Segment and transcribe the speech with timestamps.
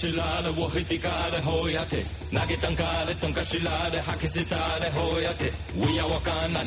[0.00, 1.98] 的红可是拉的，我会滴卡的后呀的，
[2.30, 5.44] 那个当卡的东可是拉的，哈克是他的后呀的，
[5.76, 6.64] 我呀我干那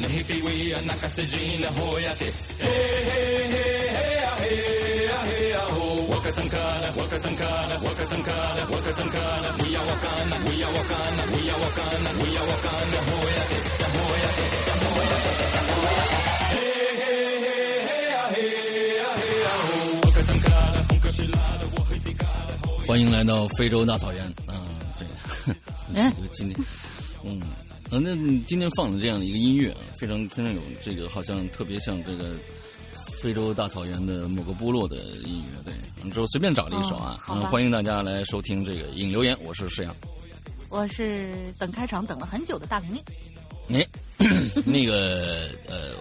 [22.85, 24.67] 欢迎来到非洲大草原啊！
[24.97, 25.11] 这个，
[25.93, 26.59] 这个今天，
[27.23, 27.57] 嗯，啊，
[27.89, 28.13] 那
[28.45, 32.35] 今天放的这样的一个音乐啊，非常非常有这个，好像特别像这个
[33.21, 35.63] 非洲大草原的某个部落的音乐。
[35.63, 39.35] 对，之后随便找了一首啊，嗯，欢迎大家来收听这个引留言。
[39.43, 39.95] 我是石阳，
[40.69, 43.03] 我是等开场等了很久的大玲玲。
[43.69, 43.87] 哎，
[44.67, 45.95] 那个呃，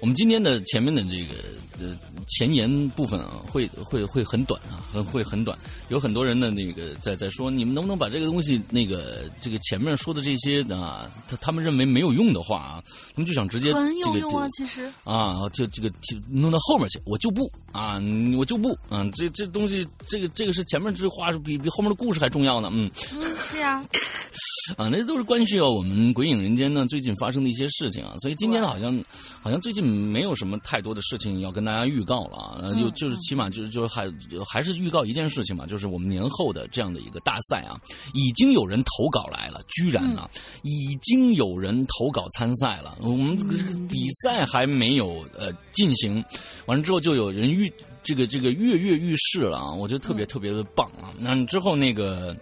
[0.00, 1.42] 我们今天的前面的这个
[1.80, 1.96] 呃
[2.26, 5.58] 前言部分啊，会会会很短啊，会会很短。
[5.88, 12.82] 有很多人的，那个在在说，你们能不能把这个东西，那个这个前面说的这些啊，他他们认为没有用的话啊，
[13.14, 15.90] 他们就想直接很这个有用啊，其实啊，就这个
[16.28, 18.00] 弄到后面去，我就不啊，
[18.36, 22.90] 我就不啊，这这东西，这个这个是前面这话是比比后面的故事还重要呢，嗯。
[23.14, 23.84] 嗯，是啊，
[24.76, 29.04] 啊，那都是关系到我们鬼影人间呢最近发生的一些事情啊，所以今天好像
[29.40, 34.10] 好像最近没有什么太多的事情要跟大家预告了啊，就就是起码就是就是还
[34.50, 37.78] 还是预告一件事情嘛，就是我们年后的这样的一个大赛啊，
[38.14, 40.26] 已经有人投稿来了，居然呢，
[40.62, 43.36] 已经有人投稿参赛了，我们
[43.86, 46.24] 比赛还没有呃进行，
[46.64, 47.70] 完了之后就有人预
[48.02, 52.34] 这个这个跃跃欲试了啊，我觉得特别特别的棒啊，那之后那个。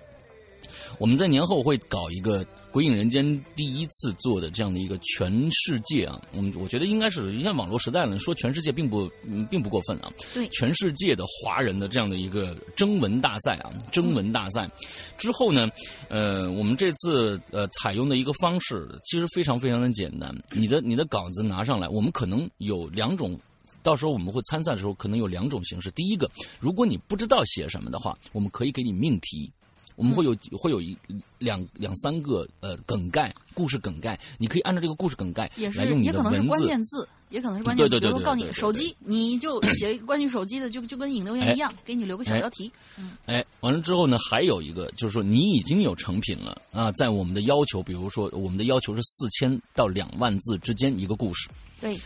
[0.99, 3.25] 我们在年后会搞一个《鬼影人间》
[3.55, 9.11] 第一次做的这样的一个全世界啊，我们我觉得应该是现在网络时代了，说全世界并不
[9.51, 10.11] 并不过分啊。
[10.35, 14.69] 对，全世界的华人的这样的一个征文大赛啊，征文大赛
[15.17, 15.69] 之后呢，
[16.09, 23.39] 呃，我们这次呃采用的一个方式其实非常非常的简单，你的你的稿子拿上来，我们可能有两种。
[23.83, 25.93] 到时候我们会参赛的时候，可能有两种形式。
[25.93, 29.49] 第一个，如果你不知道写什么的话，我们可以给你命题。
[29.97, 30.97] 我们会有会有一
[31.39, 38.01] 两两三个呃梗概，故事梗概，你可以按照这个故事梗概来用你的文字，也可能是关键字，也可能是关键字。
[38.01, 42.71] 比如说告诉你手机，你就写一个关于手机的，就就跟引流言一样，给你留个小标题。
[42.99, 51.49] 嗯，哎，完了之后呢，还有一个就是说你已经有成品了啊，在我们的要求，比如说我们的要求是四千到两万字之间一个故事。
[51.81, 51.99] 对。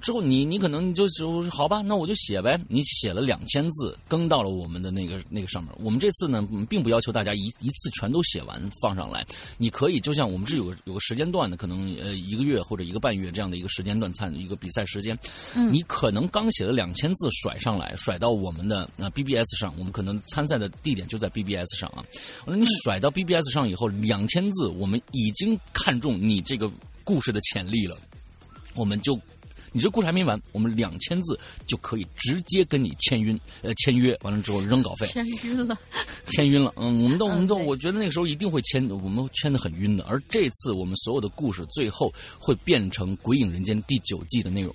[0.00, 2.60] 之后你你可能就就好吧，那我就写呗。
[2.68, 5.72] 你写了两千字，更到了我们的那个那个上面。
[5.78, 9.26] 我们这次呢，并不要求大家一一次全都写完放上来。
[9.58, 15.18] 你可以就像我们是有个有个时间段的，可能呃一个月或者一个半月这样的一个时间段参一个比赛时间。
[15.54, 22.04] 嗯，你可能刚写了两千字甩上来，甩到我们的呃 BBS 上，我们可能参赛的地点就在 BBS 上啊。
[22.46, 26.70] 你甩到 BBS 上以后，两千字我们已经看中你这个
[27.02, 27.96] 故事的潜力了，
[28.74, 29.18] 我们就。
[29.76, 35.06] 你这故事还没完，我们两千字就可以直接跟你签晕，呃，签约完了之后扔稿费。
[35.06, 35.78] 签晕了，
[36.32, 36.72] 签晕了。
[36.76, 40.02] 嗯，我们都，我们都，我觉得那个时候一定会签，我们签的很晕的。
[40.04, 44.74] 而这次我们所有的故事最后会变成《鬼影人间》第九季的内容。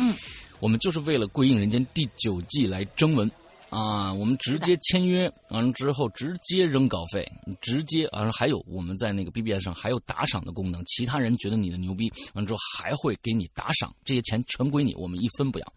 [0.00, 0.12] 嗯，
[0.58, 3.30] 我们就是为了《鬼影人间》第九季来征文。
[3.70, 7.26] 啊，我们直接签约，完了之后直接扔稿费，
[7.60, 15.72] 直接啊，还有我们在那个 BBS 上还有打赏的功能，其他人觉得你的牛逼，完了之后还会给你打赏，这些钱全归你，我们一分不要。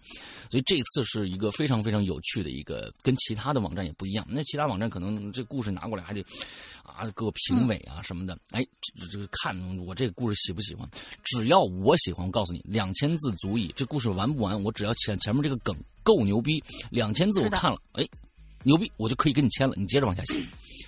[0.50, 4.26] 所以这次是一个非常非常有趣的一个，跟其他的网站也不一样。
[4.28, 6.26] 那其他网站可能这故事拿过来还得
[6.84, 9.56] 啊，各个评委啊什么的，哎，这这个看
[9.86, 10.90] 我这个故事喜不喜欢，
[11.24, 13.72] 只要我喜欢，我告诉你，两千字足矣。
[13.76, 18.08] 这故事完不完，我只要前前面这个梗够牛逼，两千字我看了，哎，
[18.64, 20.36] 牛逼，我就可以跟你签了，你接着往下写。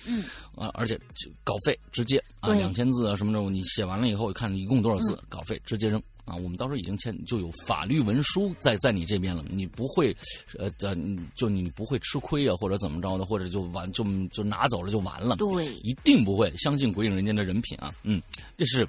[0.08, 0.22] 嗯，
[0.54, 6.36] 啊，而且就稿费直接啊，对两千字啊什么的，你写完了以后看一共多少字，稿费直接扔啊。
[6.36, 10.16] 我们到时候已经签，就有法律文书在在你这边了，你不会，
[10.58, 10.96] 呃呃，
[11.34, 16.54] 就你不会吃亏啊，或者怎么着的，或者就完就就拿走了就完了，对，一定不会。
[16.56, 18.22] 相信鬼影人间的人品啊，嗯，
[18.56, 18.86] 这是。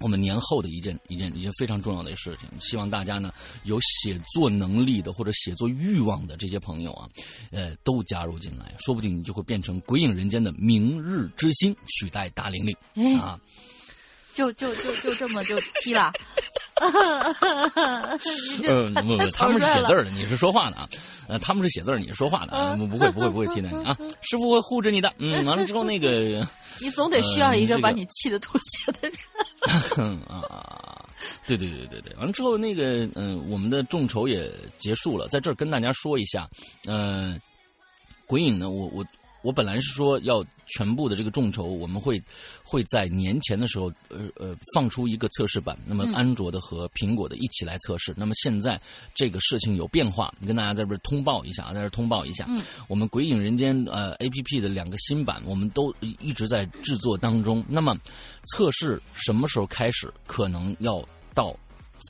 [0.00, 3.32] 我们年后的一件一件一件非常重要的事情，希望大家呢
[3.64, 7.08] 有写作能力的或者写作欲望的这些朋友啊，
[7.52, 13.38] 呃，都加入进来，说不定你就会变成鬼影人间的明日之星，取代大玲玲哎，啊。
[14.32, 16.12] 就就就就这么就踢了。
[18.56, 20.88] 你这嗯，不不， 他们是写字儿的，你是说话的啊。
[21.30, 22.74] 呃，他们是写字儿，你是说话的啊。
[22.76, 25.12] 不不会不会不会替代你啊， 师傅会护着你的。
[25.18, 26.46] 嗯，完了之后那个。
[26.82, 30.18] 你总得需要一个个把你气得吐血的人。
[30.26, 31.04] 啊，
[31.46, 36.48] 对对对对对，完了之后那个嗯、我们的众筹也结束了，在这儿跟大家说一下，
[36.86, 37.38] 嗯、
[38.26, 39.04] 鬼影呢，我我
[39.42, 42.22] 我本来是说要全部的这个众筹，我们会
[42.62, 48.14] 会在年前的时候，呃呃，放出一个测试版，那么嗯安卓的和苹果的一起来测试。
[48.16, 48.80] 那么现在
[49.14, 52.44] 这个事情有变化，跟大家在这儿通报一下，在这儿通报一下。
[52.48, 57.64] 嗯，我们鬼影人间呃 A P P 的两个新版，我们都一直在制作当中。
[57.68, 57.96] 那么
[58.52, 60.12] 测试什么时候开始？
[60.26, 61.02] 可能要
[61.34, 61.56] 到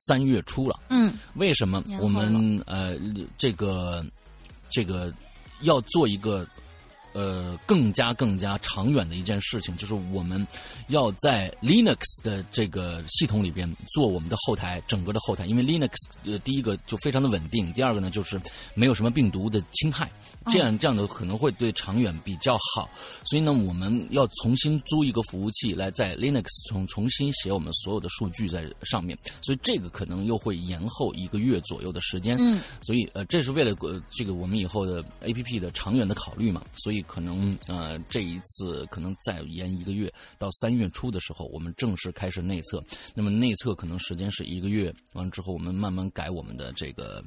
[0.06, 0.78] 三月初了。
[0.90, 2.96] 嗯为什么我们呃
[3.38, 4.04] 这个
[4.68, 5.12] 这个
[5.62, 6.46] 要做一个
[7.12, 10.46] 呃更加更加长远的一件事情，就是我们
[10.88, 15.90] 要在 Linux 的这个系统里边做我们的后台，整个的后台，因为 Linux
[16.24, 18.40] 呃第一个就非常的稳定，第二个呢就是
[18.74, 20.10] 没有什么病毒的侵害，
[20.50, 22.88] 这样这样的可能会对长远比较好。
[23.24, 32.36] 所以呢，我们要重新租一个服务器来在 Linux 重重新写我们所有的数据在上面，所以这个可能又会延后一个月左右的时间。
[32.38, 42.82] 嗯，所以呃，这是为了呃这个我们以后的 A P P 的长远的考虑嘛，所以可能呃这一次可能再延一个月，到三月初的时候，我们正式开始内测。
[43.14, 47.22] 那么内测可能时间是一个月，完之后我们慢慢改我们的这个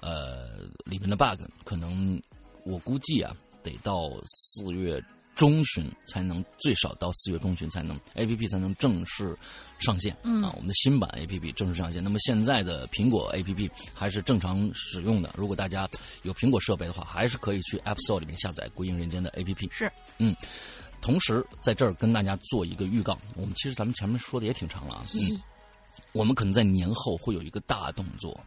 [0.00, 2.20] 呃里面的 bug，可能
[2.64, 5.02] 我估计啊得到四月。
[5.42, 9.36] 中旬才能最少到四月中旬才能 A P P 才能正式
[9.80, 12.00] 上线、嗯啊，我们的新版 A P P 正式上线。
[12.00, 15.88] 那么现在的苹果 A P P 还是正常使用的，如果大家
[16.22, 19.68] 有苹果设备的话，还是可以去 App Store 里面下载《归隐人间》的 A P P。
[19.72, 20.32] 是，嗯。
[21.00, 25.42] 同时，在这儿跟大家做一个预告，我们其实咱们前面说的也挺长了啊，嗯，
[26.12, 28.40] 我们可能在年后会有一个大动作。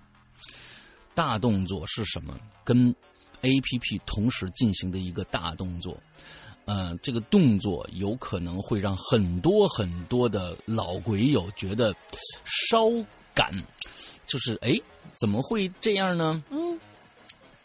[1.14, 2.40] 大动作是什么？
[2.64, 2.96] 跟
[3.42, 6.02] A P P 同时进行的一个大动作。
[6.66, 11.96] 呃，这个动作有可能会让很多很多的老鬼友觉得
[12.44, 12.90] 稍
[13.34, 13.52] 感，
[14.28, 14.74] 就是哎，
[15.20, 16.44] 怎么会这样呢？
[16.50, 16.80] 嗯。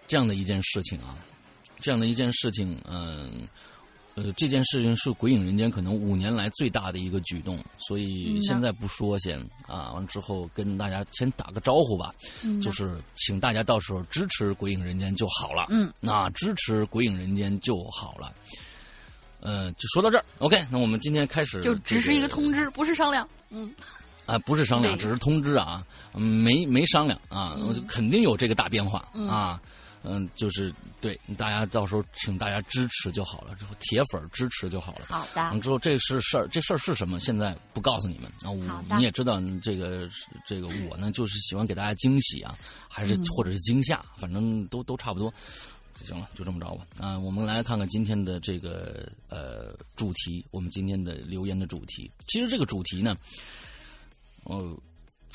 [0.07, 1.17] 这样的一件事情啊，
[1.81, 3.47] 这样的一件事情，嗯、
[4.17, 9.39] 呃，这件事情是鬼影人间可能五年来最大的一个举动，所以现在不说先
[9.69, 18.35] 啊，完之后跟大家先打个招呼吧，嗯，就是请大家到时候支持鬼影人间就好了，嗯，那支持鬼影人间就好了。
[19.41, 23.27] 呃，就说到这儿，OK，那我们今天开始、就只是一个通知，不是商量。
[23.49, 23.73] 嗯，
[24.27, 27.67] 啊，不是商量，只是通知啊，嗯没没商量啊，嗯。
[27.67, 29.29] 我就肯定有这个大变化、嗯。
[29.29, 29.61] 啊，
[30.03, 35.07] 嗯，就是对大家到时候请大家支持就好了，之后铁粉支持就好了。
[35.09, 35.43] 好的。
[35.43, 37.19] 完，之后这是事儿，这事儿是什么？
[37.19, 38.27] 现在不告诉你们。
[38.43, 38.97] 啊，好我的。
[38.97, 40.09] 你也知道，这个
[40.47, 42.55] 这个我呢，就是喜欢给大家惊喜啊，
[42.89, 43.25] 还是、嗯。
[43.35, 45.33] 或者是惊吓，反正都都差不多。
[46.05, 46.87] 行了，就这么着吧。
[46.99, 52.11] 啊，我们来看看今天的这个呃主题，我们今天的留言的主题。
[52.27, 53.17] 其实这个主题呢，
[54.45, 54.77] 呃，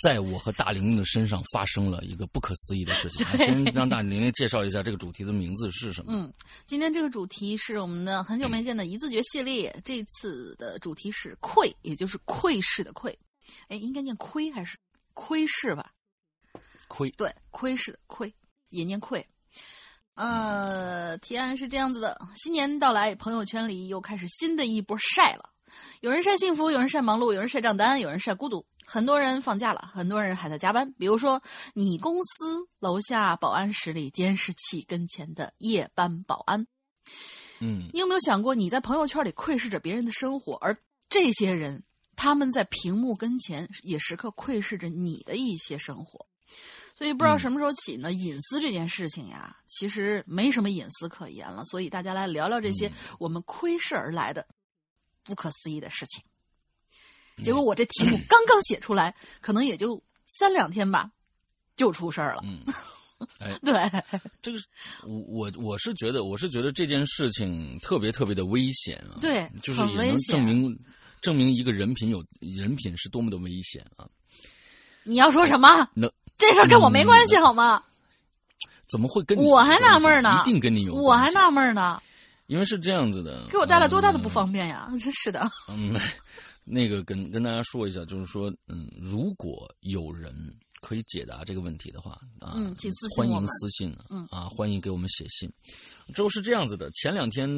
[0.02, 3.26] 在我和大玲玲的身上发生了一个不可思议的事情。
[3.28, 6.12] 啊先让大玲玲介绍一下这个主题的名字是什么。
[6.14, 6.34] 嗯，
[6.66, 13.18] 今天这个主题是我们的很久没见的一字诀系列，这次的主题是窥，也就是窥视的窥。
[13.68, 14.78] 哎，应该念窥还是
[15.14, 15.92] 窥视吧？
[16.88, 18.34] 亏对，窥视的窥，
[18.70, 19.26] 也念窥。
[20.16, 25.50] 呃，提案是这样子的：新年到来，朋友圈里又开始新的一波晒了。
[26.00, 28.66] 有人晒幸福，有人晒忙碌，有人晒账单，有人晒孤独。
[28.86, 30.94] 很多人放假了，很多人还在加班。
[30.94, 31.42] 比如说，
[31.74, 36.66] 你公司楼下保安室里监视器跟前的夜班保安，
[37.60, 40.78] 嗯你有没有想过，你在朋友圈里窥视着别人的生活，而
[41.10, 41.84] 这些人
[42.16, 46.26] 他们在屏幕跟前也时刻窥视着你的一些生活。
[46.98, 51.66] 所以不知道什么时候起呢，隐私这件事情呀，其实没什么隐私可言了。
[51.66, 54.48] 所以大家来聊聊这些我们窥视而来的
[55.24, 56.24] 不可思议的事情。
[57.44, 61.12] 结果我这题目刚刚写出来，可能也就三两天吧，
[61.76, 62.42] 就出事儿了。
[62.46, 62.64] 嗯，
[63.40, 64.58] 哎， 对，这个
[65.04, 70.80] 我我我是觉得我是觉得这件事情特别特别的危险啊，对就是也能证明
[71.22, 74.08] 证明一个人品有人品是多么的危险啊！
[75.04, 75.90] 你要说什么？
[75.94, 77.84] 那这事儿跟我没关系好吗？
[78.88, 82.02] 怎么会跟你我还纳闷呢，一定跟你有关系，我还纳闷呢，
[82.48, 84.88] 因为是这样子的，给我带来多大的嗯不方便呀！
[85.02, 86.00] 真是的，嗯，
[86.64, 90.32] 那个跟跟大家说一下，就是说，嗯，如果有人
[90.82, 94.28] 可以解答这个问题的话啊，嗯请私信欢迎私信，嗯。
[94.30, 95.52] 啊，欢迎给我们写信。
[96.14, 97.50] 之后是这样子的，前两天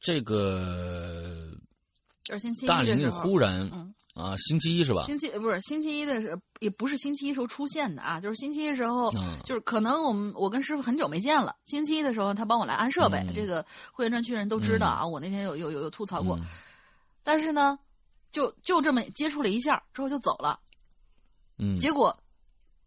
[0.00, 1.48] 这个
[2.66, 5.02] 大龄人的时候，忽然、嗯啊，星期一是吧？
[5.04, 11.54] 星期呃不是星期一的时候，也不是星期一时候出现的啊，就是星期一的时候，嗯就是可能我们我跟师傅很久没见了。
[11.66, 15.06] 星期一的时候，他帮我来安设备，嗯这个会员专区人都知道啊。
[15.06, 16.44] 我那天有有有有吐槽过，嗯
[17.22, 17.78] 但是呢，
[18.32, 20.58] 就就这么接触了一下之后就走了。
[21.58, 22.18] 嗯，结果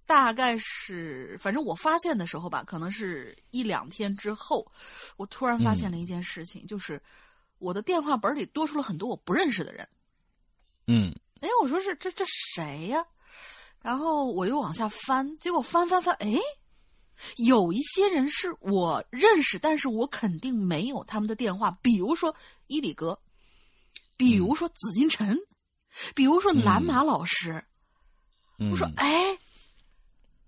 [0.08, 4.66] 大概是，反正我发现的时候吧，可能是一两天之后，
[5.16, 7.00] 我突然发现了一件事情，就是
[7.60, 9.88] 我的电话本里多出了很多我不认识的人。
[10.92, 13.06] 嗯哎，我说是这这谁呀？
[13.82, 16.38] 然后我又往下翻，结果翻翻翻，哎，
[17.38, 22.36] 有一些人是我认识，但是我肯定没有他们的电话，比如说
[22.68, 23.22] 伊里格，
[24.18, 25.38] 比如说紫禁城，
[26.16, 27.64] 比如说蓝马老师。
[28.58, 29.38] 嗯，我说，哎，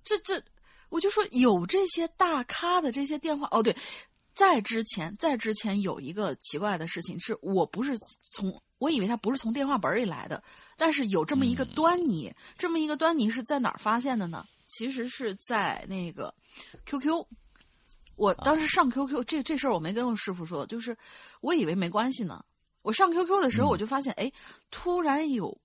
[0.04, 0.44] 这这，
[0.90, 3.48] 我就说有这些大咖的这些电话。
[3.52, 3.74] 哦，对，
[4.34, 7.98] 在之前，在之前有一个奇怪的事情，是我不是
[8.34, 10.42] 从，我以为他不是从电话本里来的，
[10.76, 14.44] 但是有这么一个嗯端倪，这么一个端倪是在哪儿发现的呢？
[14.66, 16.34] 其实是在那个
[16.88, 17.24] QQ。
[18.16, 20.98] 我当时上 QQ，这这事儿我没跟我师傅说，就是
[21.42, 22.44] 我以为没关系呢。
[22.82, 24.32] 我上 QQ 的时候，嗯我就发现，哎，
[24.72, 25.56] 突然有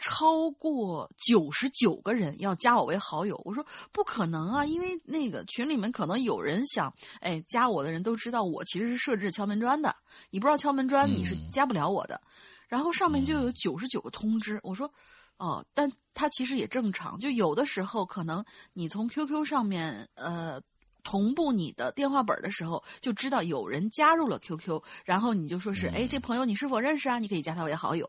[0.00, 9.94] 超过九十九个人要加我为好友，我说不可能啊，因为那个群里面可能有人想，哎，加我的人都知道我其实是设置敲门砖的，
[10.30, 12.20] 你不知道敲门砖你是嗯加不了我的。
[12.66, 14.92] 然后上面就有九十九个通知，我说
[15.36, 20.60] 哦，但它其实也正常，就有的时候可能你从 QQ 上面呃。
[21.02, 27.18] 同步你的电话本的时候，就知道有人加入了 QQ，然后你就说是，哎，这朋友你是否认识啊？
[27.18, 28.08] 你可以加他为好友。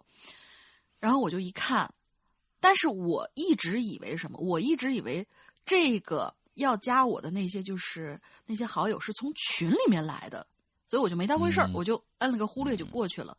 [1.02, 1.94] 然后我就一看，
[2.62, 4.40] 但是我一直以为什么？
[4.40, 5.28] 我一直以为
[5.66, 10.48] 这个要加我的那些就是那些好友是从群里面来的，
[10.88, 13.36] 所以我就没当回事儿，嗯我就按了个忽略就过去了。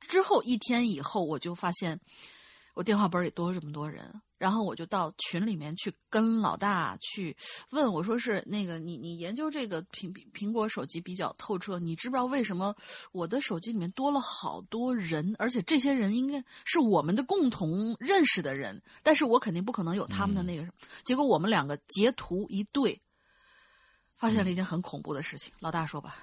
[0.00, 2.00] 之后一天以后，我就发现
[2.74, 7.36] 我电话本里多了这么多人，然后我就到群里面去跟老大去
[7.70, 12.74] 问我说是那个你你研究这个苹苹果手机比较透彻，你知不知道为什么
[13.12, 20.74] 我的手机里面多了好多人，而且这些人应该是我们的共同认识的人，但是我肯定不可能有他们的那个什么。
[21.04, 23.00] 结果我们两个截图一对，
[24.16, 25.52] 发现了一件很恐怖的事情。
[25.58, 26.16] 老大说吧，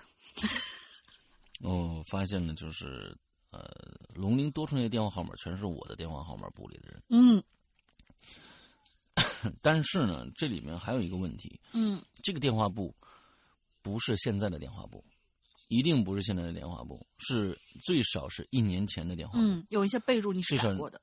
[1.62, 3.16] 哦，发现了就是
[3.58, 3.66] 呃，
[4.14, 7.44] 龙鳞多出那个电话号码全是我的电话号码簿里的人，嗯
[9.64, 12.94] 但是呢，这里面还有一个问题，嗯这个电话簿
[13.82, 15.04] 不是现在的电话簿，
[15.70, 19.44] 一定不是现在的电话簿，是最少是一年前的电话簿。
[19.44, 21.02] 嗯，有一些备注你是改过的，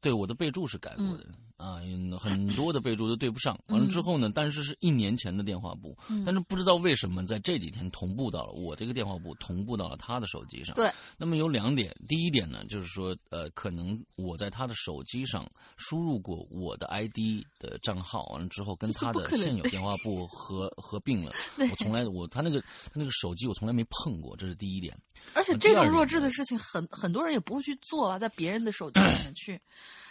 [0.00, 1.26] 对，我的备注是改过的、
[1.58, 3.58] 啊，嗯很多的备注都对不上。
[3.68, 10.74] 嗯完了之后呢，但是是一年前的电话簿，嗯但是不知道为什么在这几天同步到了我这个电话簿，同步到了他的手机上。
[10.74, 15.46] 对，那么有两点，第一点呢，就是说，呃，可能我在他的手机上
[15.76, 21.32] 输入过我的 ID 的账号，完了之后跟他的现有电话簿合合并了。
[21.70, 24.96] 我从来我他那个他那个手机我从来没碰过，这是第一点。
[25.34, 26.32] 而且这种弱智的。
[26.32, 29.60] 事情很很多人也不会去做啊，在别人的手机里面去，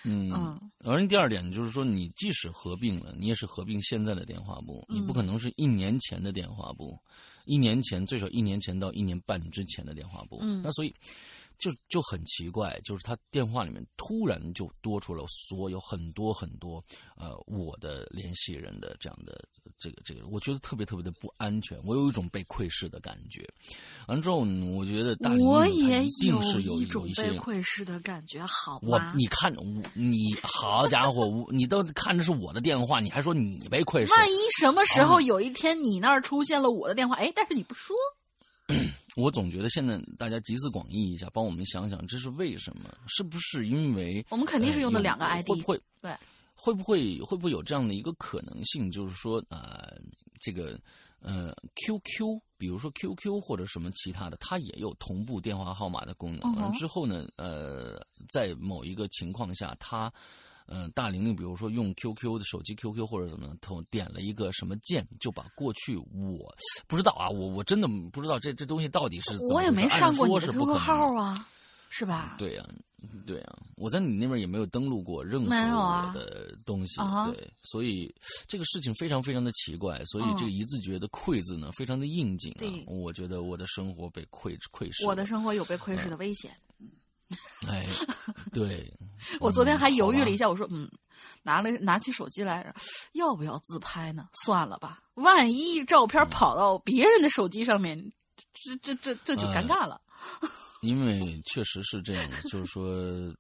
[0.04, 0.72] 嗯，嗯。
[0.84, 5.08] 而第二点就是说，你即使合并了，你也是合并现在的电话簿，你嗯。
[5.08, 6.96] 不可能是一年前的电话簿，
[7.46, 10.38] 一年前最少一年前到一年半之前的电话簿。
[10.42, 10.62] 嗯。
[10.64, 10.94] 那所以
[11.62, 16.84] 就就很奇怪，就是他电话里面突然就多出了所有很多很多
[17.16, 19.40] 呃我的联系人的这样的
[19.78, 23.48] 这个这个，我觉得特别特别的不安全，我有一种被窥视的感觉。
[24.08, 24.40] 完之后，
[24.76, 29.00] 我觉得大龄我也一定是有一种被窥视的感觉，好我？
[29.16, 29.64] 你看我
[29.94, 34.12] 你好家伙，你都看着是我的电话，你还说你被窥视？
[34.14, 37.96] 万一什么时候哦有一天你那儿出现了我的电话，哎，但是你不说，
[39.16, 42.90] 我总觉得现在大家集思广益一下，帮我们想想这是为什么？
[43.08, 46.12] 是不是因为我们肯定是用的呃两个 ID 会不会对？
[46.56, 48.90] 会不会会不会有这样的一个可能性？
[48.92, 49.98] 就是说，呃，
[50.40, 50.80] 这个
[51.20, 56.56] 呃，QQ，比如说 QQ 或者什么其他的，它也有同步电话号码的功能。
[56.58, 58.00] 嗯之后呢，呃，
[58.30, 60.12] 在某一个情况下，它
[60.68, 66.56] 嗯、呃大玲玲，比如说用 QQ 的手机 QQ 或者怎么样，头点了一个什么键，就把过去我
[66.88, 71.48] 不知道啊，我我真的不知道这这东西到底是怎么我也没上过你的按说是不 QQ 号啊，
[71.90, 72.36] 是吧？
[72.38, 72.66] 对呀、
[73.26, 75.50] 对呀、我在你那边也没有登录过任何
[76.14, 78.14] 的东西，啊对，所以
[78.48, 82.64] 这个事情非常非常的奇怪，所以嗯这个一字诀的“窥”字呢，非常的应景啊。
[82.88, 86.52] 我觉得我的生活被窥窥视，我的生活有被窥视的危险。
[87.68, 87.88] 哎，
[88.52, 88.92] 对，
[89.40, 90.90] 我昨天还犹豫了一下，下，我说，嗯，
[91.44, 92.74] 拿了拿起手机来着，
[93.14, 94.28] 要不要自拍呢？
[94.44, 98.12] 算了吧，万一照片跑到别人的手机上面，
[98.54, 100.02] 这这这这就尴尬了。
[100.82, 102.92] 因为确实是这样的，就是说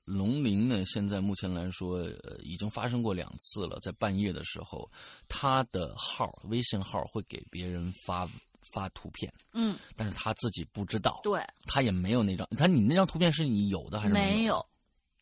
[0.06, 4.88] 龙鳞呢，现在目前来说，呃，已经发生过两次了，在半夜的时候，
[5.28, 8.30] 他的号微信号会给别人发
[8.74, 14.56] 发图片，嗯，但是他自己不知道，对，他也没有那张，他你那张图片是你有的还是没有？
[14.56, 14.66] 有，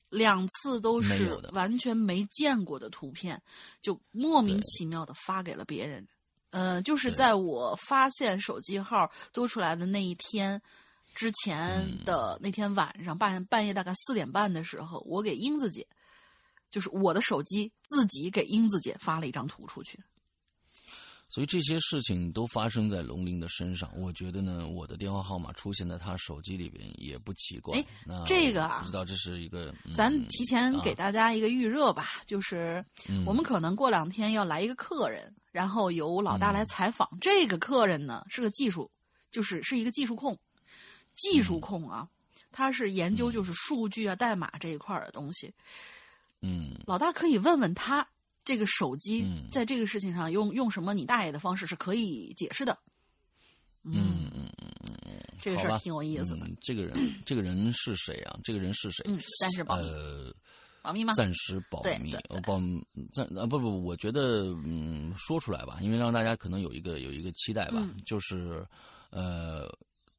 [0.10, 3.42] 两次都是完全没见过的图片，
[3.82, 6.08] 就莫名其妙的发给了别人。
[6.52, 10.60] 呃，就是在我发现手机号多出来的那一天
[11.14, 15.86] 之前嗯的那天晚上半半夜大概四点半的时候，我给英子姐，
[16.72, 20.00] 就是我的手机自己给英子姐发了一张图出去。
[21.30, 27.78] 所以这些事情都发生在龙鳞的身上，我觉得呢，我的电话号码出现在他手机里边也不奇怪。
[27.78, 37.08] 哎那这个啊不知道这是一个，嗯咱提前给啊大家一个预热吧，就是嗯我们可能过两天要来一个客人，然后由老大来嗯采访。
[37.22, 38.90] 这个客人呢是个技术，
[39.30, 40.36] 就是是一个技术控，
[41.14, 42.10] 技术控啊，
[42.52, 45.54] 他是研究就是数据啊、代码这一块的东西。
[46.42, 48.08] 嗯老大可以问问他，
[48.46, 52.78] 这个手机嗯在这个事情上用用什么你大爷的方式是可以解释的。
[53.84, 56.46] 嗯嗯嗯这个事儿挺有意思的。
[56.46, 58.38] 嗯这个人，这个人是谁啊？
[58.44, 59.04] 这个人是谁？
[59.08, 60.34] 嗯，暂时保密，呃，
[60.82, 61.14] 保密吗？
[61.14, 62.14] 暂时保密
[62.46, 62.60] 保
[63.14, 68.68] 暂啊不不，我觉得嗯说出来吧，因为让大家可能有一个有一个期待吧，嗯就是
[69.12, 69.70] 呃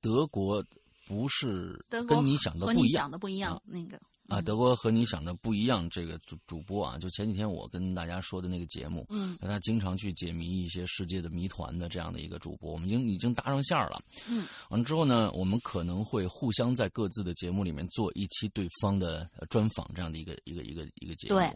[0.00, 0.64] 德国
[1.06, 5.88] 不是跟你想的不一样和你想的不一样，那个啊，嗯德国和你想的不一样。
[5.90, 14.00] 这个主主播啊，就前几天我跟大家说的那个节目，嗯他经常去解谜一些世界的谜团的这样的一个主播，我们已经已经搭上线了。
[14.28, 21.34] 嗯，完了之后呢，我们可能会互相在各自的节目里面做一期对方的呃专访这样的一个一个一个一个节目。
[21.36, 21.50] 对，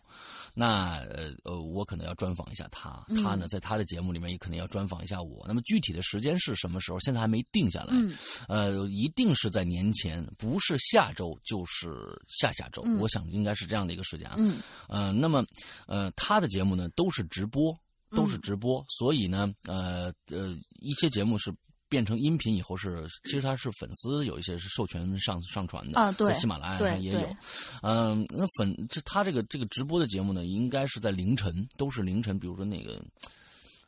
[0.52, 5.44] 那呃呃，我可能要专访一下他，嗯他呢在他的节目里面也可能要专访一下我。
[5.46, 7.88] 那么具体的时间是什么时候，现在还没定下来。
[7.92, 8.16] 嗯
[8.48, 11.88] 呃，一定是在年前，不是下周就是
[12.26, 12.82] 下下周。
[12.84, 14.34] 嗯我想应该是这样的一个时间啊。
[14.38, 15.44] 嗯呃，那么
[15.86, 17.76] 呃，他的节目呢都是直播，
[18.10, 21.54] 都是嗯直播，所以呢，呃呃，一些节目是。
[21.86, 27.36] 变成音频以后是，其实他是粉丝有一些是授权上上传的啊对在喜马拉雅上也有，
[27.82, 33.00] 嗯、那粉这他这个这个直播的节目呢，应该是在凌晨，都是凌晨，比如说那个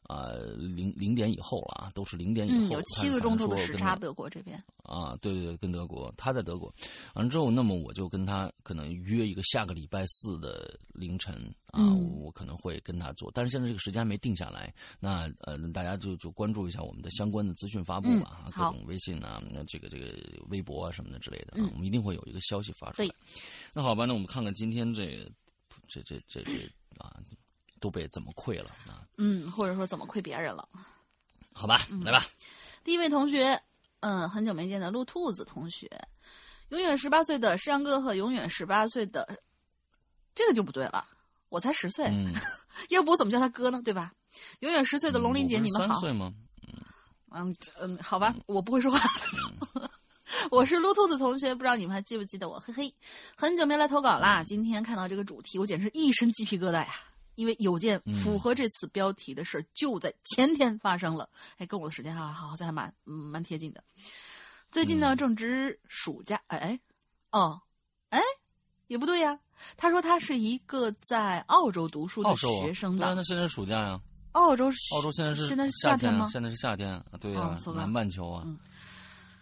[0.08, 4.62] 啊零零点以后了啊，都是零点以后，嗯，有七个钟头的时差，德国这边。
[4.82, 6.72] 啊，对对对，跟德国，他在德国，
[7.14, 11.34] 完了之后，那么我就跟他可能约一个下个礼拜四的凌晨
[11.72, 20.06] 啊，嗯我可能会跟他做，但是现在这个时间还没定下来，那呃，大家就就关注一下我们的相关的资讯发布吧，啊，各种微信啊，那这个这个
[20.50, 23.14] 微博啊什么的之类的，我们一定会有一个消息发出来对。
[23.72, 25.28] 那好吧，那我们看看今天这
[25.88, 26.52] 这这这这
[26.98, 27.16] 啊
[27.80, 29.06] 都被怎么溃了啊？
[29.18, 30.68] 嗯，或者说怎么亏别人了。
[31.52, 32.24] 好吧，来吧，
[32.84, 33.60] 第一位同学，
[34.00, 35.90] 嗯，很久没见的鹿兔子同学，
[36.68, 39.38] 永远十八岁的诗阳哥和永远十八岁的，
[40.34, 41.06] 这个就不对了，
[41.48, 42.32] 我才十岁，嗯，
[42.90, 43.80] 要不我怎么叫他哥呢？
[43.82, 44.12] 对吧？
[44.60, 45.94] 永远十岁的龙鳞姐，你们好。
[45.94, 46.32] 三岁吗？
[47.32, 48.98] 嗯嗯，好吧，我不会说话。
[50.50, 52.58] 我是鹿兔子同学，不知道你们还记不记得我？
[52.60, 52.94] 嘿嘿，
[53.36, 54.44] 很久没来投稿啦。
[54.44, 56.88] 今天看到这个主题，我简直一身鸡皮疙瘩呀！
[57.36, 63.84] 因为有件符合这次标题的事儿就在前天发生了，哎，跟我的时间哈好像还蛮嗯蛮贴近的。
[64.72, 66.80] 最近呢，正值暑假，哎哎，
[67.30, 67.60] 哦，
[68.08, 68.20] 哎，
[68.88, 69.38] 也不对呀。
[69.76, 73.06] 他说他是一个在澳洲读书的学生的。
[73.06, 74.00] 对啊，那现在是暑假呀。
[74.32, 76.28] 澳洲澳洲现在是现在是夏夏天吗？
[76.30, 78.42] 现在是夏天，对呀、哦，南半球啊。
[78.44, 78.58] 嗯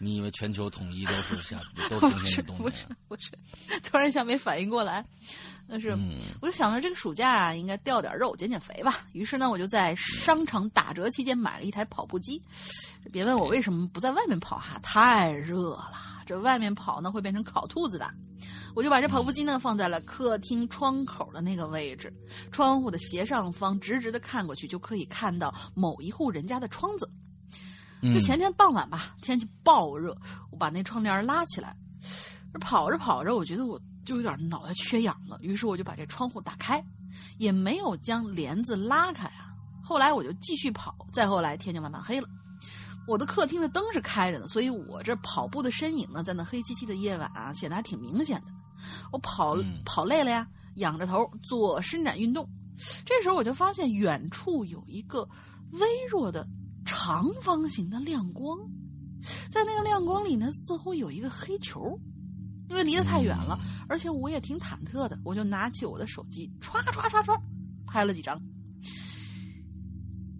[0.04, 2.84] 你以为全球统一都是夏， 都不是冬是天的冬不是？
[3.08, 3.30] 不是，
[3.82, 5.02] 突然一下没反应过来。
[5.66, 9.06] 但是，嗯我就想着这个暑假啊，应该掉点肉，减减肥吧。
[9.14, 12.42] 于是呢，我就在商场打折期间买了一台跑步机。
[13.10, 15.92] 别问我为什么不在外面跑哈，太热了，
[16.26, 18.06] 这外面跑呢会变成烤兔子的。
[18.74, 22.12] 我就把这跑步机呢放在了客厅窗口的那个位置，
[22.52, 27.10] 窗户的斜上方，直直的看过去就可以看到某一户人家的窗子。
[28.12, 30.16] 就嗯前天傍晚吧，天气暴热，
[30.50, 31.74] 我把那窗帘拉起来，
[32.60, 36.84] 跑着跑着，我觉得我就有点脑袋缺氧了，于是我就把这窗户打开，
[37.38, 39.52] 也没有将帘子拉开啊。
[39.82, 42.28] 后来我就继续跑，再后来天就慢慢黑了。
[43.06, 48.46] 我的客厅的灯是开着的，所以我这跑步的身影呢，在那黑漆漆的夜晚啊，显得还挺明显的。
[49.12, 52.48] 我跑、嗯跑累了呀，仰着头做伸展运动。
[53.04, 55.28] 这时候我就发现远处有一个
[55.72, 56.46] 微弱的
[56.84, 58.58] 长方形的亮光，
[59.50, 61.98] 在那个亮光里呢，似乎有一个黑球。
[62.66, 67.38] 因为离得太远了，而且我也挺忐忑的，我就拿起我的手机，唰唰唰唰
[67.86, 68.40] 拍了几张。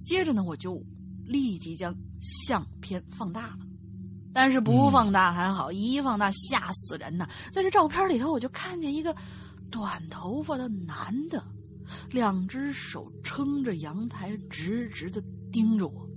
[0.02, 0.82] 接着呢，我就
[1.22, 3.58] 立即将相片放大了。
[4.32, 7.28] 但是不放大还好，一放大吓死人呐！
[7.52, 9.14] 在这照片里头，我就看见一个
[9.70, 11.44] 短头发的男的，
[12.10, 16.08] 两只手撑着阳台，直直的盯着我。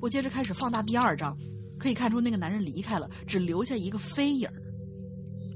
[0.00, 1.36] 我接着开始放大第二张，
[1.78, 4.54] 可以看出那个男人离开了，只留下一个飞影儿。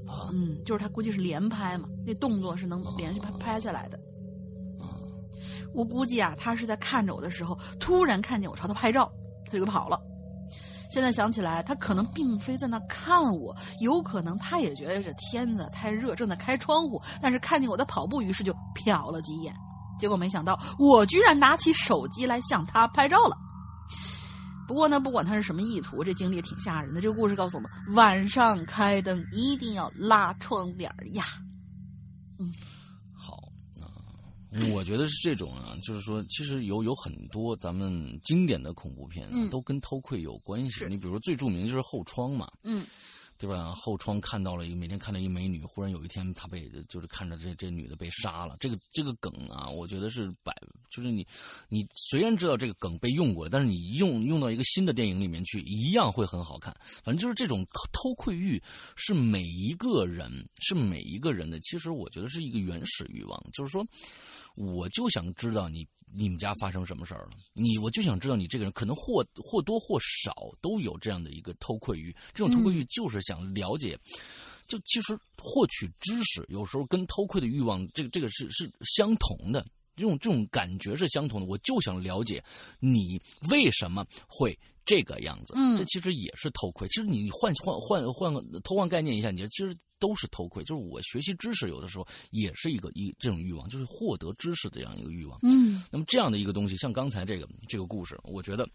[0.07, 3.99] 啊，嗯，就是他估计是连拍嘛，那动作是能连续拍拍下来的。
[5.73, 9.11] 我估计啊，他是在看着我的时候，突然看见我朝他拍照，
[9.45, 9.99] 他就跑了。
[10.89, 19.53] 现在想起来，他可能并非在那看我，有可能他也觉得这天子太热，正在开窗户，但是看见我在跑步，于是就瞟了几眼。
[19.99, 23.37] 结果没想到，我居然拿起手机来向他拍照了。
[24.67, 26.99] 不过呢，不管他是什么意图，这经历也挺吓人的。
[26.99, 31.23] 这个故事告诉我们，晚上开灯一定要拉窗帘呀。
[32.37, 32.53] 嗯。
[33.13, 33.49] 好
[33.79, 33.87] 啊、
[34.73, 40.85] 我觉得是这种啊，就是说，其实有有很多咱们经典的恐怖片、啊嗯都跟偷窥有关系。
[40.89, 42.85] 你比如说最著名的就是后窗嘛，嗯
[43.37, 43.71] 对吧？
[43.71, 50.51] 后窗看到了一个每天看到一美女，忽然有一天她被就是看着这这女的被杀了，这个这个梗啊，我觉得是百
[50.89, 51.25] 就是你
[51.69, 56.75] 你虽然知道这个梗被用过，但是你用用到一个新的电影里面去，一样会很好看。
[57.03, 58.61] 反正就是这种偷窥欲
[58.95, 63.85] 是每一个人是每一个人的，其实我觉得是一个原始欲望，就是说，
[64.55, 65.87] 我就想知道你。
[66.11, 67.31] 你们家发生什么事儿了？
[67.53, 73.97] 你我就想知道你这个人可能或或多或少都有这样的一个偷窥欲，这种偷窥欲就是想了解，
[74.67, 79.65] 就其实获取知识有时候跟偷窥的欲望，这个这个是是相同的，
[79.95, 81.45] 这种这种感觉是相同的。
[81.45, 82.43] 我就想了解
[82.79, 84.57] 你为什么会
[84.87, 86.87] 这个样子，嗯这其实也是偷窥。
[86.87, 90.63] 其实你你换换换换个偷换概念一下，你其实都是偷窥。
[90.63, 95.37] 就是我学习知识有的时候也是一个一这种欲望，就是获得知识的这样一个欲望。
[95.43, 98.67] 嗯那么这样的一个东西，像刚才这个这个故事，我觉得，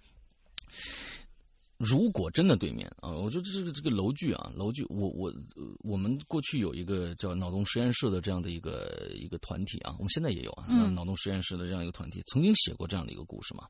[1.79, 13.67] 如果真的对面啊，我觉得这个这个楼距啊，楼距，我我呃我们过去有一个叫脑洞实验室的这样的一个一个团体啊，我们现在也有啊，嗯脑洞实验室的这样一个团体，曾经写过这样的一个故事嘛，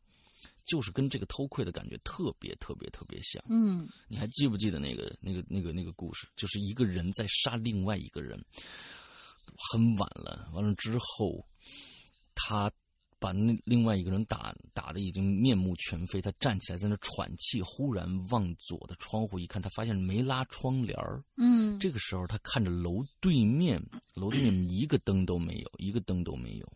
[0.65, 3.43] 就是跟这个偷窥的感觉特别特别特别像。
[3.49, 6.27] 嗯你还记不记得那个那个那个那个故事？
[6.37, 8.43] 就是一个人在杀另外一个人，
[9.71, 11.45] 很晚了，完了之后，
[12.35, 12.71] 他
[13.19, 21.23] 把那另外一个人打打的已经面目全非，他站起来在那喘气，忽然往左的窗户一看，他发现没拉窗帘儿。
[21.37, 23.81] 嗯，这个时候，他看着楼对面，
[24.15, 26.73] 楼对面一个灯都没有，一个灯都没有，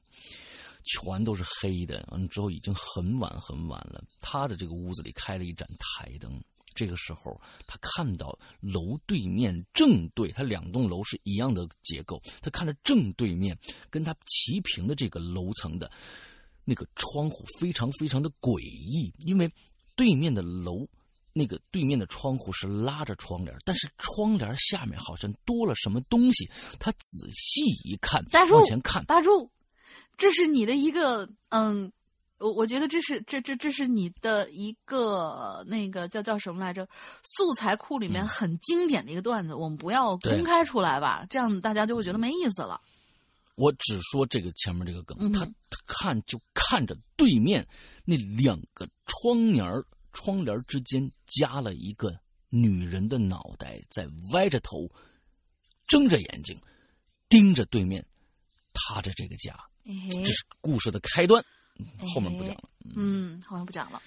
[0.87, 2.03] 全都是黑的。
[2.11, 6.43] 完了之后已经很晚很晚了，他的这个屋子里开了一盏台灯。
[6.75, 15.91] 这个时候，他看到楼对面正对他两栋楼是一样的结构，他看着正对面跟他齐平的这个楼层的
[16.67, 19.51] 那个窗户非常非常的诡异，因为
[19.95, 20.87] 对面的楼
[21.33, 26.47] 那个对面的窗户是拉着窗帘，但是窗帘下面好像多了什么东西。
[26.79, 29.51] 他仔细一看，大叔往前看，大柱，
[30.17, 31.93] 这是你的一个嗯，
[32.39, 36.89] 我我觉得这是这这这是你的一个那个叫叫什么来着？
[37.23, 42.81] 素材库里面嗯很经典的一个段子，我们不要公开出来吧，这样大家就会觉得没意思了。
[43.57, 47.67] 我只说这个前面这个梗，嗯他他看就看着对面
[48.05, 52.15] 那两个窗帘儿窗帘之间夹了一个
[52.51, 54.91] 女人的脑袋，在歪着头
[55.87, 56.59] 睁着眼睛
[57.29, 58.05] 盯着对面
[58.75, 59.59] 他着这个家。
[59.87, 61.43] 哎这是故事的开端，
[62.15, 62.63] 后面不讲了。
[62.97, 64.03] 嗯，后面不讲了。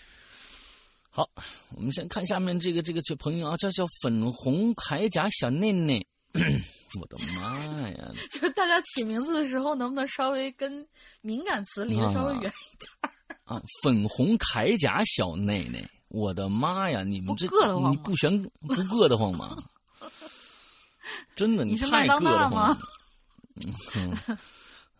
[1.09, 1.27] 好，
[1.75, 6.05] 我们先看下面这个这个这朋友啊，叫叫粉红铠甲小内内。
[6.99, 8.11] 我的妈呀！
[8.31, 10.87] 就是大家起名字的时候，能不能稍微跟
[11.21, 12.53] 敏感词离得稍微远一点？
[13.45, 17.03] 啊，粉红铠甲小内内，我的妈呀！
[17.03, 19.57] 你们这不硌得慌吗你不悬不硌得慌吗？
[21.35, 22.79] 真的，你是太麦当娜硌得慌吗
[24.27, 24.39] 了。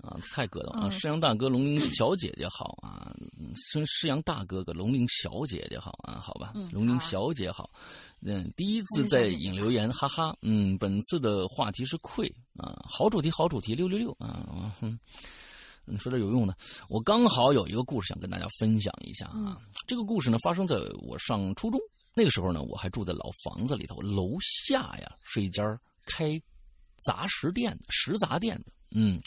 [0.01, 0.89] 啊，太硌得慌了！
[0.89, 7.69] 嗯施阳大哥、龙鳞小姐姐好啊，嗯施施阳大哥哥、龙鳞小姐姐好啊，好吧嗯，龙鳞小姐好。
[8.21, 10.35] 嗯，第一次在引留言，哈哈。
[10.41, 14.99] 嗯，本次的话题是愧啊，好主题，好主题，六六六啊，哼。
[15.85, 16.55] 你说点有用的，
[16.87, 19.33] 我刚好有一个故事想跟大家分享一下啊。
[19.35, 19.55] 嗯
[19.87, 21.79] 这个故事呢，发生在我上初中
[22.13, 25.63] 那个时候呢，我还住在老房子里头，楼下呀是一家
[26.05, 26.39] 开
[27.03, 28.71] 杂食店的食杂店的。
[28.91, 29.19] 嗯，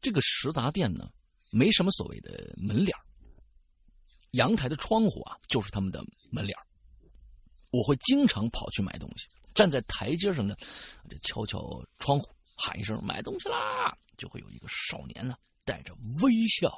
[0.00, 1.10] 这个食杂店呢，
[1.50, 3.02] 没什么所谓的门脸儿
[4.32, 6.66] 阳台的窗户啊就是他们的门脸儿
[7.70, 10.56] 我会经常跑去买东西，站在台阶上呢，
[11.10, 11.60] 就敲敲
[11.98, 16.72] 窗户，喊一声“买东西啦”，就会有一个少年呢带着微笑。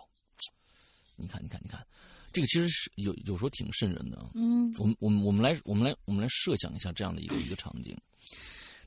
[1.15, 1.87] 你看，你看，你看，
[2.33, 4.31] 这个其实是有有时候挺瘆人的啊。
[4.35, 7.97] 嗯我们我们我们来我们来我们来设想一下这样的一个一个场景，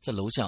[0.02, 0.46] 在楼下，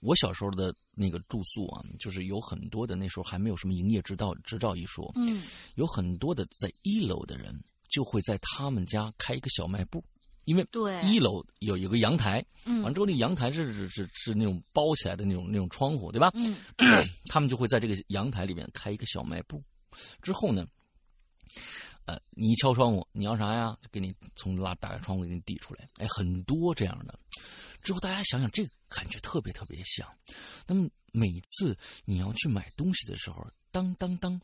[0.00, 5.42] 我小时候的那个住宿啊，就是有很多的那时候还没有什么营业执照执照一说，嗯
[5.76, 10.04] 有很多的在一楼的人就会在他们家开一个小卖部，
[10.44, 16.30] 因为对一楼有有个阳台，嗯完之后那个阳台是是是是那种包起来的那种那种窗户，对吧？
[16.34, 16.56] 嗯
[17.30, 19.62] 他们就会在这个阳台里面开一个小卖部，
[20.22, 20.66] 之后呢，
[22.04, 23.76] 呃，你一敲窗户，你要啥呀？
[23.82, 27.18] 就给你从拉打开窗户给你递出来，哎，很多这样的。
[27.82, 30.06] 之后大家想想，这个感觉特别特别像。
[30.66, 34.40] 那么每次你要去买东西的时候，当当当，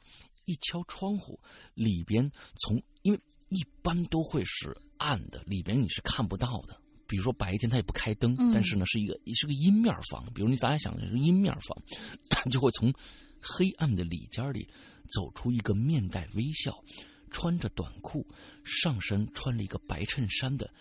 [0.47, 1.39] 一敲窗户，
[1.75, 6.81] 里边从因为一般都会是暗的，里边你是看不到的。
[7.07, 12.93] 比如说白天它也不开灯，嗯但是呢是一个是个阴面房，比如你大家想的是阴面房， 就会从
[13.41, 14.67] 黑暗的里间里
[15.11, 16.83] 走出一个面带微笑、
[17.31, 18.27] 穿着短裤、
[18.65, 20.73] 上身穿了一个白衬衫的，呃，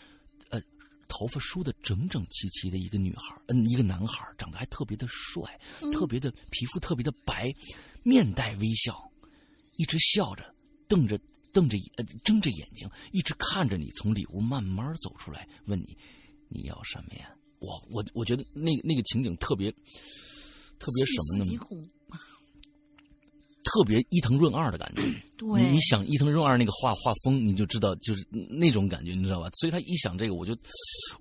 [1.15, 5.43] 头发梳的整整齐齐的一个女孩，嗯，一个男孩，长得还特别的帅，
[5.91, 7.53] 特别的皮肤特别的白，
[8.01, 8.99] 面带微笑，
[9.75, 10.43] 一直笑着，
[10.87, 11.19] 瞪着
[11.51, 15.95] 瞪着呃睁着眼睛，一直看着你从里屋慢慢走出来，问你
[16.49, 17.29] 你要什么呀？
[17.59, 21.77] 我我我觉得那那个情景特别特别什么呢？
[23.63, 25.01] 特别伊藤润二的感觉。
[25.37, 29.49] 对，你你想伊藤润二那个画画风，你就知道就是那种感觉，你知道吧？
[29.59, 30.55] 所以他一想这个，我就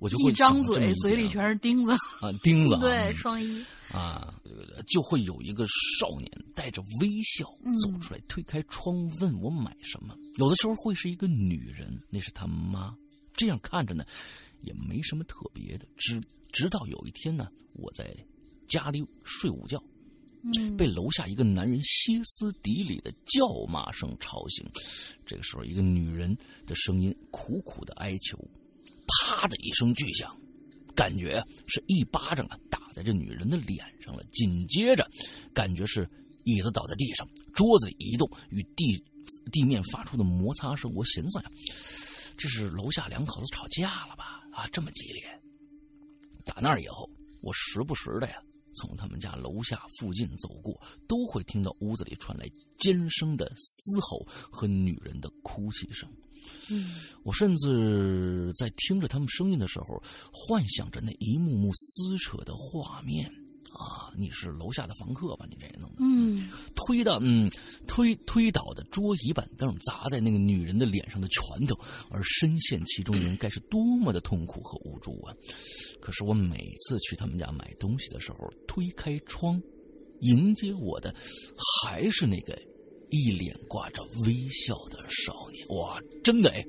[0.00, 4.34] 我就会一张嘴嘴里全是钉子，啊钉子啊， 对，嗯双一，啊，
[4.86, 10.14] 就会有一个少年带着微笑嗯走出来，推开窗问我买什么。
[10.38, 12.94] 有的时候会是一个女人，那是他妈。
[13.34, 14.04] 这样看着呢，
[14.60, 15.86] 也没什么特别的。
[15.96, 16.20] 直
[16.52, 18.14] 直到有一天呢，我在
[18.68, 19.82] 家里睡午觉，
[20.76, 24.64] 被楼下一个男人歇斯底里的叫骂声吵醒。
[25.24, 28.36] 这个时候，一个女人的声音苦苦的哀求，
[29.06, 30.36] 啪的一声巨响，
[30.94, 34.22] 感觉是一巴掌啊打在这女人的脸上了。
[34.32, 35.08] 紧接着，
[35.54, 36.08] 感觉是
[36.44, 39.02] 椅子倒在地上，桌子移动，与地
[39.50, 40.92] 地面发出的摩擦声。
[40.94, 41.50] 我寻思呀，
[42.36, 44.42] 这是楼下两口子吵架了吧？
[44.52, 45.22] 啊，这么激烈。
[46.44, 47.08] 打那以后，
[47.42, 48.42] 我时不时的呀，
[48.74, 56.08] 从他们家楼下附近走过，都会听到屋子里传来尖声的嘶吼和女人的哭泣声。
[56.70, 63.32] 嗯我甚至在听着他们声音的时候，幻想着那一幕幕撕扯的画面。
[63.72, 65.46] 啊，你是楼下的房客吧？
[65.48, 67.50] 你这弄的，嗯推的，嗯，
[67.86, 71.74] 推推倒的桌椅板凳砸在那个女人的脸上的拳头，
[72.10, 75.34] 而深陷其中的人该是多么的痛苦和无助啊！
[76.00, 79.60] 可是我每次去他们家买东西的时候，推开窗，
[80.20, 81.14] 迎接我的
[81.82, 82.60] 还是那个
[83.10, 85.66] 一脸挂着微笑的少年。
[85.68, 86.64] 哇，真的哎，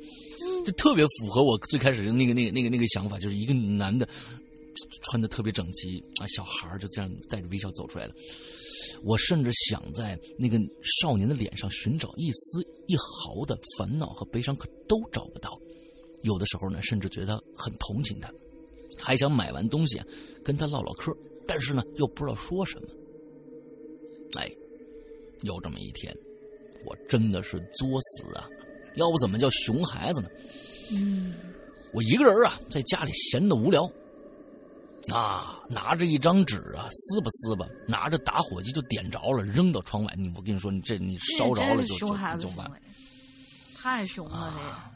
[0.65, 4.07] 这特别符合我最开始的那个那个那个那个想法，就是一个男的。
[5.01, 8.13] 穿的特别整齐啊，小孩儿就这样带着微笑走出来了。
[9.03, 10.57] 我甚至想在那个
[11.01, 15.59] 少年的脸上寻找一丝一毫的烦恼和悲伤，可都找不到。
[16.21, 18.31] 有的时候呢，甚至觉得很同情他，
[18.97, 20.05] 还想买完东西啊
[20.43, 21.15] 跟他唠唠嗑，
[21.47, 22.87] 但是呢，又不知道说什么。
[24.39, 24.49] 哎，
[25.41, 26.15] 有这么一天，
[26.85, 28.47] 我真的是作死啊！
[28.95, 30.29] 要不怎么叫熊孩子呢？
[30.91, 31.33] 嗯
[31.93, 33.87] 我一个人啊，在家里闲的无聊，
[35.11, 40.13] 啊，拿着一张纸啊，撕吧撕吧，拿着打火机就点着了，扔到窗外。
[40.17, 42.07] 你我跟你说，你这你烧着了就就
[42.39, 42.71] 就完。
[43.75, 44.89] 太凶了这啊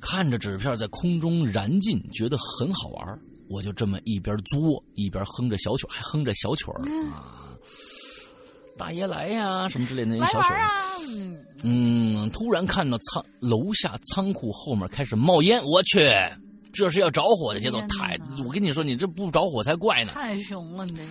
[0.00, 3.18] 看着纸片在空中燃尽，觉得很好玩儿，
[3.48, 6.78] 我就这么一边作一边哼着小曲，还哼着小曲儿
[7.10, 7.48] 啊，
[8.76, 10.60] 大爷来呀什么之类的那小曲儿。
[11.64, 15.98] 嗯，突然看到仓楼下仓库后面开始冒烟，我去，
[16.72, 18.18] 这是要着火的节奏，太……
[18.46, 20.12] 我跟你说，你这不着火才怪呢！
[20.12, 21.08] 太凶了，你这个。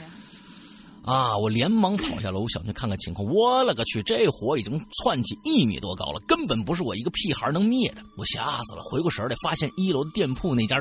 [1.03, 1.37] 啊！
[1.37, 3.25] 我连忙跑下楼想去看看情况。
[3.33, 8.01] 我勒个去，这火已经窜起一米多高了，根本不是我一个屁孩能灭的。
[8.17, 10.77] 我吓死了，回过神来发现一楼的店铺那家，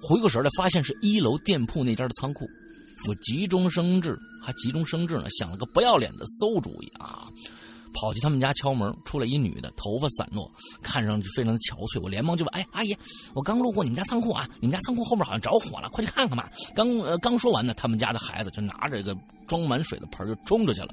[0.00, 2.46] 回过神来发现是一楼店铺那家的仓库。
[3.06, 7.28] 我急中生智，还急中生智呢，想了个不要脸的馊主意啊！
[7.92, 10.50] 跑去他们家敲门，出来一女的，头发散落，
[10.82, 12.00] 看上去非常的憔悴。
[12.02, 12.96] 我连忙就问：“哎，阿姨，
[13.34, 20.88] 我刚路过你们家仓库啊，你们家仓库后面好像着火了，快去看看吧。”刚呃刚说完呢，他们家的孩子就拿着一个装满水的盆就冲出去了，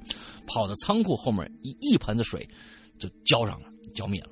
[0.47, 2.47] 跑到仓库后面一一盆子水
[2.99, 4.29] 就浇上了，浇灭了，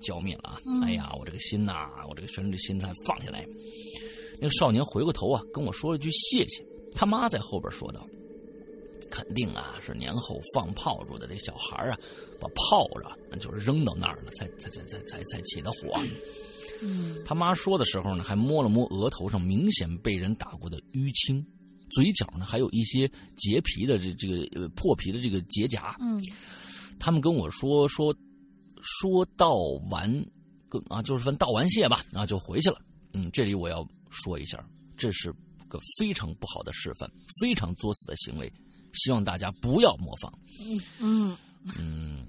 [0.00, 0.58] 浇灭了啊！
[0.66, 3.46] 嗯哎呀，我这个心呐、我这个悬着的心才放下来。
[4.40, 6.64] 那个少年回过头啊，跟我说了句谢谢。
[6.94, 8.06] 他妈在后边说道。
[9.14, 11.98] 肯定啊，是年后放炮竹的这小孩啊，
[12.40, 16.00] 把炮仗就是扔到那儿了，才才才才才才起的火。
[16.80, 21.44] 嗯他妈说的时候呢，还摸了摸额头上明显被人打过的淤青，
[21.90, 25.94] 嘴角呢还有一些结皮的这这个呃破皮的这个结痂。
[26.00, 26.18] 嗯
[26.98, 28.16] 他们跟我说说
[28.82, 29.54] 说道
[29.90, 30.10] 完，
[30.70, 32.80] 跟啊就是分道完谢吧，啊就回去了。
[33.12, 34.64] 嗯，这里我要说一下，
[34.96, 35.32] 这是
[35.68, 38.52] 个非常不好的示范，非常作死的行为，
[38.92, 40.32] 希望大家不要模仿。
[41.00, 41.36] 嗯
[41.74, 42.26] 嗯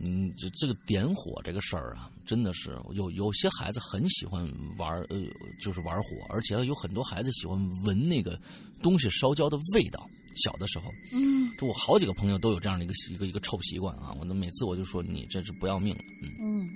[0.00, 5.18] 嗯，这这个点火这个事儿啊，真的是有有些孩子很喜欢玩儿呃，
[5.60, 8.40] 就是玩火，而且有很多孩子喜欢闻那个
[8.80, 10.08] 东西烧焦的味道。
[10.36, 16.30] 小的时候，嗯就我好几个朋友都有这样的一个一个一个臭习惯啊，我都每次我就说你这是不要命了，嗯。
[16.38, 16.68] 嗯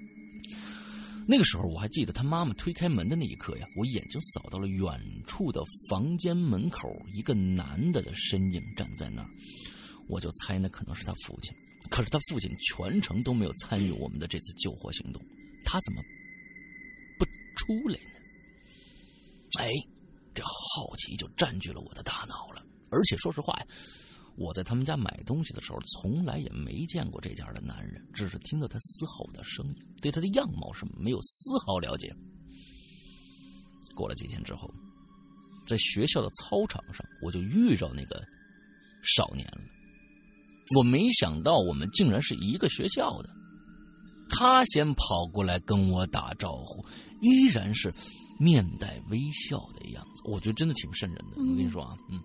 [1.26, 6.78] 那个时候我还记得他妈妈推开门的那一刻呀，我眼睛扫到了远处的房间门口
[7.14, 9.28] 一个男的的身影站在那儿，
[10.08, 11.54] 我就猜那可能是他父亲。
[11.90, 15.22] 可是他父亲全程都没有参与我们的这次救火行动，
[15.64, 16.02] 他怎么
[17.18, 17.24] 不
[17.56, 18.18] 出来呢？
[19.58, 19.70] 哎，
[20.34, 22.64] 这好奇就占据了我的大脑了。
[22.90, 23.66] 而且说实话呀，
[24.36, 32.14] 我在他们家买东西的时候，从来也没见过这家的男人，只是听到他嘶吼的声音，对他的样貌是没有丝毫了解。
[33.94, 34.72] 过了几天之后，
[35.66, 38.22] 在学校的操场上，我就遇着那个
[39.02, 39.60] 少年了。
[40.76, 43.28] 我没想到我们竟然是一个学校的。
[44.30, 46.82] 他先跑过来跟我打招呼，
[47.20, 47.92] 依然是
[48.40, 50.22] 面带微笑的样子。
[50.24, 51.32] 我觉得真的挺瘆人的。
[51.36, 52.18] 我跟你说啊，嗯。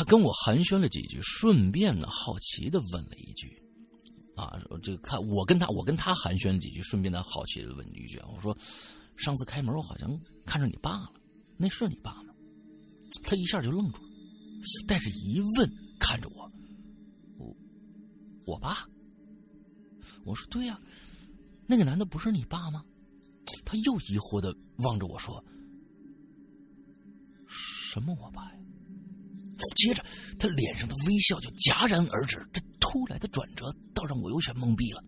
[0.00, 3.62] 他跟我寒暄了几句，顺便呢好奇的问了一句
[4.34, 8.56] ：“啊，这个看我跟他，我跟他寒暄了几句，顺便呢好奇的问一句，我说
[9.18, 10.08] 上次开门我好像
[10.46, 11.12] 看着你爸了，
[11.58, 12.32] 那是你爸吗？”
[13.22, 14.08] 他一下就愣住了，
[14.88, 16.50] 带着疑问看着我
[17.36, 17.54] ：“我
[18.46, 18.88] 我爸？”
[20.24, 20.80] 我说：“对呀、
[21.66, 22.82] 那个男的不是你爸吗？”
[23.66, 25.44] 他又疑惑的望着我说
[27.46, 28.56] ：“什么我爸呀？”
[29.76, 30.04] 接着，
[30.38, 32.36] 他脸上的微笑就戛然而止。
[32.52, 35.02] 这突来的转折倒让我有些懵逼了。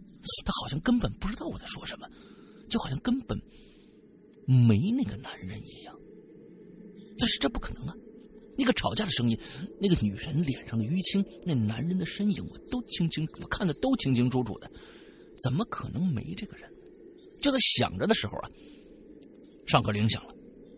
[0.45, 2.07] 他好像根本不知道我在说什么，
[2.69, 3.39] 就好像根本
[4.47, 5.95] 没那个男人一样。
[7.19, 7.95] 但是这不可能啊！
[8.59, 9.39] 那个吵架的声音，
[9.81, 14.71] 那个女人脸上的淤青，那男人的身影，我都清清，我看的都清清楚楚的，
[15.43, 16.71] 怎么可能没这个人？
[17.41, 18.51] 就在想着的时候啊，
[19.67, 20.32] 上课铃响了。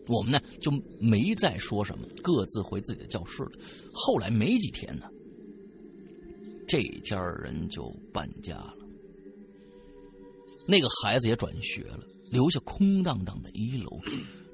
[0.07, 3.51] 我们呢就没再说什么，各自回自己的教室了。
[3.91, 5.09] 后来没几天呢，
[6.67, 8.75] 这家人就搬家了，
[10.67, 13.99] 那个孩子也转学了，留下空荡荡的一楼，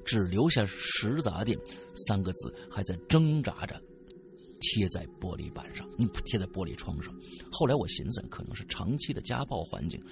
[0.04, 1.58] 只留下“食杂店”
[2.06, 3.80] 三个字还在挣扎着
[4.60, 7.12] 贴在玻璃板上，你贴在玻璃窗上。
[7.50, 10.02] 后来我寻思，可能是长期的家暴环境。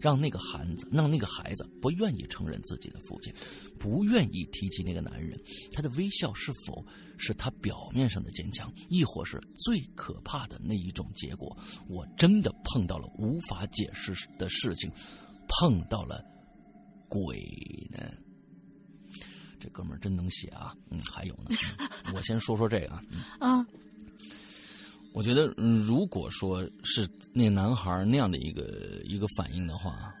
[0.00, 3.32] 让那个孩子，让那个孩子不愿意承认自己的父亲，
[3.78, 5.38] 不愿意提起那个男人。
[5.72, 6.84] 他的微笑是否
[7.16, 11.56] 是他表面上的坚强，亦或是最可怕的那一种结果？
[11.88, 14.90] 我真的碰到了无法解释的事情，
[15.48, 16.24] 碰到了
[17.08, 17.40] 鬼
[17.90, 17.98] 呢。
[19.60, 20.72] 这哥们儿真能写啊！
[20.90, 21.56] 嗯，还有呢，
[22.14, 23.02] 我先说说这个啊。
[23.40, 23.66] 嗯。
[25.12, 30.12] 我觉得，如果说是那男孩那样的一个一个反应的话，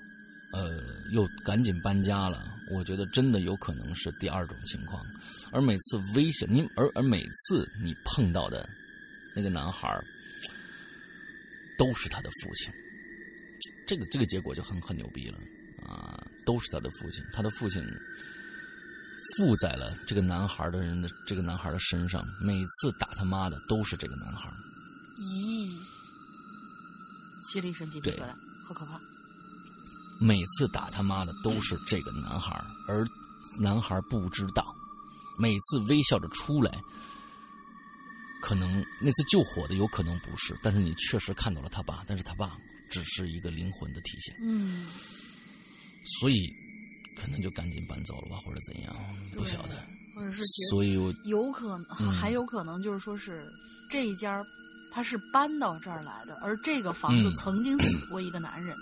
[0.52, 0.70] 呃，
[1.12, 2.44] 又赶紧搬家了。
[2.74, 5.04] 我觉得真的有可能是第二种情况，
[5.52, 8.68] 而每次危险，你而而每次你碰到的
[9.34, 9.88] 那个男孩
[11.78, 12.72] 都是他的父亲，
[13.86, 15.38] 这个这个结果就很很牛逼了
[15.86, 16.22] 啊！
[16.44, 17.82] 都是他的父亲，他的父亲
[19.36, 24.50] 附在了这个男孩的人的这个男孩的身上，每次打他妈的都是这个男孩。
[25.18, 25.76] 咦，
[27.44, 29.00] 心里神鸡皮疙瘩，好可怕！
[30.20, 33.06] 每次打他妈的都是这个男孩，而
[33.60, 34.74] 男孩不知道，
[35.38, 36.80] 每次微笑着出来，
[38.42, 42.56] 可能那次救火的有可能不是，但是你确实看到了他爸，但是他爸
[42.90, 44.34] 只是一个灵魂的体现。
[44.42, 44.86] 嗯，
[46.20, 46.48] 所以
[47.16, 48.94] 可能就赶紧搬走了吧，或者怎样，
[49.36, 49.84] 不晓得。
[50.14, 53.48] 或者是所以我有可能，嗯还有可能就是说是
[53.88, 54.44] 这一家
[54.90, 58.76] 他是搬到这儿来的，而这个房子嗯曾经死过一个男人，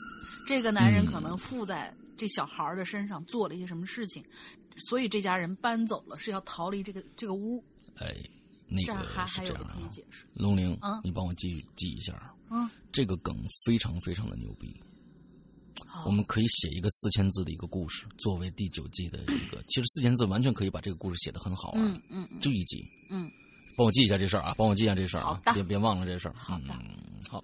[0.46, 4.24] 这个男人嗯可能附在这小孩儿的身上做了一些什么事情，
[4.76, 7.62] 所以这家人搬走了，是要逃离这个这个屋，
[7.96, 8.14] 哎，
[8.68, 9.74] 那个还还有的是这样啊。
[9.74, 10.24] 可以解释。
[10.34, 14.74] 龙玲，嗯你帮我记记一下，嗯，这个梗非常非常的牛逼。
[15.86, 19.62] 好我们可以写一个四千字的一个故事，作为第九季的一个。
[19.68, 22.82] 其实四千字完全可以把这个故事写得很好嗯嗯就一集。
[23.10, 23.30] 嗯，
[23.76, 26.34] 帮我记一下这事儿啊，帮我记一下这事儿啊，别别忘了这事儿。
[26.36, 26.80] 好的嗯，
[27.28, 27.42] 好。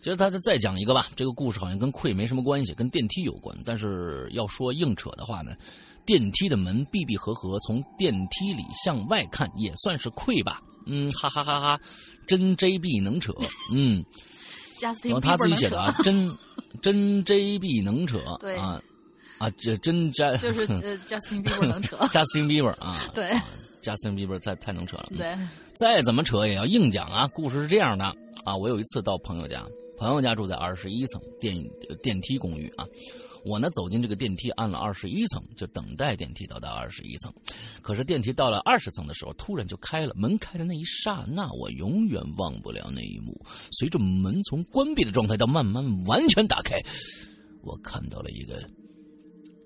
[0.00, 3.56] 其实他再再讲一个吧，这个故事好像跟溃没什么关系，跟电梯有关。
[3.64, 5.52] 但是要说硬扯的话呢，
[6.06, 10.60] 电梯的门闭闭合合，从电梯里向外看也算是溃吧。
[10.86, 11.80] 嗯，哈哈哈哈，
[12.28, 13.32] 真 JB 能扯。
[13.72, 14.04] 嗯，
[14.78, 16.30] 贾斯汀然后他自己写的啊，真
[16.80, 18.20] 真 JB 能扯。
[18.38, 18.80] 对啊
[19.38, 23.44] 啊，这真 J 就是呃， Justin Bieber 能扯，Justin Bieber 啊，对啊
[23.86, 25.06] ，Justin Bieber 太太能扯了。
[25.12, 25.38] 嗯对，
[25.74, 27.28] 再怎么扯也要硬讲啊！
[27.28, 28.04] 故事是这样的
[28.44, 29.64] 啊，我有一次到朋友家，
[29.96, 31.56] 朋友家住在二十一层电
[31.88, 32.84] 呃电梯公寓啊，
[33.44, 37.32] 我呢走进这个电梯，按了二十一层，就等待电梯到达二十一层。
[37.80, 43.40] 可是电梯到了二十层的时候，突然就开了，门开的那一刹那，我永远忘不了那一幕。
[43.70, 46.76] 随着门从关闭的状态到慢慢完全打开，
[47.62, 48.60] 我看到了一个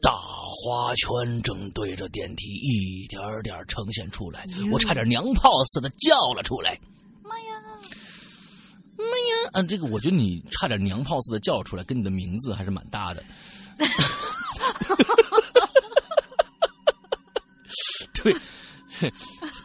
[0.03, 6.79] 大花圈正对着电梯一点点呈现出来，我差点娘炮似的叫了出来。
[7.23, 7.63] 妈呀！
[8.97, 9.51] 妈呀！
[9.53, 13.23] 啊，这个我觉得你差点娘炮似的叫出来，跟你的名字还是蛮搭的。
[18.23, 18.35] 对，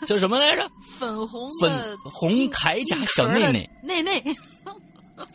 [0.07, 0.69] 叫什么来着？
[0.97, 4.23] 粉红粉的红硬铠甲小内内内内，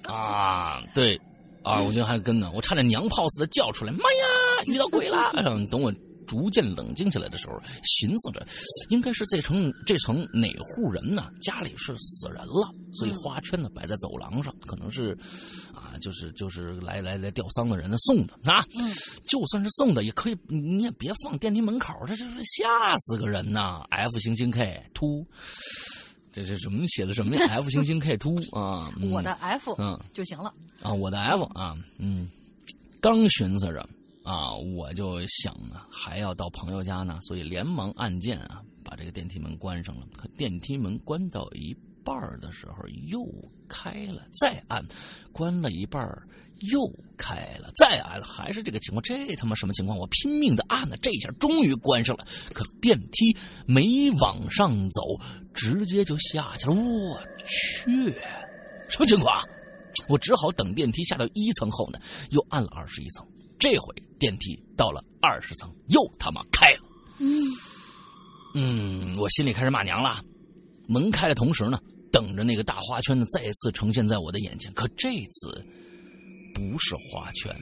[0.04, 1.20] 啊，对
[1.62, 4.26] 啊，我觉得还跟呢，我差点娘炮似的叫出来，妈呀，
[4.66, 5.32] 遇到鬼啦！
[5.44, 5.92] 嗯等我
[6.26, 8.46] 逐渐冷静下来的时候，寻思着，
[8.88, 11.28] 应该是这层这层哪户人呢？
[11.42, 15.16] 家里是死人了，所以花圈呢摆在走廊上，可能是
[15.74, 18.64] 啊，就是就是来来来吊丧的人呢送的啊。
[18.78, 18.92] 嗯，
[19.26, 25.26] 就算是送的，也可以，你也别放电梯门口，这就是吓死个人呐！F 星星 K 突，
[26.32, 28.88] 这是什么写的什么呀？F 星星 K 突啊！
[29.00, 30.54] 嗯我的 F 嗯就行了。
[30.80, 32.28] 啊，我的 F 啊，嗯，
[33.00, 33.84] 刚寻思着
[34.22, 40.06] 啊，我就想呢，还要到朋友家呢，所以连忙按键啊，把这个电梯门关上了。
[40.16, 43.24] 可电梯门关到一半的时候又
[43.68, 44.84] 开了，再按，
[45.32, 46.06] 关了一半
[46.70, 46.80] 又
[47.16, 49.96] 开了，再按，还是这个情况，这他妈什么情况？
[49.96, 53.34] 我拼命的按呢，这下终于关上了，可电梯
[53.66, 55.02] 没往上走，
[55.54, 56.74] 直接就下去了。
[56.74, 58.12] 我去，
[58.90, 59.42] 什么情况？
[60.08, 61.98] 我只好等电梯下到一层后呢，
[62.30, 63.26] 又按了二十一层。
[63.58, 66.80] 这回电梯到了二十层，又他妈开了。
[67.18, 67.32] 嗯，
[68.54, 70.22] 嗯，我心里开始骂娘了。
[70.86, 71.80] 门开的同时呢，
[72.12, 74.70] 等着那个大花圈呢再次呈现在我的眼前。
[74.74, 75.64] 可这次
[76.54, 77.56] 不是花圈，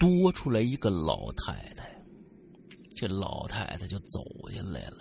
[0.00, 1.88] 多出来一个老太太。
[2.96, 4.98] 这老太太就走进来了，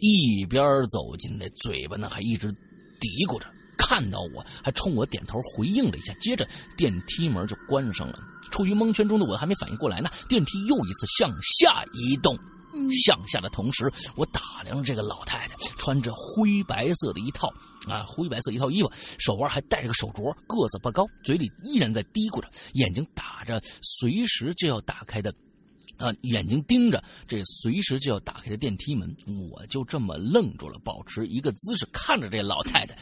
[0.00, 2.52] 一边走进来，嘴巴呢还一直
[3.00, 3.46] 嘀咕着。
[3.78, 8.18] 看到我，还冲我点头回应了一下，接着电梯门就关上了。
[8.52, 12.38] 处于蒙圈中的我还没反应过来呢，电梯又一次向下移动。
[12.74, 17.52] 嗯向下的同时，我打量着这个老太太，穿着灰白色的一套
[17.86, 25.30] 啊，灰白色一套衣服，手腕还戴着个手镯，个子不高，嘴里依然在嘀咕着，眼睛打着随时就要打开的。
[25.98, 29.14] 啊，眼睛盯着这随时就要打开的电梯门，
[29.52, 32.96] 我就这么愣住了，保持一个姿势看着这老太太，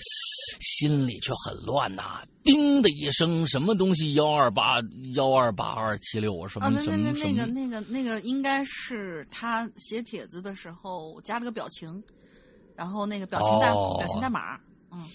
[0.60, 4.80] 心里却很乱呐、叮的一声，什么东西幺二八
[5.14, 6.48] 幺二八二七六啊？
[6.48, 7.46] 什啊，么那那那什么什么？
[7.46, 12.02] 那个那个那个应该是他写帖子的时候加了个表情，
[12.74, 14.58] 然后那个表情代、哦表情代码，
[14.90, 15.06] 嗯，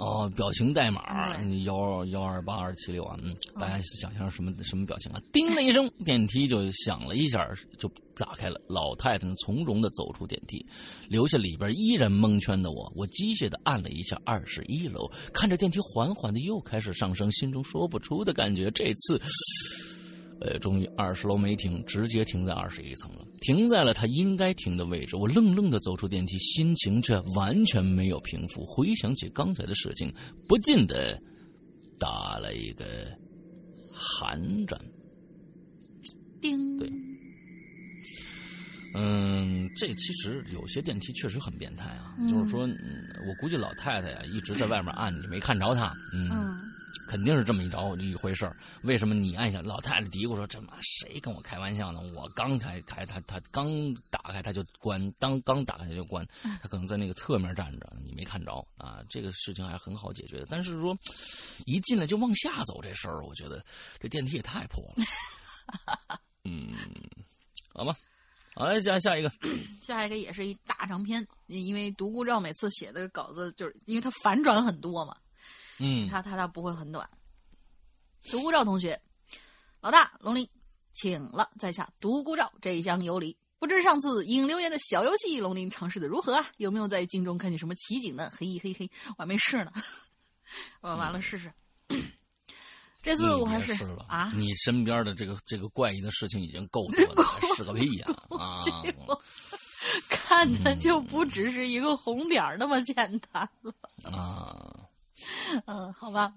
[0.00, 5.20] 哦，表情代码对幺幺二八二七六啊，嗯，大家想象什么什么表情啊？
[5.30, 7.46] 叮的一声，电梯就响了一下，
[7.78, 7.86] 就
[8.16, 8.58] 打开了。
[8.66, 10.64] 老太太，从容的走出电梯，
[11.06, 12.90] 留下里边依然蒙圈的我。
[12.96, 18.70] 我机械的按了一下二十一楼，看着电梯缓缓的又开始上升，心中说不出的感觉。
[18.70, 19.20] 这次。
[20.40, 25.16] 呃，终于二十楼没停，直接停在二十一层了，停在了他应该停的位置。
[25.16, 28.64] 我愣愣的走出电梯，心情却完全没有平复。
[28.66, 30.12] 回想起刚才的事情，
[30.48, 31.20] 不禁的
[31.98, 32.84] 打了一个
[33.92, 34.80] 寒战。
[36.40, 36.90] 叮，对
[38.94, 46.58] 嗯，这其实有些电梯确实很变态啊，嗯就是说，嗯，我估计老太太呀一直在外面按，你没看着她，嗯嗯
[47.08, 48.56] 肯定是这么一着一回事儿。
[48.82, 49.60] 为什么你按下？
[49.62, 52.00] 老太太嘀咕说：“这妈谁跟我开玩笑呢？
[52.14, 56.26] 我刚开开，他他刚打开他就关，当刚打开他就关，
[56.62, 59.02] 他可能在那个侧面站着，你没看着啊。
[59.08, 60.46] 这个事情还很好解决的。
[60.48, 60.96] 但是说
[61.66, 63.64] 一进来就往下走这事儿，我觉得
[63.98, 66.20] 这电梯也太破了。
[66.44, 66.72] 嗯，
[67.72, 67.94] 好吧，
[68.54, 69.30] 好来下下一个。
[69.80, 75.16] 下一个也是一大长篇，因为独孤照每次写的稿子，就是因为他反转很多嘛，
[75.80, 77.08] 嗯，他他他不会很短。
[78.30, 79.00] 独孤照同学，
[79.80, 80.48] 老大龙鳞，
[80.92, 83.36] 请了，在下独孤照，这一厢有礼。
[83.58, 86.46] 不知上次引留言的小游戏，龙鳞尝试的如何啊？
[86.58, 88.30] 有没有在镜中看见什么奇景呢？
[88.34, 89.72] 嘿嘿嘿，我还没试呢，
[90.80, 91.52] 我完了试试。
[93.02, 98.06] 这次我还是试了啊，你身边的这个这个怪异的事情已经够多了，还试个屁呀
[98.38, 98.60] 啊！
[100.10, 102.94] 看的就不只是一个红点儿那么简
[103.32, 103.72] 单了。
[104.04, 104.79] 啊，
[105.66, 106.32] 嗯，好吧。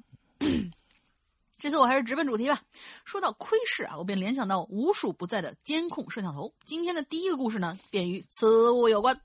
[1.58, 2.62] 这次我还是直奔主题吧。
[3.06, 6.54] 说到窥视啊，我便联想到无处不在的监控摄像头。
[6.66, 9.18] 今天的第一个故事呢，便与此物有关。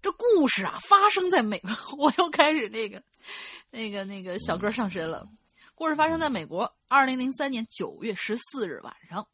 [0.00, 3.02] 这故事啊，发生在美国， 我又开始那个、
[3.70, 5.28] 那个、那个小哥上身了。
[5.74, 9.28] 故事发生在美国，二零零三年九月十四日晚上，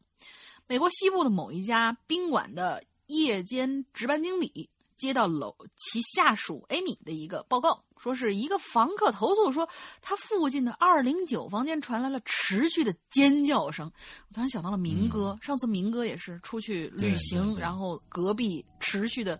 [0.67, 4.69] 美国西部的某一家宾馆的夜间值班经理
[5.03, 9.67] 接到楼其下属艾米的一个报告，说是一个房客投诉说
[10.01, 13.91] 他附近的二零九房间传来了持续的尖叫声。
[14.29, 19.37] 我突然想到了明哥，上次明哥也是出去旅行，然后隔壁持续的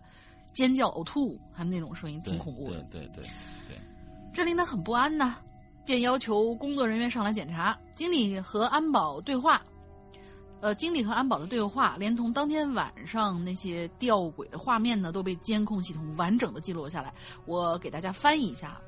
[0.54, 2.82] 尖叫、呕吐，还那种声音挺恐怖的。
[2.90, 3.24] 对对对
[3.66, 3.80] 对，
[4.34, 5.36] 这令他很不安呐，
[5.86, 7.74] 便要求工作人员上来检查。
[7.94, 9.64] 经理和安保对话，
[10.64, 17.12] 呃，经理和安保的对话，连同当天晚上那些吊诡的画面呢，都被监控系统完整的记录下来。
[17.44, 18.80] 我给大家翻译一下，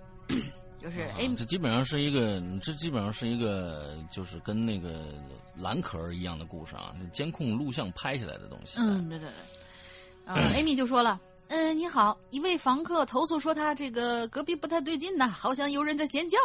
[0.80, 5.12] 就是啊 Amy 这基本上是一个，这基本上是一个，就是跟那个
[5.54, 8.76] 蓝壳儿一样的故事啊，监控录像拍下来的东西。
[8.78, 11.20] 嗯，对对对，呃，Amy 就说了。
[11.48, 16.38] 嗯，你好，一位房客投诉说他这个隔壁不太对劲呐，好像有人在尖叫。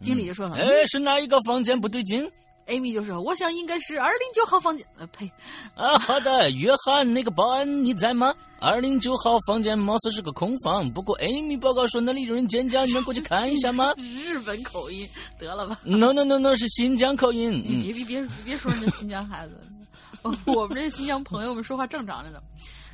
[0.00, 2.30] 经理就说了，哎，是哪一个房间不对劲？
[2.66, 5.30] Amy 就说：“我想应该是二零九号房间。”呃，呸，
[5.74, 8.34] 啊，好的，约翰，那个保安你在吗？
[8.60, 15.08] 二零九号房间貌似是个空房，不过 Amy 报告说那里有人尖叫，你能过去看一下吗 日本口音，
[15.38, 17.52] 得了吧，？No No No No，是新疆口音。
[17.52, 19.58] 你嗯，别别别别说人家新疆孩子，
[20.22, 22.38] 我我们这新疆朋友们说话正常着呢。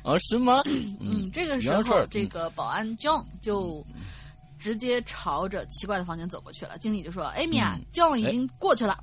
[0.03, 0.61] 哦，是吗？
[0.99, 3.85] 嗯，这个时候这个保安 John 就
[4.57, 6.77] 直接朝着奇怪的房间走过去了。
[6.79, 8.97] 经理就说：“Amy 啊嗯，John 已经过去了。”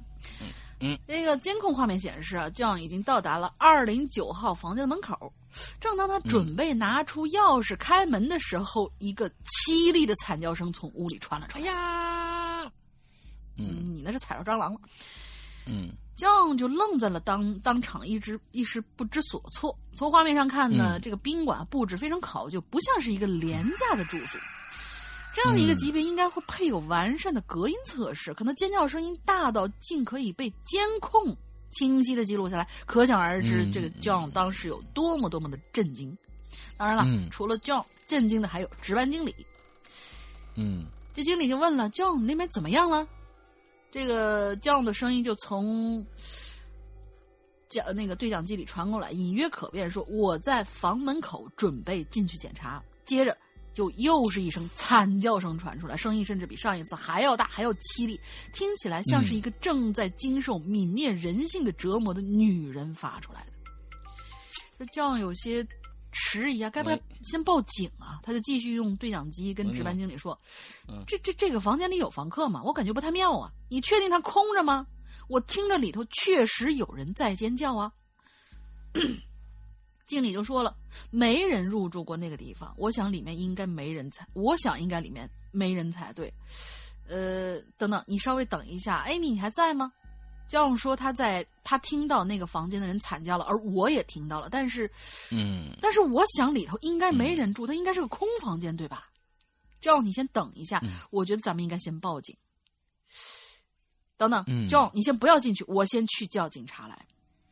[0.81, 5.33] 嗯，那个监控画面显示啊，John 已经到达了二零九号房间的门口。
[5.81, 11.65] 正当他准备拿出钥匙开门的时候，一个凄厉的惨叫声从屋里传了出来。
[11.65, 12.65] 哎呀，
[13.57, 14.81] 嗯嗯，你那是踩着蟑螂了。
[15.67, 19.79] 嗯 John 就愣在了当当场，一直一时不知所措。
[19.95, 24.39] 从画面上看呢，嗯这个宾馆布置非常考究，不像是一个廉价的住宿。
[25.37, 31.37] 这样的一个级别应该会配有完善的隔音测试，可能尖叫声音大到竟可以被监控
[31.73, 36.17] 清晰的记录下来，可想而知，嗯这个 John 当时有多么多么的震惊。
[36.79, 39.35] 当然了，嗯除了 John 震惊的还有值班经理。
[40.55, 43.07] 嗯这经理就问了：“John 那边怎么样了？”
[43.93, 46.03] 这个 John 的声音就从
[47.69, 53.37] 讲那个对讲机里传过来，隐约可辨说：“我在房门口准备进去检查。”接着
[53.77, 58.19] 就又是一声惨叫声传出来，声音甚至比上一次还要大，还要凄厉，
[58.51, 63.53] 听起来像是一个正在经受泯灭人性的折磨的女人发出来的。
[64.79, 65.67] 这 John 有些
[66.11, 68.19] 迟疑啊，该不该先报警啊？
[68.23, 70.41] 他就继续用对讲机跟值班经理说
[70.89, 72.63] ：“嗯这这这个房间里有房客吗？
[72.65, 73.53] 我感觉不太妙啊！
[73.69, 74.87] 你确定它空着吗？
[75.29, 77.93] 我听着里头确实有人在尖叫啊。”
[80.07, 80.75] 经理就说了，
[81.11, 86.33] 没人入住过那个地方，我想里面应该没人才，我想应该里面没人才对。
[87.09, 89.93] 呃，等等，你稍微等一下，艾米，你还在吗
[90.49, 94.91] ？John 说他在，他听到那个房间的人惨叫了，而我也听到了，但是，
[95.31, 99.09] 嗯但是我想里头应该没人住，它应该是个空房间，对吧
[99.81, 102.37] ？John，你先等一下，嗯我觉得咱们应该先报警。
[104.17, 107.07] 等等、嗯 j o h n 你先不要进去，我先去叫警察来。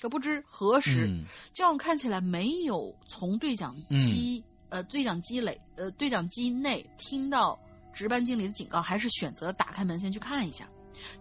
[0.05, 1.25] 可不知何时、嗯
[1.55, 7.59] John 看起来没有从对讲机、呃对讲机内呃对讲机内听到
[7.95, 10.69] 值班经理的警告，还是选择打开门先去看一下。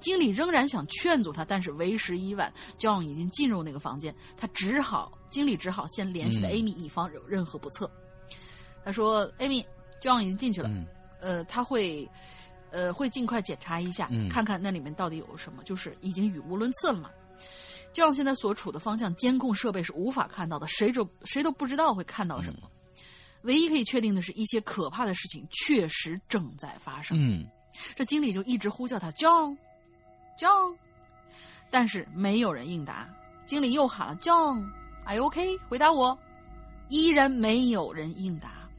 [0.01, 2.53] 经理仍然想劝阻他，但是为时已晚。
[2.77, 7.89] John 已经进入那个房间，他只好经理只好先联系了嗯 Amy，以防有任何不测。
[8.83, 10.85] 他说：“Amy，John 已经进去了，嗯
[11.21, 12.05] 呃，他会
[12.69, 17.09] 呃会尽快检查一下，嗯看看那里面到底有什么，就是已经语无伦次了嘛。
[17.93, 22.69] John 现在所处的方向监控设备是无法看到的，谁都谁都不知道会看到什么。
[23.43, 27.17] 唯一可以确定的是一些可怕的事情确实正在发生。
[27.17, 27.45] 嗯
[27.95, 30.77] 这经理就一直呼叫他 John，John，
[31.69, 33.09] 但是没有人应答。
[33.45, 35.57] 经理又喊了 John，Are you OK？
[35.69, 36.17] 回答我，
[36.87, 38.69] 依然没有人应答。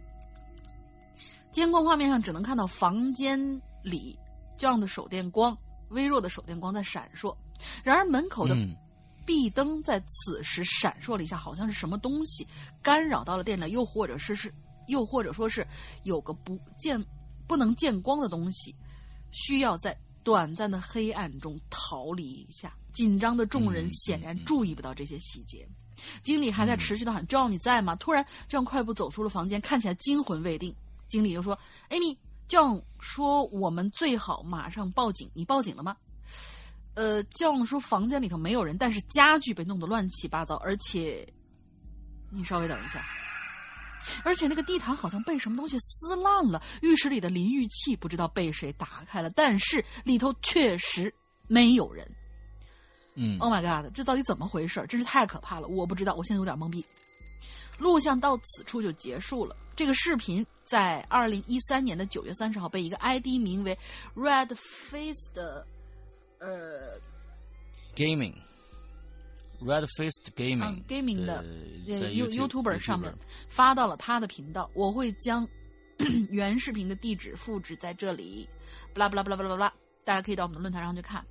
[1.50, 3.38] 监控画面上只能看到房间
[3.82, 4.18] 里
[4.56, 5.56] John 的手电光，
[5.90, 7.36] 微弱的手电光在闪烁。
[7.82, 8.74] 然而门口的嗯
[9.24, 12.46] 壁灯在此时闪烁了一下，好像是什么东西
[12.82, 14.52] 干扰到了电量，又或者是是，
[14.88, 15.66] 又或者说是
[16.02, 17.02] 有个不见
[17.46, 18.74] 不能见光的东西，
[19.30, 22.76] 需要在短暂的黑暗中逃离一下。
[22.92, 25.68] 紧张的众人嗯显然注意不到这些细节。
[26.22, 30.74] 经理还在持续的喊 “John，你在吗？”突然，John 快步走出了房间，看起来惊魂未定。
[31.08, 31.58] 经理就说
[31.90, 32.16] ：“Amy。
[32.46, 35.30] ”John 说：“我们最好马上报警。
[35.32, 35.96] 你报警了吗？”
[36.94, 41.26] 呃，John 说房间里头没有人，但是家具被弄得乱七八糟，而且，
[42.30, 43.04] 你稍微等一下，
[44.22, 51.12] 而且那个地毯好像被什么东西撕烂了，浴室里的淋浴器不知道被谁打开了，但是里头确实
[51.48, 52.08] 没有人。
[53.16, 54.84] 嗯 Oh my god，这到底怎么回事？
[54.88, 55.68] 真是太可怕了！
[55.68, 56.84] 我不知道，我现在有点懵逼。
[57.78, 59.56] 录像到此处就结束了。
[59.74, 63.76] 这个视频在二零一三年的九月三十号被一个 ID 名为
[64.14, 65.66] Red Face 的
[66.38, 66.98] 呃
[67.94, 68.34] gaming。
[69.60, 71.38] Red Faced Gaming，、嗯 gaming 的
[71.86, 73.14] 呃 You YouTube YouTuber 上面
[73.48, 75.48] 发到了他的频道，我会将
[76.28, 78.46] 原视频的地址复制在这里，
[78.92, 79.72] 不啦不啦不啦不啦不啦，
[80.04, 81.24] 大家可以到我们的论坛上去看。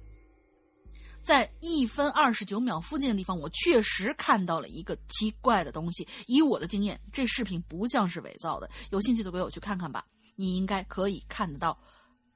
[1.22, 6.08] 在一分二十九秒附近的地方，我确实看到了一个奇怪的东西。
[6.26, 8.68] 以我的经验，这视频不像是伪造的。
[8.90, 10.04] 有兴趣的鬼友去看看吧，
[10.36, 11.78] 你应该可以看得到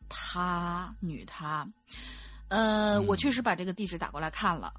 [0.08, 1.68] 他女他。
[2.50, 4.74] 呃，我确实把这个地址打过来看了，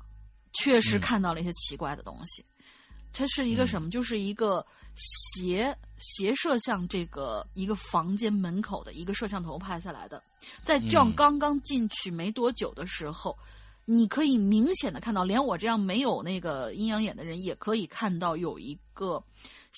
[0.52, 2.44] 确实嗯看到了一些奇怪的东西。
[3.12, 3.88] 它是一个什么？
[3.88, 4.64] 就是一个
[4.94, 10.22] 斜斜射向这个一个房间门口的一个摄像头拍下来的。
[10.62, 13.36] 在 John 嗯刚刚进去没多久的时候，
[13.86, 19.22] 你可以明显的看到，连我这样没有那个阴阳眼的人也可以看到有一个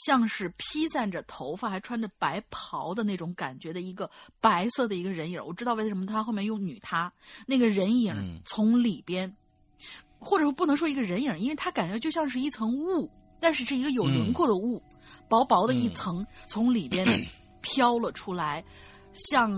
[0.05, 5.45] 像是披散着头发还穿着白袍的那种感觉的一个白色的一个人影。
[5.45, 7.13] 我知道为什么他后面用女他，
[7.47, 9.37] 那个人影嗯从里边。
[10.23, 14.83] 或者说不能说一个人影，因为他感觉就像是一层雾，但是是一个有轮廓的雾，
[15.31, 17.27] 薄薄的一层从里边
[17.63, 18.63] 飘了出来，
[19.15, 19.51] 向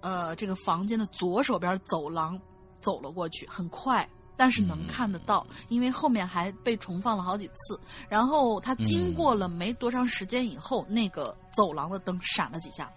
[0.00, 2.40] 呃这个房间的左手边走廊
[2.80, 4.08] 走了过去，很快。
[4.38, 7.78] 但是能看得到，因为后面还被重放了好几次。
[8.08, 12.90] 然后他经过了没多长时间以后，那个走廊的灯闪了几下，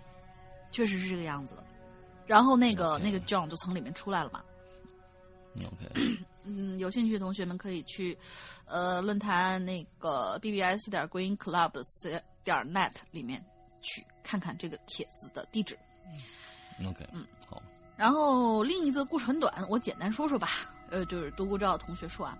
[0.71, 1.63] 确实是这个样子的。
[2.27, 4.43] 然后那个那个 John 就从里面出来了嘛。
[5.57, 8.15] OK， 嗯，有兴趣的同学们可以去，
[8.65, 11.71] 呃，论坛那个 bbs 点 green club
[12.43, 13.43] 点 net 里面
[13.81, 15.77] 去看看这个帖子的地址。
[16.87, 17.61] OK，嗯，好，
[17.97, 20.49] 然后另一则故事很短，我简单说说吧。
[20.91, 22.37] 呃，就是独孤照同学说啊，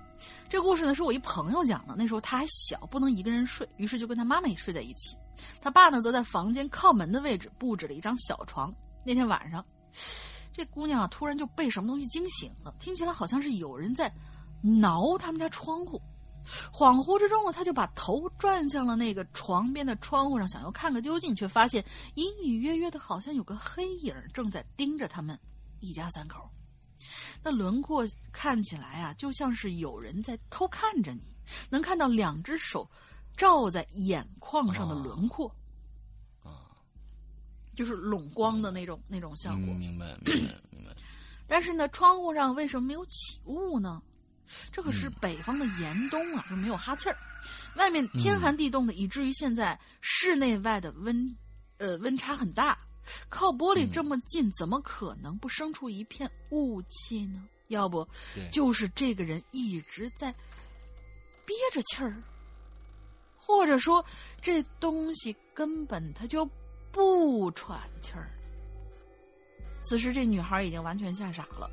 [0.49, 1.95] 这故事呢是我一朋友讲的。
[1.97, 5.15] 那时候他还小，不能一个人睡，于是就跟他妈妈也睡在一起。
[5.61, 8.71] 他爸呢则在房间靠门的位置布置了一张小床。
[9.05, 9.65] 那天晚上，
[10.53, 14.13] 这姑娘啊突然就被什么东西惊醒了，听起来好像是有人在
[14.61, 15.99] 挠他们家窗户。
[16.73, 21.85] 恍惚之中呢，他就把头转向了那个床边的窗户上，想要看个究竟，却发现
[22.15, 25.39] 隐隐约约的，好像有个黑影正在盯着他们
[25.79, 26.49] 一家三口。
[27.43, 31.21] 那轮廓看起来啊，就像是有人在偷看着你，
[31.69, 32.89] 能看到两只手
[33.35, 35.47] 照在眼眶上的轮廓，
[36.43, 36.69] 啊，
[37.75, 39.65] 就是拢光的那种那种效果。
[39.69, 40.95] 嗯明白，明白，明白。
[41.47, 44.01] 但是呢，窗户上为什么没有起雾呢？
[44.71, 47.17] 这可是嗯北方的严冬啊，就没有哈气儿，
[47.75, 51.35] 外面天寒地冻的，以至于现在室内外的温，
[51.77, 52.77] 呃，温差很大。
[53.29, 57.47] 靠玻璃这么近，怎么可能不生出一片雾气呢？
[57.67, 58.07] 要不，
[58.51, 60.33] 就是这个人一直在
[61.45, 62.21] 憋着气儿，
[63.35, 64.03] 或者说
[64.41, 66.47] 这东西根本他就
[66.91, 68.29] 不喘气儿。
[69.81, 71.69] 此时，这女孩已经完全吓傻了。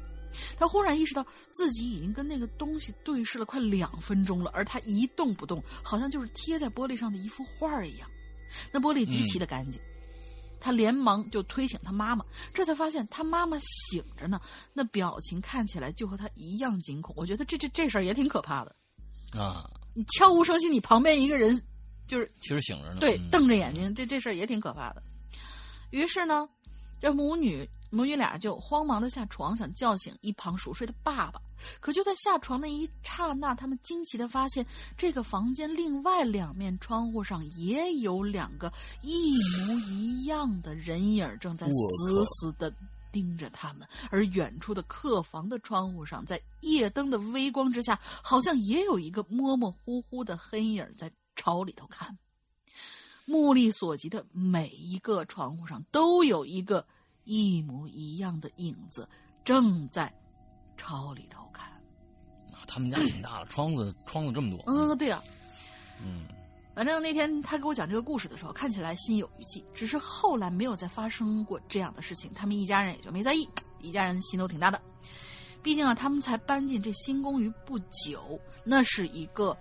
[0.57, 8.09] 她忽然意识到自己已经跟那个东西对视了快两分钟了，而她一动不动，好像就是贴在玻璃上的一幅画一样。
[8.72, 9.81] 那玻璃极其的干净，
[10.61, 14.40] 她连忙就推醒他妈妈，这才发现他妈妈醒着呢，
[14.72, 17.14] 那表情看起来就和他一样惊恐。
[17.16, 18.74] 我觉得这这这事儿也挺可怕的。
[19.32, 21.61] 啊，你悄无声息，你旁边一个人
[22.06, 23.00] 就是其实醒着呢。
[23.00, 25.02] 对嗯瞪着眼睛，这这事儿也挺可怕的。
[25.90, 26.48] 于是呢，
[27.00, 31.41] 这母女母女俩就慌忙的下床，想叫醒一旁熟睡的爸爸。
[31.80, 34.64] 可就在下床那一刹那，他们惊奇的发现，
[34.97, 38.72] 这个房间另外两面窗户上也有两个
[39.03, 42.72] 一模一样的人影正在死死的
[43.11, 52.16] 盯着他们，而远处的客房的窗户上，在夜灯的微光之下，好像也有一个模模糊糊的黑影在朝里头看。
[53.24, 56.86] 目力所及的每一个窗户上都有一个
[57.29, 59.07] 一模一样的影子，
[59.45, 60.11] 正在
[60.79, 61.68] 朝里头看。
[62.51, 64.64] 啊他们家挺大了，窗子窗子这么多。
[64.66, 65.22] 嗯，对呀、
[66.03, 66.26] 嗯
[66.74, 69.64] 反正那天他给我讲这个故事的时候，看起来心有余悸。
[69.74, 73.47] 只是后来没有再发生过这样的事情，他们一家人也就没在意。
[73.81, 74.81] 一家人心都挺大的，
[75.62, 79.57] 毕竟啊，他们才搬进这新公寓不久，那是一个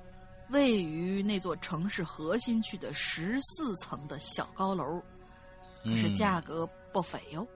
[0.49, 5.01] 位于那座城市核心区的十四层的小高楼，
[5.83, 7.47] 可是嗯价格不菲哟。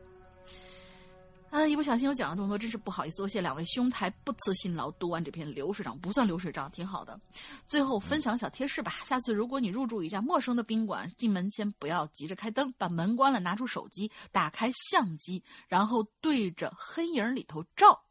[1.52, 3.18] 啊，一不小心又讲了这么多，真是不好意思。
[3.18, 7.20] 多谢两位兄台不辞辛劳读完这篇流水账，不算流水账，挺好的。
[7.68, 9.04] 最后分享小贴士吧。
[9.06, 18.02] 下次如果你入住一家陌生的宾馆，进门先不要急着开灯，把门关了，拿出手机，打开相机，然后对着黑影里头照。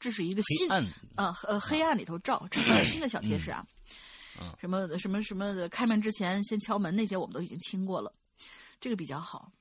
[0.00, 0.68] 这是一个新
[1.16, 3.66] 呃呃黑暗里头照，这是一个新的小贴士啊。
[4.40, 8.10] 嗯什么什么什么的，开门之前先敲门那些我们都已经听过了，
[8.80, 9.52] 这个比较好。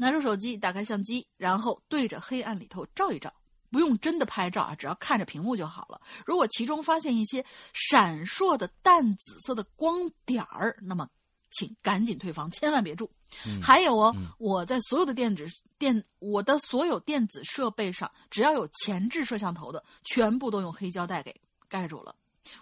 [0.00, 3.34] 拿出手机，打开相机，然后对着黑暗里头照一照，
[3.70, 6.00] 不用真的拍照啊，只要看着屏幕就好了。
[6.24, 7.44] 如果其中发现一些
[7.74, 11.08] 闪烁的淡紫色的光点儿，那么
[11.50, 13.10] 请赶紧退房，千万别住。
[13.44, 15.44] 嗯还有哦，嗯我在所有的电子
[15.76, 21.34] 电我的所有电子设备上，只要有前置摄像头的，全部都用黑胶带给
[21.68, 22.14] 盖住了。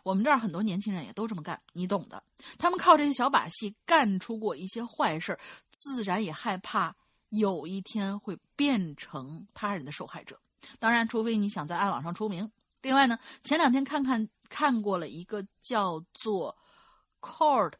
[0.03, 2.21] 我们这儿很多年轻人也都这么干，你懂的。
[2.59, 5.39] 他们靠这些小把戏干出过一些坏事儿，
[5.71, 6.97] 自然也害怕
[7.37, 10.41] 有一天会变成他人的受害者。
[10.79, 12.51] 当然，除非你想在暗网上出名。
[12.83, 16.57] 另外呢，前两天看看看过了一个叫做
[17.21, 17.73] Code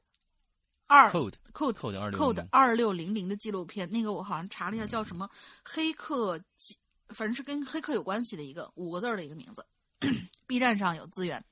[0.87, 5.29] 二 code Code code 二六 Code 二六零零的纪录片，那个我好像查了一下，叫什么
[5.65, 6.41] “黑客”，
[7.11, 9.65] 反正是跟黑客有关系的一个五个字儿的一个名字。
[10.47, 11.45] B 站上有资源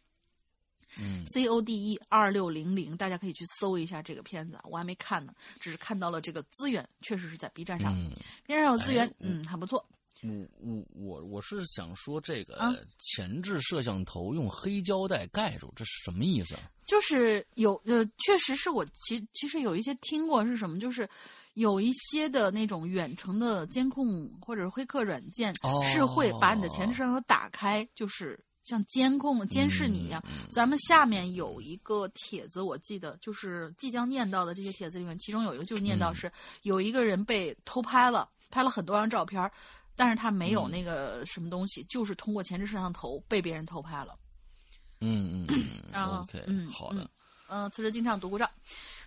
[0.99, 7.95] 嗯，C O D E 二六零零，大家可以去搜一下这个片子，我还没看呢，只是看到了这个资源，确实是在 B 站上。
[7.99, 8.11] 嗯
[8.47, 9.85] ，，B 站上有资源哎，嗯，还不错。
[10.23, 10.31] 我
[10.61, 12.75] 我我我是想说这个啊？
[12.99, 16.63] 前置摄像头用黑胶带盖住，这是什么意思啊？
[16.87, 21.07] 就是有呃，确实是我其其实有一些听过是什么，就是
[21.55, 25.83] 有一些的那种远程的监控或者是黑客软件、哦。
[25.85, 30.21] 是会把你的前置摄像头打开，就是像监控监视你一样。
[30.27, 39.53] 嗯咱们下面有一个帖子，我记得就是即将念到的这些帖子里面，其中有一个就念到嗯是有一个人被偷拍了，拍了很多张照片儿，
[39.95, 44.17] 但是他没有嗯那个什么东西，就是通过前置摄像头被别人偷拍了。
[45.01, 47.09] 嗯嗯嗯然后，OK，嗯好的。
[47.49, 48.51] 嗯，辞职经常独孤照，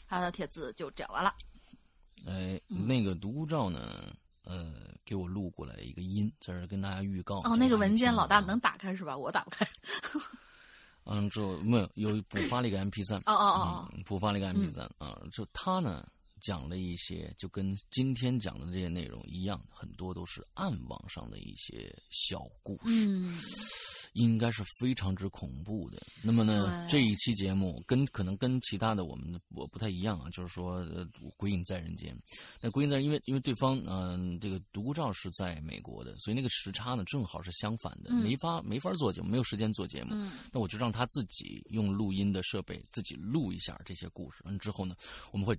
[0.08, 1.34] 他的帖子就讲完了。
[2.26, 4.14] 哎，嗯那个独孤照呢？
[4.44, 4.74] 呃，
[5.08, 7.38] 给我录过来一个音，在这儿跟大家预告。
[7.46, 8.60] 哦，那个文件老大能。
[8.60, 9.16] 打开是吧？
[9.18, 9.66] 我打不开。
[11.06, 13.18] 嗯，之后没有有补发了一个 MP 三。
[13.20, 15.18] 哦哦哦嗯，补发了一个 MP 三啊。
[15.32, 16.06] 就他呢
[16.40, 23.06] 讲了一些，就跟今天讲的这些内容一样，很多都是暗网上的一些小故事。
[23.08, 23.38] 嗯
[24.14, 26.02] 应该是非常之恐怖的。
[26.24, 32.18] 那么呢，这一期节目跟可能跟其他的我们我不太一样啊，就是说呃，鬼影在人间。
[32.60, 40.16] 那鬼影在，因为因为对方嗯、这个独孤照是在美国的，所以那个时差呢正好是相反的，嗯没法没法做节目，没有时间做节目。
[40.16, 44.96] 嗯那我就让他自己用录音的设备自己录一下这些故事，完之后呢，
[45.32, 45.56] 我们会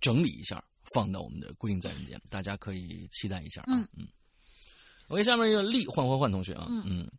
[0.00, 0.62] 整理一下，
[0.94, 3.66] 放到我们的《固定在人间》，大家可以期待一下啊。
[3.68, 4.08] 嗯嗯。
[5.08, 7.12] OK，下面一个力换换换同学啊，嗯嗯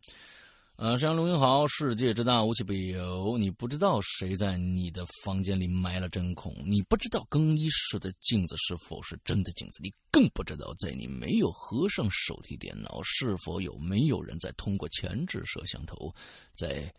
[0.76, 3.36] 呃，山阳龙英豪，世界之大无奇不有。
[3.36, 16.14] 你不知道谁在你的房间里埋了针孔，你不知道更衣室的镜子是否是真的镜子，你更不知道在你没有合上手提电脑，是否有没有人在通过前置摄像头
[16.54, 16.94] 在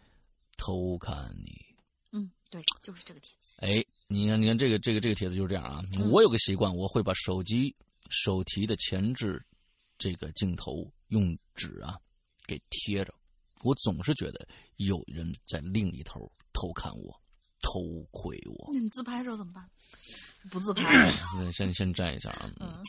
[0.58, 1.54] 偷看你。
[2.12, 3.54] 嗯，对，就是这个帖子。
[3.60, 5.84] 哎，你看，你看这个这个这个帖子就是这样啊。
[6.12, 7.74] 我有个习惯，我会把手机
[8.10, 9.40] 手提的前置
[10.00, 11.96] 这个镜头用纸啊
[12.48, 13.14] 给贴着。
[13.62, 14.48] 我总是觉得
[14.78, 17.22] 有人在另一头偷看我，
[17.62, 18.72] 偷窥我。
[18.74, 19.70] 那你自拍的时候怎么办？
[20.50, 21.12] 不自 拍。
[21.54, 22.52] 先先站一下啊。
[22.60, 22.82] 嗯。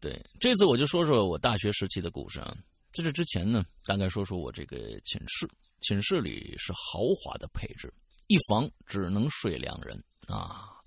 [0.00, 2.56] 对，这次我就说说我大学时期的故事啊。
[2.92, 5.46] 在这之前呢，大概说说我这个寝室。
[5.82, 7.92] 寝室里是豪华的配置，
[8.26, 10.82] 一房只能睡两人啊。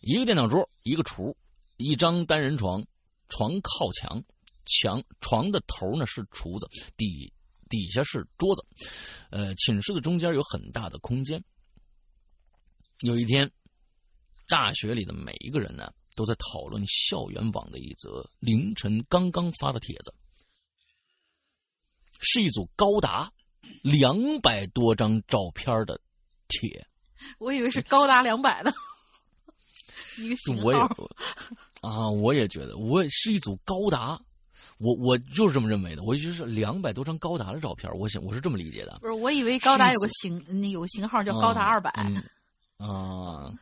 [0.00, 1.34] 一个电脑桌，一个橱，
[1.76, 2.84] 一张单人床，
[3.28, 4.22] 床靠墙，
[4.64, 7.32] 墙床的头呢是厨子，底。
[7.68, 8.66] 底下是桌子，
[9.30, 11.40] 呃，寝室的中间有很大的空间。
[13.02, 13.48] 有一天，
[14.48, 20.12] 大学里的每一个人呢，都在讨论校园网的一则凌晨刚刚发的帖子，
[22.20, 23.32] 是一组高达
[23.84, 26.00] 两百多张照片的
[26.50, 26.86] 帖。
[27.38, 28.70] 我以为是高达两百的
[30.18, 31.08] 一个型号
[31.80, 34.20] 啊，我也觉得，我是一组高达。
[34.78, 38.98] 我我就是这么认为的，我就是两百多张高达的照片，我想我是这么理解的。
[39.02, 41.90] 不是，我以为高达有个型，有个型号叫高达二百。
[42.78, 43.52] 啊，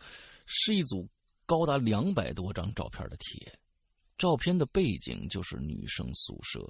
[0.47, 1.09] 是一组
[1.45, 3.53] 高达两百多张照片的帖，
[4.17, 6.61] 照片的背景就是女生宿舍，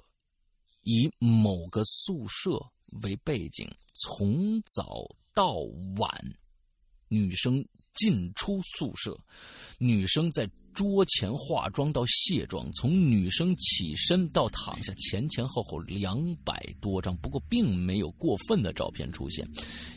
[0.81, 2.59] 以某个宿舍
[3.03, 5.55] 为背景，从早到
[5.97, 6.09] 晚。
[7.11, 7.65] 女生
[7.95, 9.19] 进出宿舍，
[9.79, 19.43] 女生在桌前化妆到卸妆，从女生起身到躺下，前前后后两百多张，不过并没有过分的照片出现。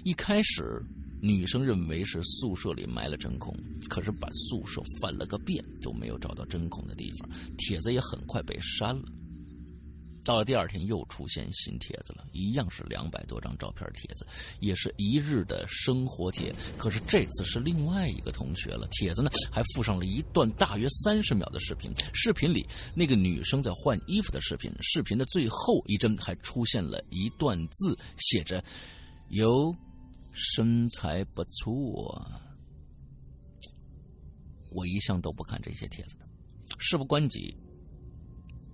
[0.04, 0.82] 一开始，
[1.20, 3.54] 女生认为是宿舍里埋了针孔，
[3.90, 7.28] 可是把宿舍翻了个遍都没有找到针孔的地方，
[7.58, 9.04] 帖子也很快被删了。
[10.24, 14.24] 到了第二天，又出现新帖子了，一样是两百多张照片帖子，
[14.60, 16.54] 也是一日的生活帖。
[16.78, 21.92] 可是这次是另外一个同学了，帖子呢还附上了一段大约三十秒的视频。
[22.14, 22.64] 视频里
[22.94, 28.62] 那个女生在换衣服的视频，视频的最后一帧还出现了一段字，写着
[29.30, 29.74] “有
[30.32, 32.24] 身材不错”。
[34.70, 36.26] 我一向都不看这些帖子的，
[36.78, 37.54] 事不关己。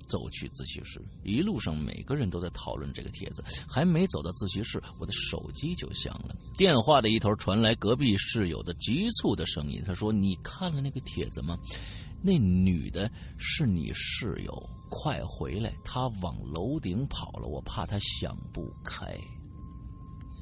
[0.09, 3.45] 走去自习室，一路上每个人都在讨论这个帖子。
[3.69, 6.35] 还没走到自习室，我的手机就响了。
[6.57, 11.57] 电话的一头传来隔壁室友的急促的声音：“他说，你看了那个帖子吗？
[12.21, 19.17] 那女的是你室友，快回来，她往楼顶跑了，我怕她想不开。”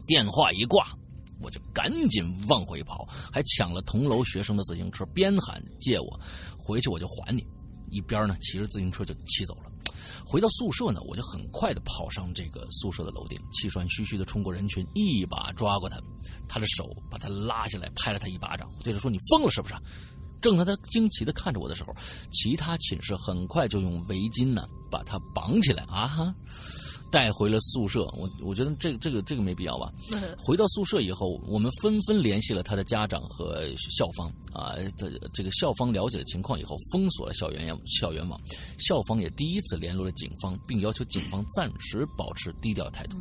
[0.06, 0.96] 电话一挂，
[1.40, 6.20] 我就赶紧往回跑，还抢了同楼学生的自行车，边喊借我，
[6.56, 7.44] 回去我就还你。
[7.90, 9.70] 一边呢，骑着自行车就骑走了。
[10.24, 16.00] 回到宿舍呢，我就很快的跑上这个宿舍的楼顶，气喘吁吁的冲过人群，一把抓过他，
[16.48, 19.74] 他的手把他拉下来，拍了他一巴掌，对他说：“你疯了是不是？”
[20.42, 21.94] 正当他惊奇的看着我的时候，
[22.30, 26.34] 其他寝室很快就用围巾呢把他绑起来啊哈。
[27.10, 29.92] 带回了宿舍，我我觉得这个这个这个没必要吧。
[30.38, 38.40] 回到宿舍以后，我们纷纷联系了他的家长和校方啊，这这个校方了解了情况以后，封锁了校园校园网。
[38.78, 43.16] 校方也第一次联络了警方，并要求警方暂时保持低调态度。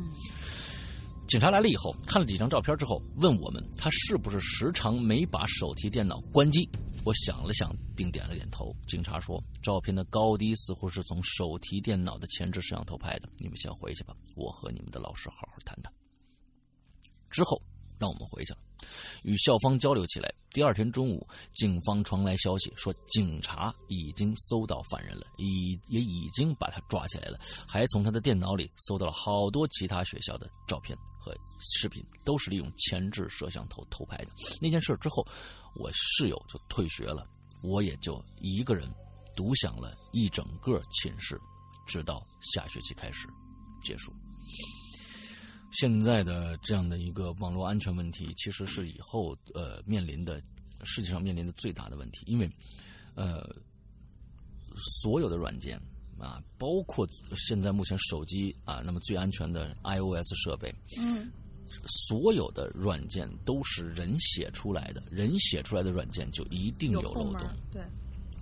[1.26, 6.68] 警察来了以后，看了几张照片之后，问我们他是不是时常没把手提电脑关机。
[7.06, 8.74] 我想了想，并点了点头。
[8.88, 13.28] 警察说：“照片的高低似乎是从手提电脑的前置摄像头拍的。
[13.38, 15.92] 你们先回去吧，我和你们的老师好好谈谈。”
[17.30, 17.62] 之后，
[17.96, 18.58] 让我们回去了，
[19.22, 20.28] 与校方交流起来。
[20.50, 27.38] 第二天中午，警方传来消息说，警察已经搜到犯人了，已也已经把他抓起来了，
[27.68, 34.28] 还从他的电脑里搜到了好多其他学校的照片和视频，都是利用前置摄像头偷拍的。
[34.60, 35.24] 那件事之后。
[35.78, 37.26] 我室友就退学了，
[37.62, 38.88] 我也就一个人
[39.34, 41.38] 独享了一整个寝室，
[41.86, 43.28] 直到下学期开始
[43.82, 44.12] 结束。
[45.72, 50.42] 现在的这样的一个网络安全问题，其实是以后呃面临的
[50.84, 52.50] 世界上面临的最大的问题，因为
[53.14, 53.44] 呃
[55.02, 55.78] 所有的软件
[56.18, 57.06] 啊，包括
[57.36, 61.30] 现在目前手机啊，那么最安全的 iOS 设备，嗯。
[62.08, 67.48] 所有的软件都是人写出来的，人写出来的软件就一定有漏洞。
[67.72, 67.82] 对，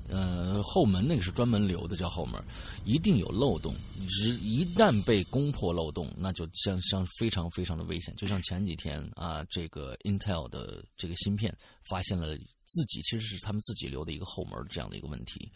[0.09, 2.43] 呃，后门那个是专门留的，叫后门，
[2.85, 3.75] 一定有漏洞。
[4.09, 8.15] 只一旦被攻破漏洞，那就像像非常非常的危险。
[8.17, 11.57] 就像前几天啊，这个 Intel 的这个芯片
[11.89, 15.51] 发现了自己其实是他们自己留的一个后门这样的一个问题。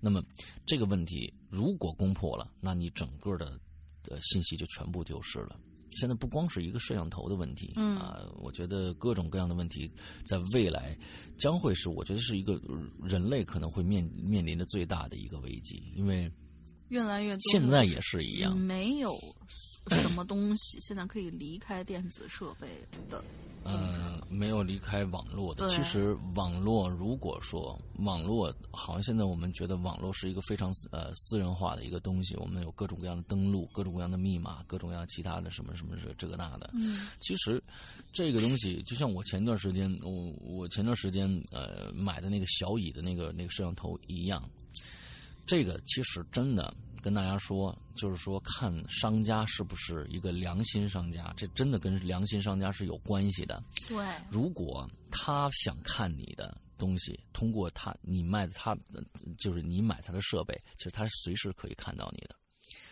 [0.00, 0.20] 那么
[0.66, 3.58] 这个问题如果攻破了，那你整个的
[4.08, 5.56] 呃信息就全部丢失了。
[5.96, 7.96] 现在不光是一个摄像头的问题，嗯。
[7.96, 9.90] 啊，我觉得各种各样的问题，
[10.24, 10.96] 在未来
[11.38, 12.60] 将会是我觉得是一个
[13.02, 16.30] 人类可能会面面临的最大的一个危机，因为
[16.92, 17.40] 越来越多。
[17.50, 19.18] 现在也是一样，没有
[19.88, 22.68] 什么东西现在可以离开电子设备
[23.08, 23.24] 的。
[23.64, 25.68] 嗯，没有离开网络的。
[25.68, 36.70] 其实网络，如果说网络，好像现在我们觉得网络是一个非常呃私人化的一个东西，我们有各种各样的登录、各种各样的密码、各种各样其他的什么什么这这个那的。
[36.74, 37.62] 嗯其实
[38.12, 44.42] 这个东西，就像我前段时间，我我前段时间呃买的那个小蚁的那个那个摄像头一样，
[45.52, 53.62] 这个其实真的跟大家说，就是说看商家是不是一个良心商家，这真的跟良心商家是有关系的。
[53.86, 59.02] 对，如果他想看你的东西，通过他你卖的他，呃
[59.36, 62.34] 就是你买他的设备，其实他随时可以看到你的。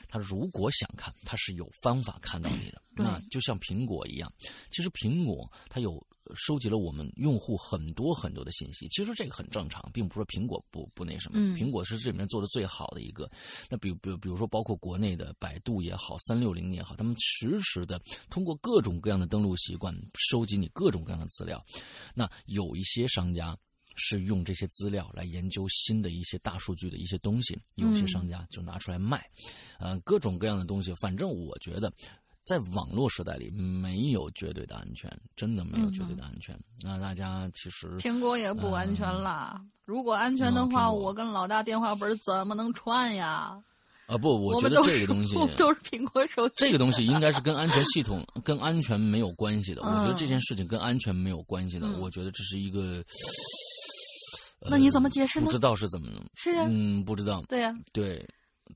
[0.06, 2.82] 他如果想看，他是有方法看到你的。
[2.94, 4.30] 那就像苹果一样，
[4.70, 13.31] 其实苹果它有收集了我们用户很多很多的信息，其实这个很正常，并不是说苹果不不那什么，嗯苹果是这里面做的最好的一个。
[13.68, 21.64] 那比比比如说，包括国内的百度也好，三六零也好，他们实时的通过各种各样的登录习惯，收集你各种各样的资料。
[22.14, 23.57] 那有一些商家
[23.97, 29.22] 是用这些资料来研究新的一些大数据的一些东西，有些商家就拿出来卖，
[29.78, 30.95] 呃，各种各样的东西。
[31.01, 31.93] 反正我觉得，
[32.45, 36.59] 在网络时代里没有绝对的安全，真的没有绝对的安全。
[36.82, 39.61] 那大家其实苹果也不安全啦。
[39.84, 43.57] 如果安全的话，嗯我跟老大电话本怎么能串呀？
[44.07, 46.55] 啊不，我觉得这个东西都是苹果手机。
[46.57, 49.82] 这个东西应该是跟安全系统、 跟安全没有关系的。
[49.82, 51.86] 我觉得嗯这件事情跟安全没有关系的。
[51.86, 53.05] 嗯我觉得这是一个。
[54.68, 58.22] 那你怎么解释呢不知道是怎么，是啊嗯，不知道，对呀、对，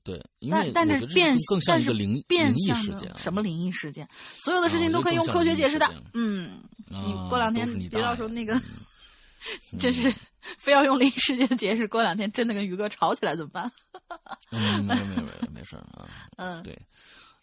[0.03, 3.17] 对，因但但是变更像但是一个灵变灵异相的事件啊。
[3.17, 4.07] 什么灵异事件？
[4.37, 5.85] 所有的事情都可以用科学解释的。
[6.13, 8.55] 嗯，啊你过两天你别到时候那个，
[9.71, 10.11] 嗯 真是
[10.57, 13.71] 非要用灵异事件解释，过两天真的跟于哥吵起来怎么办？
[14.51, 15.23] 嗯，没有没有
[15.53, 16.07] 没事儿啊。
[16.37, 16.77] 嗯，对，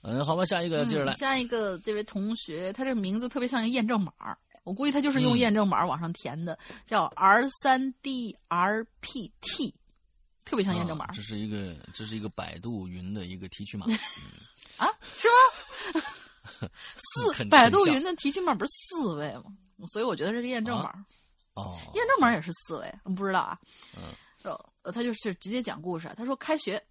[0.02, 1.16] 嗯，好吧，下一个接着来嗯。
[1.16, 4.12] 下一个这位同学，他这名字特别像一个验证码，
[4.64, 9.74] 我估计他就是用嗯验证码往上填的，叫 R 三 D R P T，
[10.44, 13.86] 特别像验证码啊这是一个这是一个百度云的一个提取码，
[14.76, 16.02] 啊，是吗？
[17.14, 19.44] 四百度云的提取码不是四位吗？
[19.92, 21.04] 所以我觉得是个验证码儿。
[21.54, 23.58] 哦，验证码也是四位，嗯不知道啊。
[23.96, 24.02] 嗯，
[24.82, 26.12] 呃，他就是直接讲故事。
[26.16, 26.82] 他说，开学，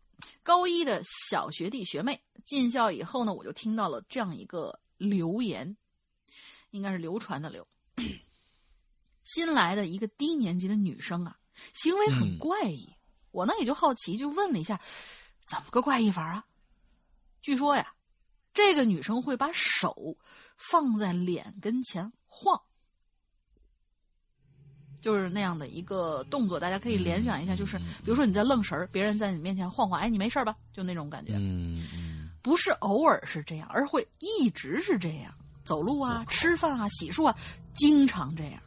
[0.43, 5.75] 高一的小学弟学妹进校以后呢，我就听到了这样一个流言，
[6.71, 7.65] 应该是流传的流。
[9.23, 11.37] 新来的一个低年级的女生啊，
[11.73, 12.93] 行为很嗯怪异。
[13.31, 14.79] 我呢也就好奇，就问了一下，
[15.45, 16.45] 怎么个怪异法啊？
[17.41, 17.93] 据说呀，
[18.53, 20.17] 这个女生会把手
[20.57, 22.61] 放在脸跟前晃。
[25.01, 30.55] 就是那样的一个动作，大家可以联想一下，就是比如说你在愣神儿，别人在你面前晃晃，哎，你没事吧？
[30.71, 37.35] 就那种感觉，嗯嗯，不是偶尔是这样，而会一直是这样，走路啊、吃饭啊、洗漱啊，
[37.73, 38.61] 经常这样。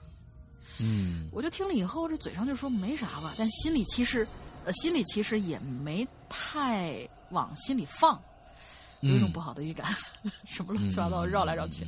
[0.81, 4.27] 嗯我就听了以后，这嘴上就说没啥吧，但心里其实，
[4.65, 8.21] 呃，心里其实也没太往心里放，
[9.01, 9.95] 有一种不好的预感，
[10.47, 11.87] 什么乱七八糟绕来绕去。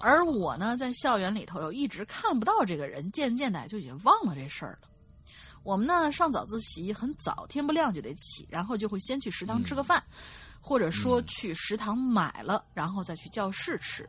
[0.00, 4.88] 而我呢，在校园里头又一直看不到这个人，渐渐的就已经忘了这事儿了。
[5.62, 10.02] 我们呢上早自习很早，天不亮就得起，然后就会先去食堂吃个饭，
[10.60, 14.06] 或者说去食堂买了，然后再去教室吃。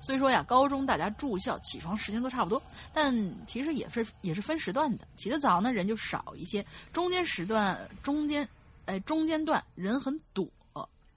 [0.00, 2.60] 虽说呀，高中大家住校起床时间都差不多，
[2.92, 3.14] 但
[3.46, 5.06] 其实也是也是分时段的。
[5.16, 8.48] 起得早呢，人就少一些；中间时段中间，
[8.86, 10.50] 哎，中间段人很堵，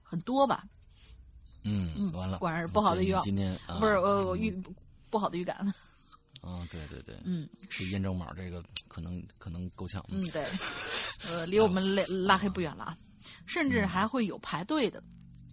[0.04, 0.64] 很多吧？
[1.64, 4.52] 嗯嗯完了，果然是不好的预兆今天啊不是，呃，我预
[5.10, 5.56] 不好的预感。
[6.42, 10.46] 啊，对对对，嗯是验证码这个可能可能够呛，嗯， 对，
[11.26, 12.98] 呃，离我们拉拉黑不远了啊，
[13.46, 15.02] 甚至还会有排队的。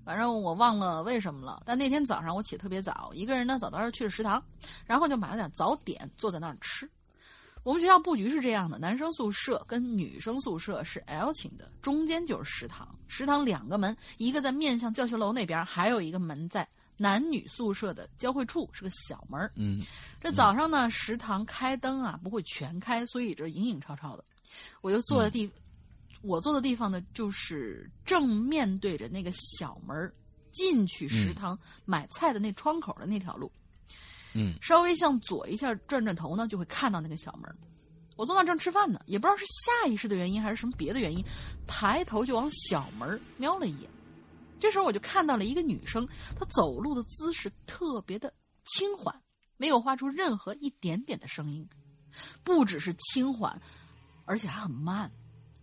[0.05, 4.43] 反正我忘了为什么了，但那天早上我起特别早，一个人呢早早的去了食堂，
[4.87, 6.89] 然后就买了点早点，坐在那儿吃。
[7.63, 12.89] 我们学校布局是这样的：男生宿舍跟女生宿舍是 L 型的，中间就是食堂。
[13.07, 19.53] 食堂两个门，一个在面向教学楼那边，还有一个门在男女宿舍的交汇处，是个小门儿。
[19.57, 19.83] 嗯
[20.23, 24.25] 这早上呢，食堂开灯啊不会全开，所以这影影绰绰的。
[24.81, 25.51] 我就坐在地，
[26.23, 30.15] 我坐的地方呢，就是正面对着那个小门儿
[30.53, 33.51] 进去食堂买菜的那窗口的那条路。
[34.33, 37.57] 嗯稍微向左一下转转头呢，就会看到那个小门儿。
[38.17, 41.25] 我坐那儿正吃饭呢，也不知道是下意识的原因还是什么别的原因，
[41.67, 43.91] 抬头就往小门儿瞄了一眼。
[44.61, 46.07] 这时候我就看到了一个女生，
[46.39, 48.31] 她走路的姿势特别的
[48.67, 49.19] 轻缓，
[49.57, 51.67] 没有发出任何一点点的声音，
[52.45, 53.59] 不只是轻缓，
[54.27, 55.11] 而且还很慢。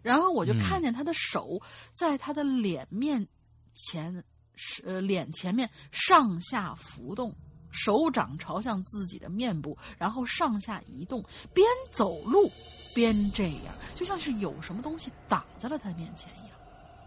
[0.08, 1.62] 然后我就看见他的手
[1.94, 3.28] 在他的脸面
[3.74, 4.24] 前，
[4.56, 7.36] 是呃脸前面上下浮动，
[7.72, 11.22] 手掌朝向自己的面部，然后上下移动，
[11.54, 12.50] 边走路
[12.96, 16.58] 边这样，就像是有什么东西挡在了他面前一样。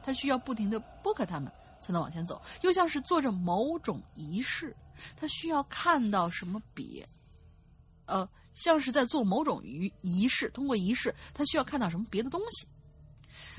[0.02, 4.76] 他需要不停的拨开他们才能往前走，又像是做着某种仪式，
[5.16, 7.08] 他需要看到什么别，
[8.04, 12.66] 呃，像是在做某种仪仪式，通过仪式，他需要看到什么别的东西。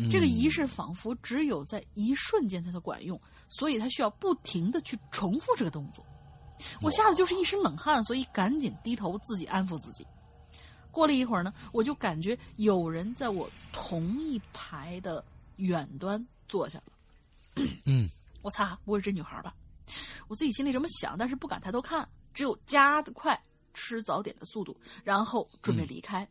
[0.10, 3.20] 这个仪式仿佛只有在一瞬间才能管用，
[3.50, 6.06] 所以他需要不停的去重复这个动作。
[6.82, 10.06] 我吓得就是一身冷汗，所以赶紧低头自己安抚自己。
[10.92, 15.24] 过了一会儿呢，我就感觉有人在我同一排的
[15.56, 17.64] 远端坐下了。
[17.86, 18.10] 嗯
[18.44, 19.56] 我擦，不会是这女孩吧？
[20.28, 23.42] 我自己心里这么想，但是不敢抬头看，只有加快
[23.74, 26.28] 吃早点的速度，然后准备离开。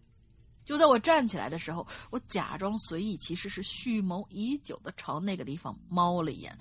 [0.70, 6.56] 就在我站起来的时候，我假装随意，其实是蓄谋已久的朝那个地方猫了一眼。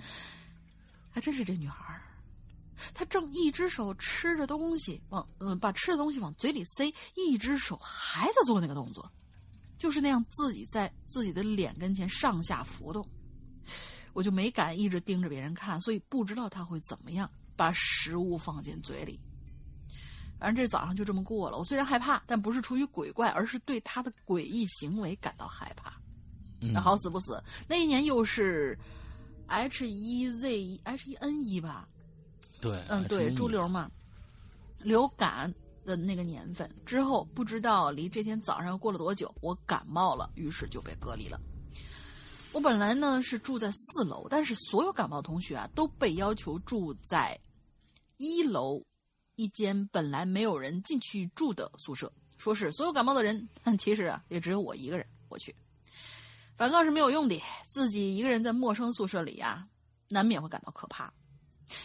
[1.10, 1.96] 还真是这女孩，
[2.92, 9.08] 她正一只手吃着东西，往嗯把吃的东西往嘴里塞，一只手还在做那个动作，
[9.78, 13.08] 就是那样自己在自己的脸跟前上下浮动。
[14.12, 19.20] 我就没敢一直盯着别人看，所以不知道他会怎么样把食物放进嘴里。
[20.40, 21.58] 反正这早上就这么过了。
[21.58, 25.90] 我虽然害怕，但不是出于鬼怪，而是对他的诡异行为感到害怕。
[26.62, 28.78] 嗯那好死不死，那一年又是
[29.46, 31.88] H 一 Z H 一 N 一吧？
[32.60, 33.90] 对，嗯，对，猪流嘛，
[34.78, 35.54] 流感
[35.86, 41.40] 的那个年份之后，不知道离这天早上过了多久，我感冒了，于是就被隔离了。
[42.52, 47.40] 我本来呢是住在四楼，但是所有感冒同学啊都被要求住在
[48.18, 48.82] 一楼
[49.40, 55.06] 一间本来没有人进去住的宿舍，说是所有感冒的人，但其实啊也只有我一个人。
[55.30, 55.54] 我去，
[56.56, 59.66] 反抗是没有用的，自己一个人在陌生宿舍里啊，
[60.10, 61.10] 难免会感到可怕。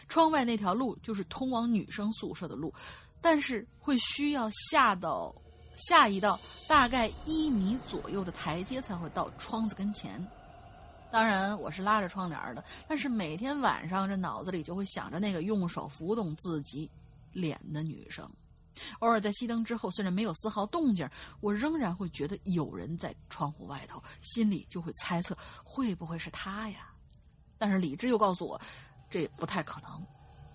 [0.09, 2.73] 窗外那条路就是通往女生宿舍的路，
[3.21, 5.33] 但是会需要下到
[5.77, 6.37] 下一道
[6.67, 10.21] 大概一米左右的台阶才会到窗子跟前。
[11.11, 16.89] 当然，我是拉着窗帘的，但是每天晚上这脑子里就会想着那个用手浮动自己
[17.35, 18.27] 脸的女生。
[18.99, 21.07] 偶尔在熄灯之后，虽然没有丝毫动静，
[21.39, 26.91] 我仍然会觉得有人在窗户外头，心里就会猜测会不会是他呀？
[27.57, 28.59] 但是理智又告诉我，
[29.09, 30.05] 这不太可能。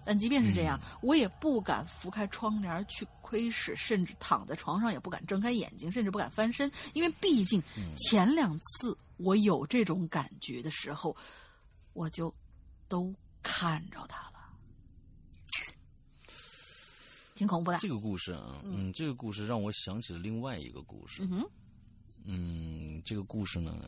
[0.04, 7.62] 但即便是这样，我也不敢拂开窗帘去窥视，甚至躺在床上也不敢睁开眼睛，甚至不敢翻身，因为毕竟
[7.96, 11.14] 前两次我有这种感觉的时候，
[11.92, 12.34] 我就
[12.88, 14.39] 都看着他了，
[17.40, 17.78] 挺恐怖的。
[17.78, 21.26] 这个故事啊，嗯，这个故事让我想起了另外一个故事。
[22.26, 23.82] 嗯这个故事呢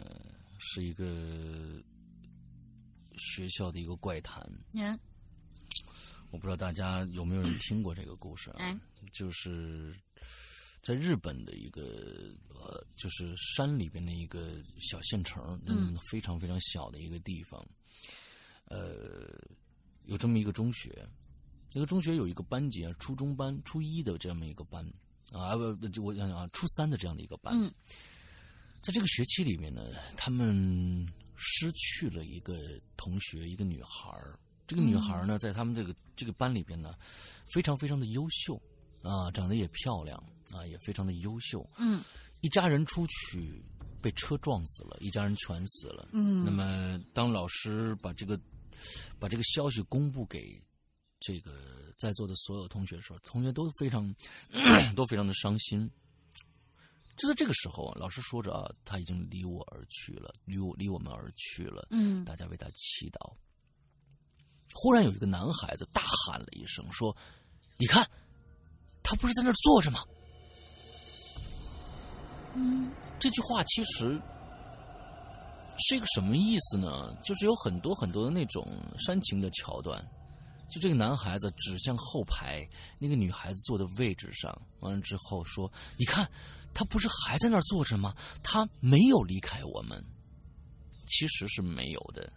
[0.59, 1.79] 是一个
[3.19, 4.43] 学校的一个怪谈。
[4.73, 4.99] 嗯
[6.31, 8.57] 我不知道大家有没有人听过这个故事啊？
[8.61, 8.75] 哎
[9.13, 9.95] 就是
[10.81, 17.63] 在日本的一个呃，就是山里边的一个小县城，嗯，非常非常小的一个地方，
[18.65, 19.29] 呃，
[20.07, 21.07] 有这么一个中学，
[21.75, 24.85] 那个中学有一个班级啊，初中班、初一的这么一个班
[25.33, 27.73] 啊，不我想想啊，初三的这样的一个班，嗯
[28.83, 29.83] 在这个学期里面呢，
[30.17, 31.07] 他们
[31.37, 32.55] 失去了一个
[32.97, 34.39] 同学，一个女孩儿。
[34.67, 36.95] 这个女孩儿呢，在他们这个这个班里边呢，
[37.53, 38.61] 非常非常的优秀
[39.03, 40.17] 啊，长得也漂亮
[40.51, 41.69] 啊，也非常的优秀。
[41.79, 42.03] 嗯
[42.41, 43.63] 一家人出去
[44.03, 46.09] 被车撞死了，一家人全死了。
[46.13, 48.37] 嗯，那么，当老师把这个
[49.17, 50.61] 把这个消息公布给
[51.25, 51.53] 这个
[51.99, 54.15] 在座的所有同学的时候，同学都非常
[54.97, 55.89] 都非常的伤心。
[57.17, 61.87] 就在这个时候啊，老师说着啊，他已经离我而去了，离我离我们而去了。
[61.91, 63.33] 嗯大家为他祈祷。
[64.75, 67.15] 忽然有一个男孩子大喊了一声，说
[67.79, 68.05] ：“你看，
[69.03, 70.03] 他不是在那儿坐着吗？”
[72.57, 72.91] 嗯
[73.21, 74.21] 这句话其实
[75.79, 77.15] 是一个什么意思呢？
[77.23, 78.67] 就是有很多很多的那种
[78.99, 80.03] 煽情的桥段，
[80.73, 82.67] 就这个男孩子指向后排
[82.99, 84.51] 那个女孩子坐的位置上，
[84.81, 85.71] 完了之后说
[86.01, 86.27] ：“你看，
[86.73, 88.17] 他不是还在那儿坐着吗？
[88.43, 90.03] 他没有离开我们。”
[91.05, 92.33] 其实是没有的，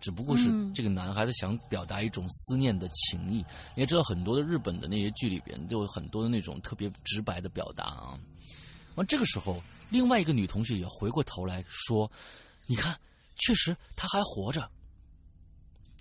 [0.00, 3.36] 只不过是嗯这个男孩子想表达一种思念的情意。
[3.76, 8.18] 你也知道，很多的日本的那些剧里边都有很多的那种特别直白的表达啊。
[8.96, 12.10] 完这个时候，另外一个女同学也回过头来说
[12.66, 12.98] ：“你看，
[13.36, 14.68] 确实他还活着。”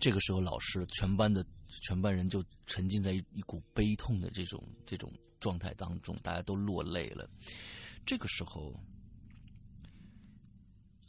[0.01, 1.45] 这个时候，老师全班的
[1.81, 7.29] 全班人就沉浸在一一股悲痛的这种这种状态当中，大家都落泪了。
[8.05, 8.73] 这个时候，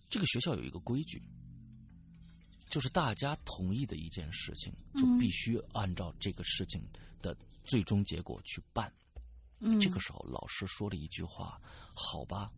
[0.09, 1.23] 这个学校有一个规矩，
[2.69, 6.83] 就是大家同意的一件事情，就必须按照这个事情
[7.23, 8.93] 的最终结果去办。
[9.61, 11.61] 嗯，这个时候，老师说了一句话
[11.95, 12.51] ：“好吧，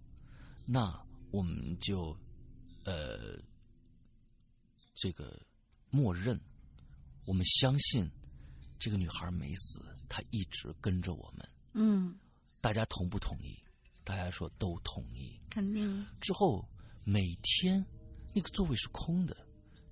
[0.67, 1.01] 那
[1.31, 2.17] 我们就
[2.85, 3.39] 呃，
[4.95, 5.41] 这个
[5.91, 6.41] 默认，
[7.25, 8.11] 我们相信
[8.79, 11.49] 这个女孩没死，她一直跟着我们。
[11.75, 12.15] 嗯，
[12.61, 13.57] 大家同不同意？
[14.05, 15.39] 大家说都同意。
[15.49, 16.69] 肯定，之后
[17.05, 17.85] 每天
[18.35, 19.37] 那个座位是空的，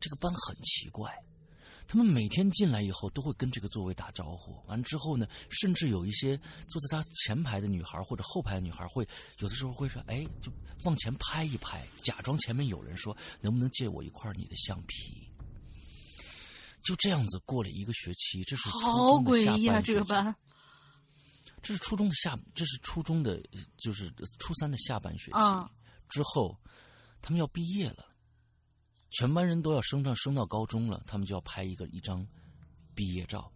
[0.01, 1.13] 这个班很奇怪。
[1.87, 6.37] 他们每天进来以后都会跟这个座位打招呼，完了之后呢，甚至有一些
[6.69, 9.05] 坐在他前排的女孩或者后排的女孩会
[9.39, 10.53] 有的时候会说：“哎，就
[10.85, 15.29] 往前拍一拍，假装前面有人说能不能借我一块你的橡皮。”
[16.83, 19.81] 就这样子过了一个学期，这是初好诡异啊！
[19.81, 20.35] 这个班，
[21.63, 25.71] 这是初中的下，这是初中的，呃就是初三的下半学期、啊
[26.09, 26.57] 之后，
[27.23, 28.05] 他们要毕业了，
[29.11, 32.27] 全班人都要升上升到高中了，他们就要拍一个一张
[32.95, 33.49] 毕业照，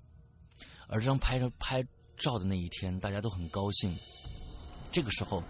[0.87, 1.83] 而这张拍照拍
[2.17, 3.93] 照的那一天，大家都很高兴。
[4.93, 5.43] 这个时候，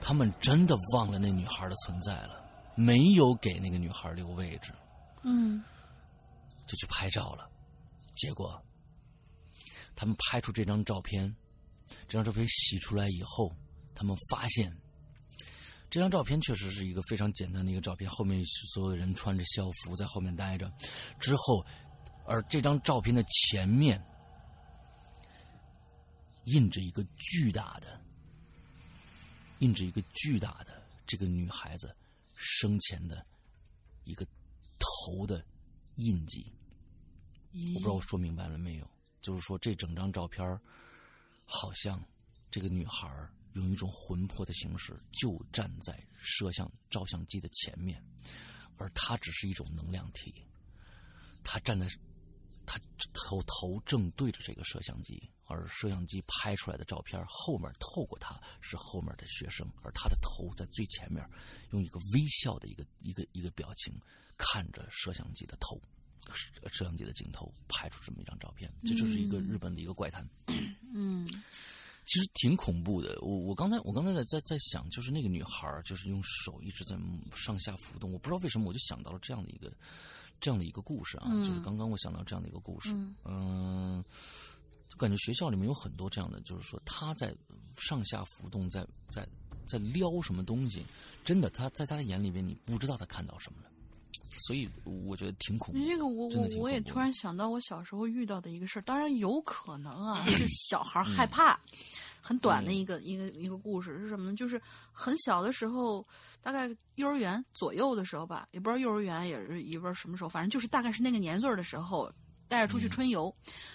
[0.00, 4.72] 他们真的忘了那女孩的存在了，没有给那个女孩留位置。
[5.24, 5.60] 嗯
[6.70, 7.50] 就去拍照了。
[8.14, 8.64] 结果，
[9.96, 11.34] 他们拍出这张照片，
[12.06, 13.52] 这张照片洗出来以后，
[13.92, 14.72] 他们发现，
[15.90, 20.72] 这张照片确实是一个非常简单的一个照片，后面所有人穿着校服在后面待着。
[21.18, 21.66] 之后，
[22.24, 24.00] 而这张照片的前面
[26.44, 28.00] 印着一个巨大的，
[29.58, 31.92] 印着一个巨大的这个女孩子
[32.36, 33.26] 生前的
[34.04, 34.24] 一个
[34.78, 35.44] 头的
[35.96, 36.46] 印记。
[37.52, 38.88] 我不知道我说明白了没有？
[39.20, 40.60] 就是说，这整张照片
[41.44, 42.02] 好像
[42.50, 43.08] 这个女孩
[43.54, 48.02] 用一种魂魄的形式，就站在摄像照相机的前面，
[48.76, 50.32] 而她只是一种能量体。
[51.42, 51.88] 她站在，
[52.64, 52.78] 她
[53.12, 61.28] 头头正对着这个摄像机，而摄像机拍出来的照片后面透过她是后面的学生，而她的头在最前面，
[61.72, 63.92] 用一个微笑的一个一个一个表情
[64.38, 65.80] 看着摄像机的头。
[66.34, 70.28] 摄摄像机的镜头拍出这么一张照片，这就是一个日本的一个怪谈。
[70.92, 71.28] 嗯。
[72.06, 73.16] 其实挺恐怖的。
[73.20, 76.98] 我我刚才我刚才在在在想，就是那个女孩就是用手一直在
[77.36, 79.72] 上下浮动，我不知道为什么我就想到了这样的一个
[80.40, 81.46] 这样的一个故事啊，嗯。
[81.46, 83.14] 就是刚刚我想到这样的一个故事，嗯。
[83.24, 84.04] 嗯，
[84.88, 87.32] 就感觉学校里面有很多这样的，就是说她在
[87.76, 89.24] 上下浮动，在在
[89.68, 90.84] 在撩什么东西，
[91.24, 93.69] 真的，她在她的眼里面，你不知道她看到什么了，
[94.40, 95.80] 所以我觉得挺恐怖。
[95.84, 101.58] 这个我我我也突然想到我小时候遇到的一个事儿，当然有可能啊是小孩害怕，
[102.20, 104.36] 很短的一个、一个一个故事是什么呢？
[104.36, 104.60] 就是
[104.92, 106.06] 很小的时候，
[106.42, 112.12] 大概幼儿园左右的时候吧，也不知道幼儿园也是也不知道什么时候，反正就是大概是那个年岁的时候，
[112.48, 113.34] 带着出去嗯春游，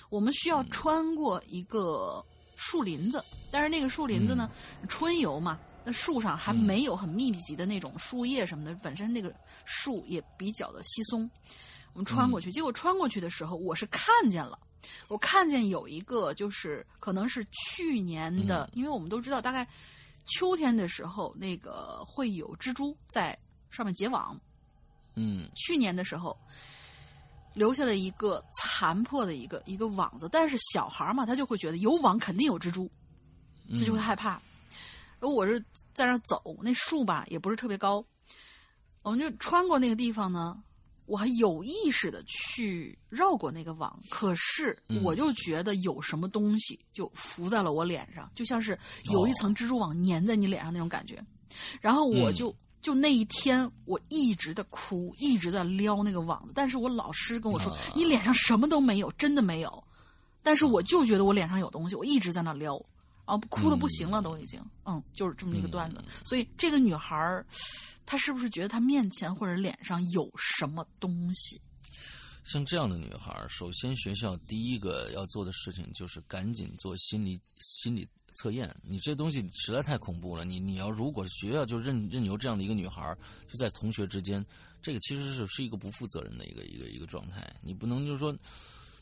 [0.09, 2.25] 我们需要穿过一个
[2.55, 4.49] 树林子，但是那个树林子呢，
[4.87, 5.59] 春游嘛。
[5.85, 9.33] 那树上还嗯没有很密集的那种树叶什么的，本身那个
[9.65, 11.29] 树也比较的稀松。
[11.93, 14.59] 我们穿过去，结果穿过去的时候，我是看见了，
[15.07, 19.65] 我看见有一个就是可能是去年的，因为我们都知道，大概
[20.25, 23.37] 秋天的时候，那个会有蜘蛛在
[23.69, 24.37] 上面结网。
[25.15, 26.37] 嗯去年的时候，
[27.53, 32.91] 留下了一个残破的一个一个网子，但是小孩嘛，他就会觉得有网肯定有蜘蛛，
[33.69, 34.41] 嗯，他就会害怕。
[35.19, 35.59] 而我是
[35.93, 38.05] 在那儿走，那树吧也不是特别高，
[39.01, 40.61] 我们就穿过那个地方呢。
[41.07, 48.75] 我还有意识的去绕过那个网，可是嗯我就觉得有什么东西就浮在了我脸上，就像是
[49.11, 51.23] 有一层蜘蛛网粘在你脸上那种感觉。
[51.79, 52.51] 然后我就、
[52.81, 59.83] 就那一天，我一直在哭，一直在撩那个网子，但是我老师跟我说，啊你脸上什么都没有，真的没有。
[60.41, 62.83] 但是我就觉得我脸上有东西，我一直在那撩，
[63.27, 66.03] 然后哭的不行了，都已经，嗯，就是这么一个段子。
[66.23, 67.43] 所以这个女孩儿，
[68.05, 71.59] 她是不是觉得她面前或者脸上有什么东西？
[72.43, 78.71] 像这样的女孩，首先学校第一个要做的事情就是赶紧做心理心理测验。
[78.83, 80.45] 你这东西实在太恐怖了。
[80.45, 84.45] 你你要如果学校就任任由这样的一个女孩就在同学之间，
[84.83, 87.51] 这个其实是是一个不负责任的一个一个一个状态。
[87.63, 88.37] 你不能就是说。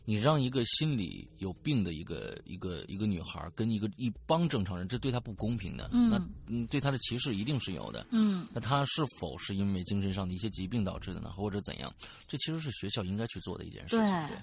[0.06, 5.90] 你让一个心理有病的一个一个一个女孩跟一个一帮正常人，这对她不公平的。
[5.94, 8.06] 嗯，那嗯，对她的歧视一定是有的。
[8.12, 11.94] 嗯，那她是否是因为精神上的一些疾病导致的呢，或者怎样？
[12.28, 14.28] 这其实是学校应该去做的一件事情。
[14.28, 14.38] 对，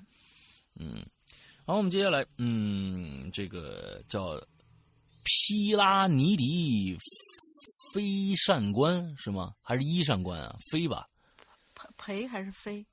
[0.77, 1.05] 嗯，
[1.67, 4.37] 好，我们接下来，嗯，这个叫
[5.23, 6.97] 皮拉尼迪
[7.93, 9.53] 飞善官是吗？
[9.61, 10.57] 还是伊善官啊？
[10.71, 11.07] 飞吧？
[11.75, 12.87] 裴裴还是飞？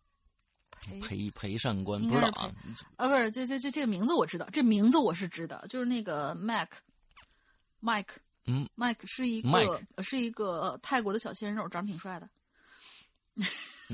[1.02, 2.52] 裴裴善官不知道啊，
[2.96, 12.30] 啊不是这这这这个名字我知道，这名字我是知道，就是那个 Mike，Mike，嗯，Mike 是一个是一个泰国的小鲜肉，长得挺帅的。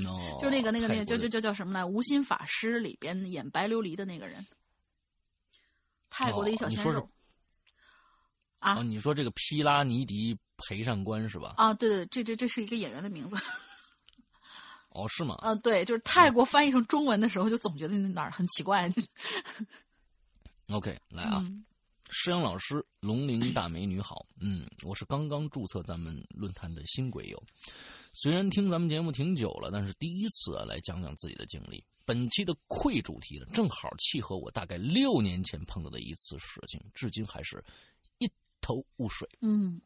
[0.06, 1.84] 哦， 就那个那个那个叫叫叫叫什么来？
[1.84, 4.46] 无心法师里边演白琉璃的那个人，
[6.08, 7.08] 泰国的一小鲜肉。
[8.60, 11.54] 啊，你说这个皮拉尼迪裴善官是吧？
[11.58, 13.36] 啊，对对，这这这是一个演员的名字。
[14.94, 15.36] 哦，是吗？
[15.42, 18.88] 嗯，对，就是泰国翻译成中文的时候，就总觉得哪儿很奇怪。
[20.70, 21.44] OK，来啊，
[22.10, 27.42] 诗阳老师，龙鳞大美女好，嗯，我是刚刚注册咱们论坛的新鬼友，
[28.12, 31.84] 虽然听咱们节目挺久了，但是第一次来讲讲自己的经历。
[32.06, 37.62] 本期的愧主题呢，正好契合我大概六年前碰到的一次事情，至今还是
[38.18, 38.30] 一
[38.60, 39.28] 头雾水。
[39.42, 39.80] 嗯。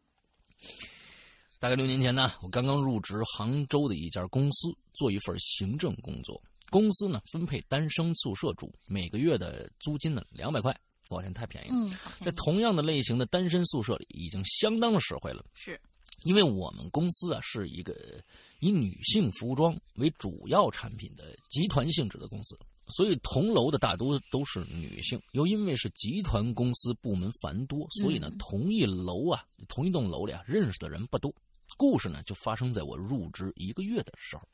[1.60, 6.40] 大概六年前呢，我刚刚入职杭州的一家公司，做一份行政工作。
[6.70, 10.72] 公司呢分配单身宿舍住，每个月的租金呢两百块，
[11.10, 11.74] 我天，太便宜了。
[11.74, 11.90] 嗯，
[12.20, 15.44] 在同样的类型的单身宿舍里，已经相当实惠了。
[15.54, 15.80] 是，
[16.22, 18.22] 因为我们公司啊是一个
[18.60, 22.56] 以女性服装为主要产品的集团性质的公司，
[22.86, 25.20] 所以同楼的大多都是女性。
[25.32, 31.34] 又因为是集团公司，部门繁多，所以呢，同一楼啊，同一栋楼里啊，认识的人不多。
[31.76, 34.48] 故事呢，就发生在我入职一个月的时候。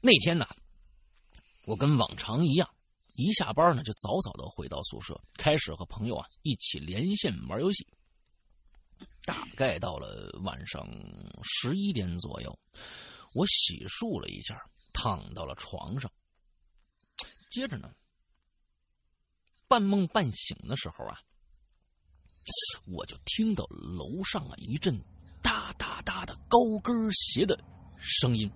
[0.00, 0.46] 那天呢，
[1.64, 2.68] 我跟往常一样，
[3.14, 7.86] 一下班呢就早早的回到宿舍，开始和朋友啊一起连线玩游戏。
[9.24, 10.88] 大概到了晚上
[11.42, 12.58] 十一点左右，
[13.34, 14.58] 我洗漱了一下，
[14.92, 16.10] 躺到了床上。
[17.50, 17.92] 接着呢，
[19.66, 21.20] 半梦半醒的时候啊。
[22.86, 24.98] 我就听到楼上啊一阵
[25.42, 27.58] 哒哒哒的高跟鞋的
[28.00, 28.50] 声音，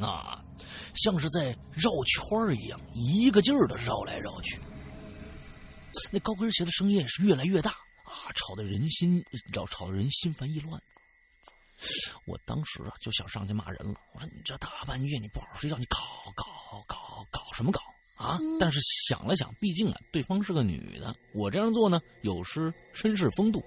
[0.00, 0.44] 啊，
[0.94, 4.60] 像是在绕圈一样，一个劲儿的绕来绕去。
[6.10, 7.70] 那高跟鞋的声音是越来越大
[8.04, 10.80] 啊，吵得人心，吵吵得人心烦意乱。
[12.26, 15.98] 我当时啊就想上去骂人了，我说你这大半夜你不好好睡觉，你搞
[16.34, 16.44] 搞
[16.86, 17.80] 搞搞什么搞？
[18.22, 18.38] 啊！
[18.60, 18.78] 但是
[19.08, 23.60] 想了想，毕竟啊，对方是个女的，我这样做呢有失绅士风度，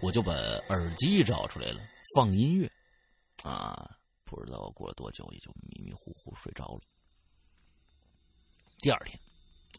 [0.00, 0.32] 我就把
[0.68, 1.80] 耳机找出来了，
[2.16, 2.70] 放音乐。
[3.42, 3.90] 啊，
[4.24, 6.80] 不知道过了多久，也就迷迷糊糊睡着了。
[8.78, 9.20] 第二天，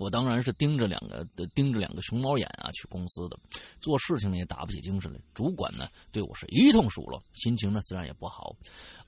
[0.02, 1.23] 我当然是盯着两个
[1.53, 3.38] 盯着两个熊猫眼啊去公司的，
[3.80, 5.19] 做事情呢也打不起精神来。
[5.36, 8.56] 主管呢对我是一通数落，心情呢自然也不好。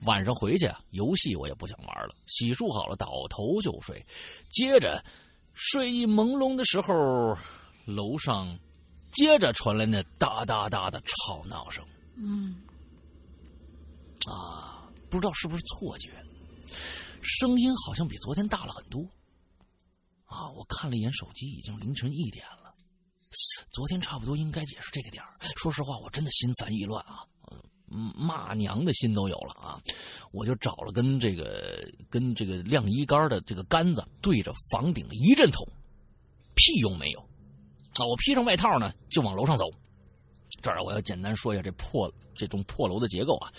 [0.02, 4.06] 晚上回去啊，游戏我也不想玩了，洗漱好了倒头就睡。
[4.52, 5.04] 接着
[5.54, 7.36] 睡意朦胧的时候，
[7.86, 8.56] 楼上
[9.12, 11.84] 接着传来那哒哒哒的吵闹声。
[12.16, 12.62] 嗯，
[14.28, 16.12] 啊，不知道是不是错觉，
[17.24, 19.04] 声音好像比昨天大了很多。
[20.34, 20.50] 啊！
[20.50, 22.74] 我看了一眼手机，已经凌晨一点了。
[23.72, 25.24] 昨天差不多应该也是这个点
[25.56, 27.22] 说实话，我真的心烦意乱啊，
[27.92, 29.80] 嗯，骂娘的心都有了啊！
[30.32, 35.68] 我就找了根这个跟这个晾衣杆的这个杆子，对着房顶一阵捅，
[36.56, 37.20] 屁用没有。
[37.20, 38.06] 啊！
[38.06, 39.66] 我披上外套呢，就往楼上走。
[40.62, 43.52] 这儿我要简单说一下这破这种破楼的结构啊。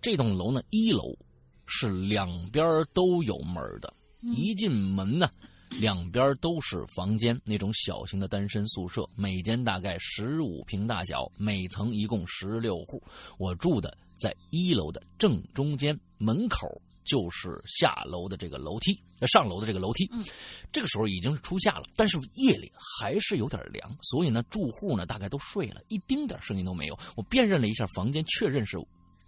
[0.00, 1.16] 这栋楼呢，一楼
[1.66, 5.28] 是两边都有门的，一进门呢。
[5.70, 13.02] 两边都是房间，那种小型的单身宿舍，每间大概十五平大小，每层一共十六户。
[13.38, 16.66] 我住的在一楼的正中间，门口
[17.04, 20.06] 就是下楼的这个楼梯，上楼的这个楼梯。
[20.12, 20.24] 嗯，
[20.72, 26.98] 这个时候已经是初夏了，但是夜里还是有点凉，所以呢，住户呢大概都睡了，一丁点声音都没有。
[27.16, 28.76] 我辨认了一下房间，确认是，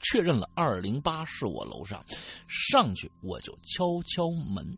[0.01, 2.05] 确认了二零八是我楼上，
[2.48, 4.77] 上去我就敲敲门。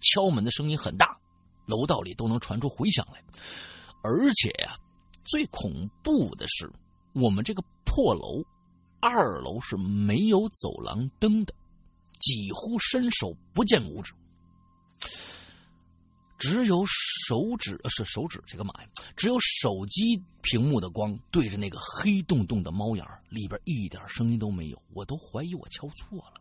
[0.00, 1.16] 敲门的声音很大，
[1.66, 3.22] 楼道里都能传出回响来。
[4.02, 4.76] 而且呀，
[5.24, 6.70] 最恐怖的是，
[7.12, 8.44] 我们这个破楼
[9.00, 11.54] 二楼是没有走廊灯的，
[12.20, 14.12] 几乎伸手不见五指。
[16.38, 18.88] 只有手指是手指，这个嘛呀！
[19.16, 26.40] 只有手机屏幕的光对着那个黑洞洞的猫眼里边一点声音都没有，我都怀疑我敲错了。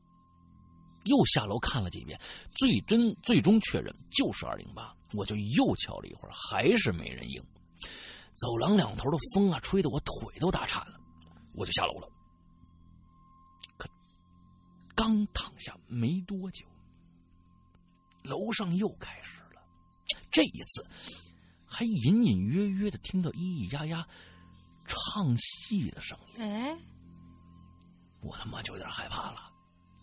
[1.05, 2.19] 又下楼看了几遍，
[2.53, 7.41] 最真最终确认就是二零八，我就又敲了一会儿，还是没人应。
[8.35, 10.99] 走廊两头的风啊，吹得我腿都打颤了，
[11.53, 12.09] 我就下楼了。
[13.77, 13.89] 可
[14.93, 16.65] 刚躺下没多久，
[18.23, 19.61] 楼上又开始了。
[20.31, 20.85] 这一次，
[21.65, 24.07] 还隐隐约约的听到咿咿呀呀
[24.85, 26.41] 唱戏的声音。
[26.41, 26.77] 哎，
[28.21, 29.49] 我他妈就有点害怕了，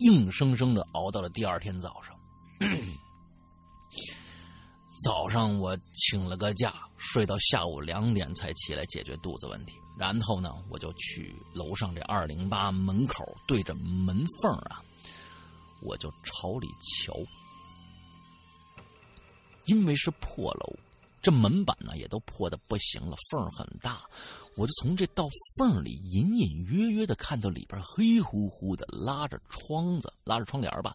[0.05, 2.19] 硬生生的熬到了第二天早上。
[5.05, 9.75] 早上我请了个假，睡到下午两点才起来解决肚子问题。
[9.99, 14.81] 然后呢，我就去楼上这二零八门口，对着门缝啊，
[15.83, 17.15] 我就朝里瞧。
[19.67, 20.77] 因为是破楼，
[21.23, 24.03] 这门板呢也都破的不行了，缝很大，
[24.57, 30.93] 我就从这道缝里隐隐约约的看到里边黑乎乎的，拉着窗子，拉着窗帘吧，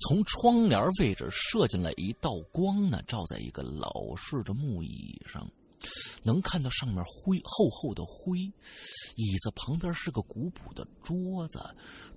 [0.00, 5.48] 从窗帘位置射进来一道光呢，照在一个老式的木椅上。
[6.22, 8.38] 能看到上面灰厚厚的灰，
[9.16, 11.60] 椅子旁边是个古朴的桌子，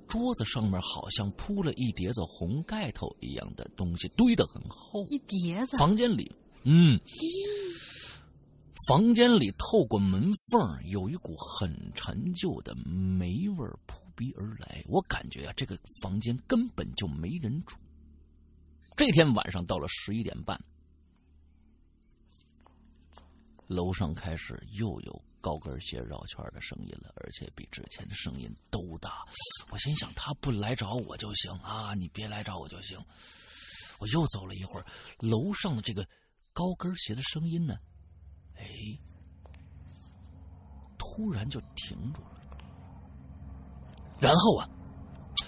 [0.08, 5.06] 桌子上面好像铺了一叠子红盖头一样的东西，堆得很厚。
[5.08, 5.78] 一叠子。
[5.78, 6.32] 房间里，
[6.64, 7.00] 嗯，
[8.88, 17.78] 房间里透过门缝有一股很陈旧的霉味扑鼻而来，我感觉啊，这个房间根本就没人住。
[18.96, 20.60] 这天晚上到了十一点半。
[23.68, 29.24] 楼上开始又有高跟鞋绕圈的声音了，而且比之前的声音都大。
[29.70, 32.98] 我心想，他不来找我就行啊，你别来找我就行。
[34.00, 34.86] 我又走了一会儿，
[35.20, 36.08] 楼上的这个
[36.60, 37.74] 高跟鞋的声音呢，
[38.58, 38.66] 哎，
[40.98, 42.42] 突然就停住了，
[44.20, 44.70] 然后啊。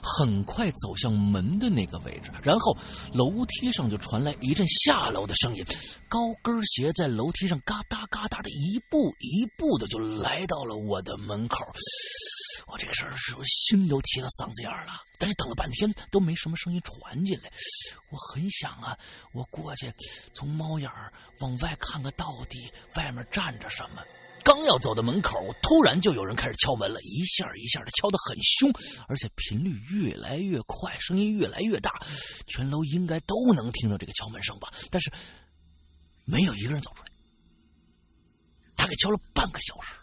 [0.04, 2.76] 很快走向门的那个位置，然后
[3.14, 5.64] 楼梯上就传来一阵下楼的声音，
[6.10, 11.58] 高跟鞋在楼梯上嘎哒嘎哒的一步一步的就来到了我的门口。
[12.68, 15.02] 我这个事儿是心都提到嗓子眼了？
[15.18, 17.52] 但是等了半天都没什么声音传进来，
[18.10, 18.98] 我很想啊，
[19.34, 19.94] 我过去
[20.34, 24.04] 从猫眼儿往外看看到底外面站着什么。
[24.44, 28.72] 刚要走到门口，突然就有人开始敲门了，一下一下的敲得很凶，
[29.08, 31.92] 而且频率越来越快，声音越来越大，
[32.48, 34.74] 全楼应该都能听到这个敲门声吧？
[34.90, 35.12] 但是
[36.26, 37.12] 没有一个人走出来。
[38.76, 39.94] 他给敲了半个小时，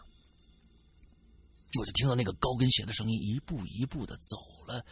[1.79, 4.37] 我就听到那个高跟鞋的声音一步一步的走
[4.67, 4.83] 了，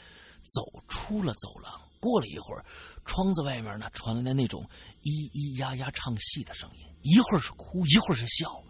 [0.53, 1.73] 走出了走廊。
[1.99, 2.63] 过了一会儿，
[3.05, 4.63] 窗子外面呢传来那种
[5.01, 8.63] 咿咿呀呀唱戏的声音，一会儿是哭，一会儿是笑。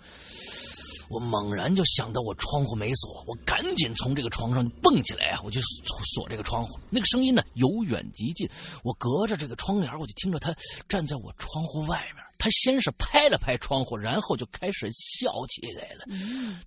[1.10, 5.42] 我猛然就想到我窗户没锁，我赶紧从这个床上蹦起来啊！
[5.44, 6.78] 我就锁锁这个窗户。
[6.90, 8.50] 那个声音呢由远及近，
[8.84, 10.54] 我隔着这个窗帘，我就听着他
[10.90, 12.24] 站在我窗户外面。
[12.40, 16.06] 他先是拍了拍窗户，然后就开始笑起来了。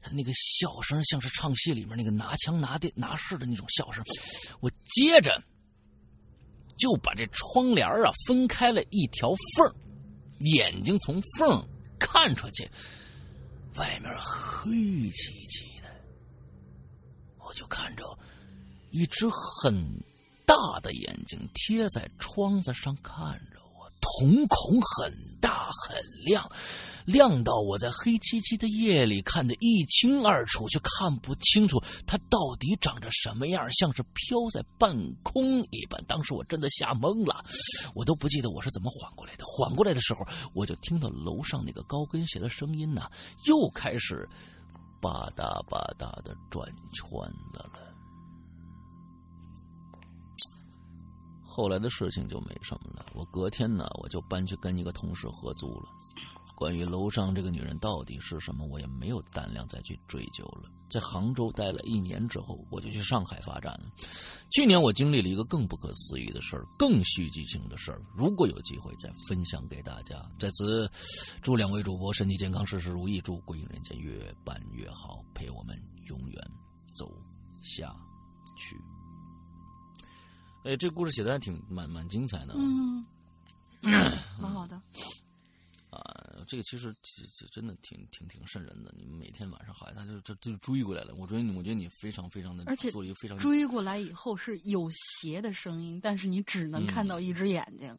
[0.02, 4.04] 他那个笑声像是唱戏里面那个拿枪拿的拿势的那种笑声。
[4.60, 5.42] 我接着
[6.76, 9.74] 就把这窗帘啊分开了一条缝
[10.40, 11.66] 眼睛从缝
[11.98, 12.68] 看出去。
[13.76, 14.72] 外面黑
[15.10, 15.88] 漆漆的，
[17.38, 18.02] 我就看着
[18.90, 19.72] 一只很
[20.44, 23.14] 大的眼睛贴在窗子上看
[23.49, 23.49] 着我，
[24.00, 26.50] 瞳孔很大很亮，
[27.04, 36.02] 亮到我在黑漆漆的夜里看得一清二楚，却看不清楚它到底长着什么样，像是飘在半空一般。
[36.06, 37.44] 当时我真的吓懵了，
[37.94, 39.44] 我都不记得我是怎么缓过来的。
[39.46, 43.10] 缓过来的时候，我就听到楼上那个高跟鞋的声音呢，
[43.46, 44.28] 又开始
[45.00, 47.08] 吧嗒吧嗒的转圈
[47.52, 47.79] 子了。
[51.60, 53.04] 后来的事情就没什么了。
[53.12, 55.90] 我隔天呢，我就搬去跟一个同事合租了。
[56.54, 60.70] 关于楼上这个女人到底是什么，我也没有胆量再去追究了。
[60.88, 63.90] 在杭州待了一年之后，我就去上海发展了。
[64.50, 68.00] 去年我经历了一个更不可思议的事儿，更戏剧性的事儿。
[68.16, 70.90] 如果有机会再分享给大家，在此
[71.42, 76.50] 祝两位主播身体健康，事事如意，祝《鬼影人间》越办越好，陪我们永远
[76.94, 77.06] 走
[77.62, 77.94] 下
[78.56, 78.76] 去。
[80.64, 83.04] 哎，这故事写的还挺蛮蛮精彩的，嗯，
[84.38, 84.76] 蛮好的。
[85.90, 85.98] 啊，
[86.46, 88.94] 这个其实这这真的挺挺挺瘆人的。
[88.96, 91.14] 你们每天晚上好像他就这就追过来了。
[91.16, 97.90] 我觉得你，我觉得你非常非常的，而且做一个非常追过来以后是有鞋的声音，但是你只能看到一只眼睛。
[97.90, 97.98] 嗯，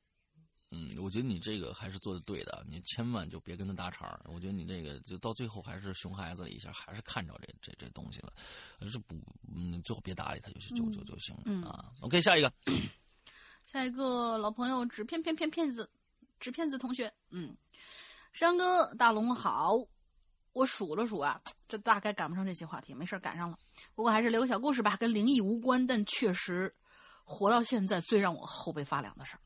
[1.01, 4.21] 我觉得你这个还是做的对的，你千万就别跟他搭茬儿。
[4.25, 8.31] 我觉得你这个就到最后还是熊孩子了一下，还是看着这这这东西了，
[8.89, 9.15] 是不
[9.53, 11.91] 嗯，最后别搭理他就就就就行了、嗯啊。
[11.99, 12.53] OK，下一个，
[13.67, 15.89] 下一个老朋友纸片片片骗子，
[16.39, 17.53] 纸骗子同学，嗯，
[18.31, 19.77] 山哥大龙好，
[20.53, 23.59] 我数了数啊，这大概赶不上这些话题，没事儿赶上了。
[23.93, 26.73] 不过还是留个小故事吧，跟灵异无关，但确实
[27.25, 29.39] 活到现在最让我后背发凉的事儿。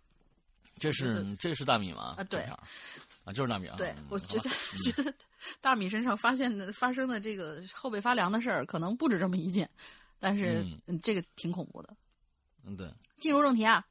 [0.77, 2.15] 这是这是大米吗？
[2.17, 3.75] 啊对啊，就是大米啊。
[3.77, 4.49] 对嗯，我觉得
[4.83, 5.13] 觉得
[5.61, 9.69] 大米身上发现的发生的这个后背发凉的事儿，可能不止这么一件，
[10.19, 11.95] 但是嗯嗯，这个挺恐怖的。
[12.67, 13.85] 嗯，对，进入正题啊，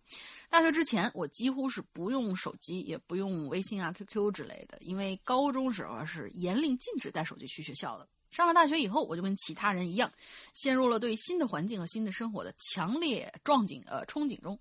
[0.49, 8.09] 大学之前我几乎是不用手机，也不用微信啊、QQ 之类的，因为高中时候是严令禁止带手机去学校的。
[8.33, 10.11] 上了大学以后，我就跟其他人一样，
[10.55, 14.59] 陷入了对新的环境和新的生活的强烈壮景呃憧憬中。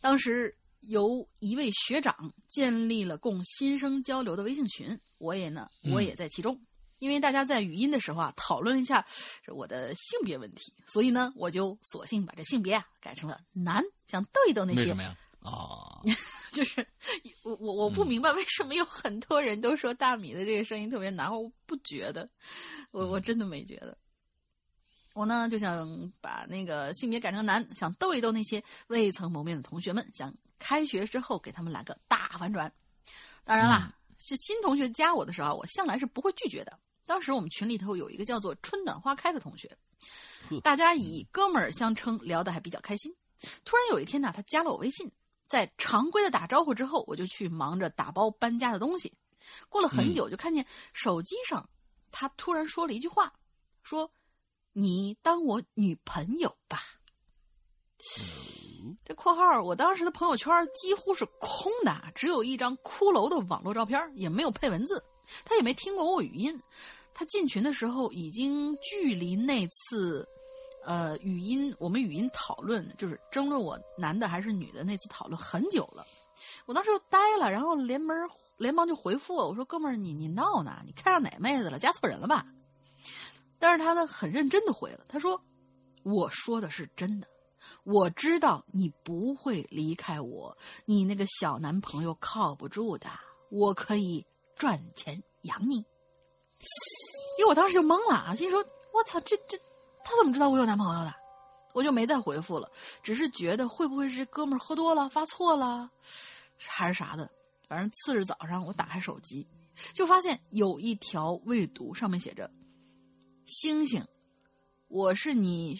[0.00, 0.56] 当时
[0.88, 6.60] 由一位学长建立了供新生交流的微信群，我也呢，我也在其中。
[7.00, 9.04] 因为大家在语音的时候啊，讨论一下
[9.48, 15.14] 我的性别问题，所以呢，我就索性把这性别啊改成了男，想逗一逗那些为什么呀？
[15.40, 16.00] 啊，
[16.54, 16.86] 就是
[17.42, 22.26] 我我我不明白为什么有很多人都说大米的这个声音特别男，我不觉得，
[22.90, 23.98] 我我真的没觉得。
[25.14, 32.70] 我呢就想把那个性别改成男，想逗一逗那些未曾谋面的同学们，想开学之后给他们来个大反转。
[33.44, 36.78] 当然啦，是新同学加我的时候，我向来是不会拒绝的。
[37.06, 39.70] 当时我们群里头有一个叫做“春暖花开”的同学，
[40.62, 43.14] 大家以哥们儿相称，聊得还比较开心。
[43.64, 45.12] 突然有一天呢，他加了我微信，
[45.46, 49.12] 在常规的打招呼之后，我就去忙着打包搬家的东西。
[49.68, 51.68] 过了很久，就看见手机上
[52.10, 53.34] 他突然说了一句话，
[53.82, 54.10] 说
[54.74, 56.78] ：“你当我女朋友吧。”
[59.02, 65.02] 这括号，我当时的朋友圈几乎是空的，只有一张骷髅的网络照片，也没有配文字。
[65.42, 66.60] 他也没听过我语音。
[67.14, 70.28] 他进群的时候，已经距离那次，
[70.84, 76.06] 呃，语音我们语音讨论，就是争论我男的还是女的那次讨论很久了。
[76.66, 78.28] 我当时就呆了，然后连门
[78.58, 80.82] 连忙就回复我，我说：“哥们儿，你你闹呢？
[80.84, 81.78] 你看上哪妹子了？
[81.78, 82.44] 加错人了吧？”
[83.64, 85.42] 但是他呢，很认真的回了，他说
[86.04, 87.26] ：“我说的是真的。”
[87.82, 90.54] 我知道你不会离开我，
[90.84, 93.08] 你那个小男朋友靠不住的，
[93.48, 95.76] 我可以赚钱养你。
[97.38, 98.62] 因为我当时就懵了啊，心说
[98.92, 99.56] ：“我操，这这，
[100.04, 101.14] 他怎么知道我有男朋友的？”
[101.72, 102.70] 我就没再回复了，
[103.02, 105.90] 只是觉得会不会是哥们喝多了发错了，
[106.58, 107.30] 还是啥的。
[107.66, 109.48] 反正次日早上我打开手机，
[109.94, 112.50] 就发现有一条未读，上面写着
[113.46, 114.04] ：“星星，
[114.88, 115.76] 我是你。”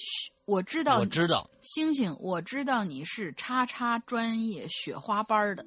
[0.46, 5.64] 我知道，我知道，星星，我知道你是叉叉专业雪花班的，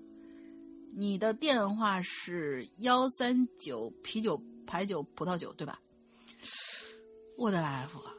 [0.94, 5.80] 你的电话是幺三九啤酒牌酒葡萄酒对吧？
[7.40, 8.14] 我的 F 啊！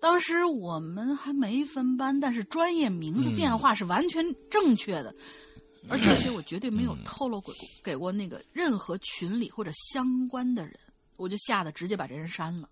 [0.00, 5.14] 当时我们还没分班，但是专业名字、嗯电话是完全正确的，
[5.88, 7.54] 而这些我绝对没有透露过
[7.84, 10.76] 给过那个任何群里或者相关的人，
[11.16, 12.68] 我就吓得直接把这人删了。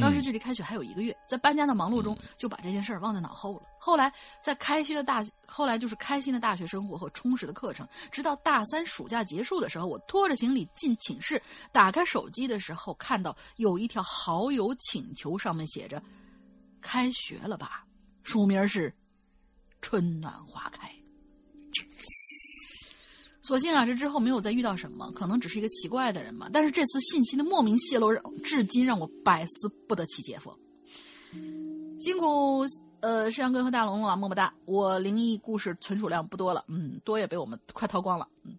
[0.00, 3.62] 当时距离开学还有一个月，在搬家的忙碌中就把这件事儿忘在脑后了。
[3.78, 4.12] 后来
[4.42, 7.86] 在开学的大，后来就是开心的大学生活和充实的课程。
[8.10, 11.40] 直到大三暑假结束的时候，我拖着行李进寝室，
[11.72, 16.02] 打开手机的时候，看到有一条好友请求，上面写着
[16.82, 17.84] “开学了吧”，
[18.24, 18.92] 署名是
[19.80, 20.90] “春暖花开”。
[23.46, 26.50] 所幸啊，这之后没有再遇到什么，可能只是一个奇怪的人吧。
[26.52, 30.36] 但是这次信息的莫名泄露，让至今让我百思不得其解。
[30.40, 30.58] 否，
[32.00, 32.64] 辛苦
[33.00, 34.52] 呃，山羊哥和大龙了，么么哒。
[34.64, 38.56] 我灵异故事存储量不多了，嗯，多也被我们快掏光了，嗯，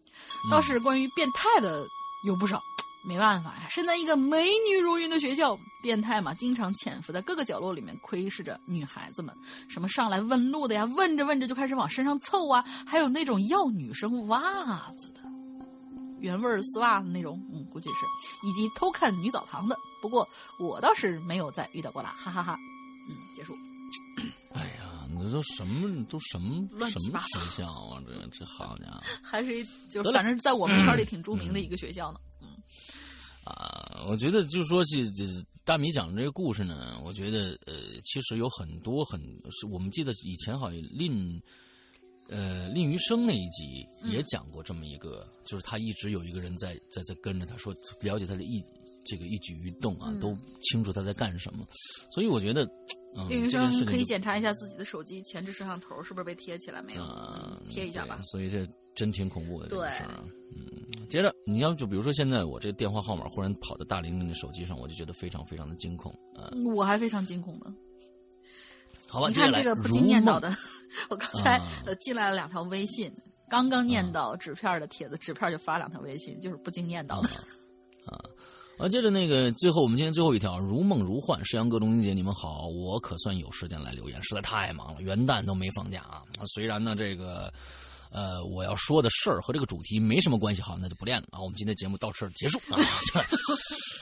[0.49, 1.85] 倒是关于变态的
[2.25, 2.61] 有不少。
[3.07, 9.33] 没办法呀，身在一个美女如云的学校，变态嘛，经常潜伏在各个角落里面窥视着女孩子们。
[9.69, 15.21] 什么上来问路的呀，问着问着就开始往身上凑啊，还有那种要女生袜子的，
[16.19, 18.05] 原味丝袜子那种，嗯，估计是，
[18.45, 19.77] 以及偷看女澡堂的。
[20.01, 20.27] 不过
[20.59, 22.59] 我倒是没有再遇到过啦，哈哈哈
[23.09, 23.55] 嗯，结束。
[24.53, 28.01] 哎呀，你都什么都什么乱七什么八糟学校啊？
[28.05, 29.01] 这这好家伙！
[29.23, 32.19] 还是一就是反正在我们圈里挺著名的一个学校呢。
[32.21, 32.26] 嗯
[33.47, 35.25] 啊，我觉得就是说这这
[35.63, 39.19] 大米讲的这个故事呢，我觉得呃，其实有很多很
[39.51, 41.41] 是我们记得以前好像令
[42.29, 48.61] 呃，令余生那一集也讲过这么一个，就是他一直有一个人在在在跟着他说，了解他的一
[49.07, 51.65] 这个一举一动啊，嗯都清楚他在干什么。
[52.11, 52.63] 所以我觉得，
[53.15, 57.03] 嗯，令余这件事情就生可以检查一下自己的手机前置摄像头是不是被贴起来没有，
[57.69, 58.19] 贴一下吧。
[58.23, 60.23] 所以这真挺恐怖的这个对事儿啊。
[60.55, 66.51] 嗯，接着你要就比如说现在我这电话号码忽然跑到大玲玲的手机上，我就觉得非常非常的惊恐啊。
[66.53, 67.73] 嗯我还非常惊恐呢。
[69.07, 70.53] 好吧，你看这个不经念叨的，
[71.09, 73.09] 我刚才啊呃进来了两条微信，
[73.49, 77.29] 刚刚念叨纸片的帖子，纸片就发两条微信，就是不经念叨的。
[77.29, 77.43] 啊。
[78.07, 78.23] 啊，
[78.89, 86.21] 接着那个，最后我们今天最后一条，如梦如幻，石阳哥、龙英姐，你们好，我可算有时间来留言，实在太忙了，元旦都没放假啊。
[86.53, 87.51] 虽然呢，这个，
[88.11, 91.41] 呃，我要说的事儿和这个主题没什么关系，好，那就不练了啊。
[91.41, 92.77] 我们今天节目到这儿结束啊。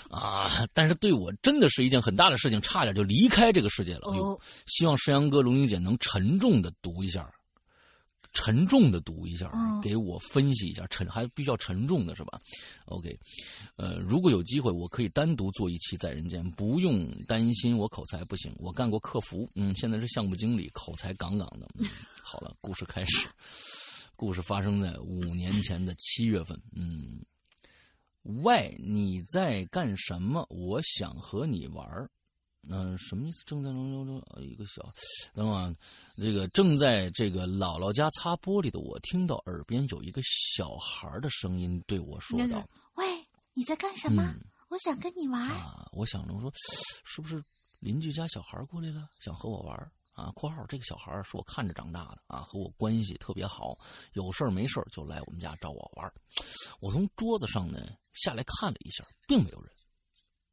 [0.11, 4.11] 啊，但是对我真的是一件很大的事情，差点就离开这个世界了。
[4.11, 7.27] 哎呦哦，希望石阳哥、龙英姐能沉重的读一下，
[8.35, 12.39] 沉重的读一下，嗯给我分析一下，沉还比较沉重的是吧
[12.85, 13.17] ？OK，
[13.77, 21.67] 呃，如果有机会，我可以单独做一期《在人间》，不用担心我口才不行，我干过客服，嗯，现在是项目经理，口才杠杠的。
[21.79, 21.87] 嗯、
[22.21, 23.27] 好了，故事开始，
[24.15, 27.25] 故事发生在五年前的七月份，嗯。
[28.41, 30.43] 喂，你在干什么？
[30.49, 31.85] 我想和你玩
[32.73, 32.83] 儿。
[32.83, 33.43] 嗯、什么意思？
[33.45, 34.81] 正在呃一个小，
[35.33, 35.75] 等会儿啊，
[36.17, 43.05] 这个正在这个姥姥家擦玻璃的我，听到耳边有一个小孩的声音对我说道应该是：“喂，
[43.53, 44.23] 你在干什么？
[44.23, 45.41] 嗯我想跟你玩。
[45.51, 46.51] 啊，我想着我说，
[47.05, 47.41] 是不是
[47.79, 49.77] 邻居家小孩过来了，想和我玩
[50.13, 53.77] 啊？（括号这个小孩是我看着长大的啊，和我关系特别好，
[54.13, 56.11] 有事儿没事儿就来我们家找我玩。
[56.81, 59.71] 我从桌子上呢下来看了一下，并没有人，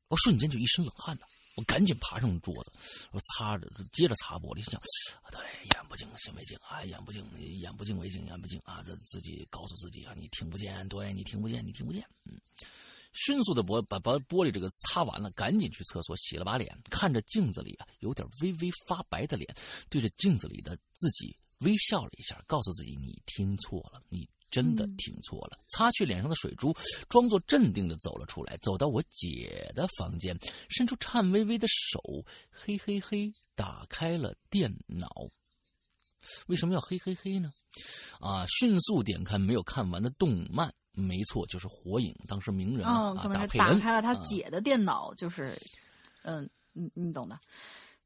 [0.09, 1.25] 我瞬间就一身冷汗呐。
[1.55, 2.73] 我赶紧爬上桌子，
[3.13, 4.81] 我擦着，接着擦玻璃，想，
[5.23, 5.41] 啊对，
[5.75, 12.41] 眼不净心为净啊，眼不净，眼不净为净，眼不净啊，这自己告诉自己啊，你听不见，对你听不见，你听不见，嗯。
[13.13, 19.55] 迅速的玻把把玻璃这个擦完了，赶紧去厕所洗了把脸，看着镜子里啊有点微微发白的脸，
[19.91, 25.59] 对着镜子里的自己微笑了一下，告诉自己你听错了，你真的听错了。
[25.75, 26.73] 擦去脸上的水珠，
[27.09, 30.39] 装作镇定的走了出来，走到我姐的房间，
[30.69, 32.01] 伸出颤巍巍的手，
[32.51, 35.11] 嘿嘿嘿，打开了电脑。
[36.47, 37.51] 为什么要嘿嘿嘿呢？
[38.21, 45.61] 啊，迅速点开没有看完的动漫，没错，就是《火影》，当时鸣人啊，嗯，可能是打开了他啊姐的电脑，就是，
[46.23, 47.37] 嗯，你你懂的，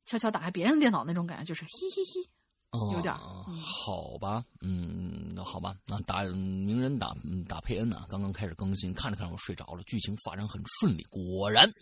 [0.07, 2.31] 悄悄打开别人的电脑那种感觉，就是嘿嘿嘿。
[2.73, 3.15] 哦，有点
[3.61, 11.73] 好吧，嗯，那好吧，那打名人打嗯打佩恩啊，刚刚开始更新，看着看着我睡着了，剧情发展很顺利，果然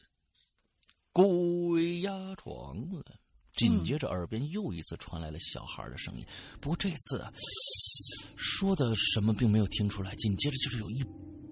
[1.12, 3.02] 鬼压床了。
[3.52, 6.26] 紧接着耳边又一次传来了小孩的声音，
[6.60, 7.30] 不过这次啊，
[8.36, 10.12] 说的什么并没有听出来。
[10.16, 11.04] 紧接着就是有一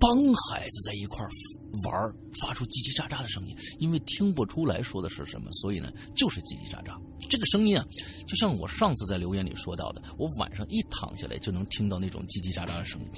[0.03, 1.25] 帮孩子在一块
[1.85, 3.57] 玩，发出叽叽喳喳的声音。
[3.79, 7.01] 因为听不出来说的是什么，所以呢就是叽叽喳喳。
[7.31, 7.87] 这个声音啊，
[8.27, 13.09] 就像我上次在留言里说到的，我晚上一躺下来就能听到那种叽叽喳喳的声音。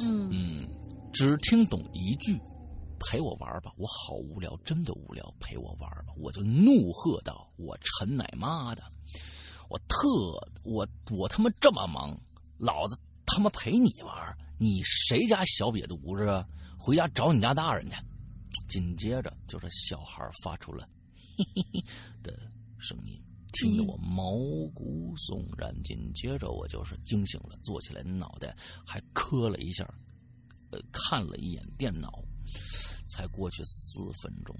[0.00, 0.68] 嗯嗯，
[1.12, 2.40] 只听懂一句
[2.98, 8.82] ：“陪我玩吧，我好无聊，真的无聊，陪我玩吧。”我就怒喝道：“我陈奶妈的，
[9.68, 10.08] 我特
[10.64, 12.18] 我我他妈这么忙，
[12.58, 16.46] 老子他妈陪你玩，你谁家小瘪犊子啊？
[16.78, 17.96] 回家找你家大人去。”
[18.68, 20.88] 紧接着就是小孩发出了
[21.36, 21.84] 嘿嘿嘿
[22.22, 22.38] 的
[22.78, 23.20] 声音，
[23.52, 24.30] 听得我毛
[24.74, 25.74] 骨悚然。
[25.82, 28.54] 紧接着我就是惊醒了，坐起来，脑袋
[28.86, 29.82] 还磕了一下，
[30.70, 32.22] 呃，看了一眼电脑，
[33.08, 34.54] 才过去四分钟。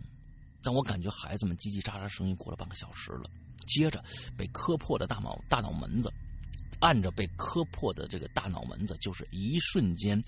[0.63, 3.31] 但我感觉孩子们叽叽喳喳声音过了半个小时了，
[3.69, 4.03] 接着
[4.37, 6.13] 被磕破的大脑大脑门子，
[6.81, 10.23] 按着被磕破的这个大脑门子，就是一瞬间，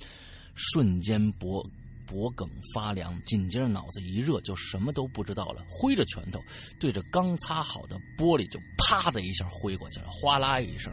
[0.54, 1.64] 瞬间脖
[2.06, 6.40] 脖梗发凉，紧接着脑子一热，就什么都不知道了，挥着拳头
[6.78, 10.92] 对着刚擦好的玻璃就啪的一下挥过去了，哗啦一声，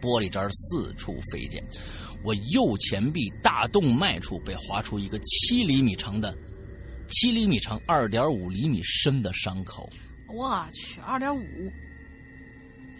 [0.00, 1.62] 玻璃渣四处飞溅，
[2.22, 6.36] 我右前臂大动脉处被划出一个七厘米长的。
[7.08, 9.86] 七厘米长、二点五厘米深的伤口，
[10.28, 11.70] 我去，二点五，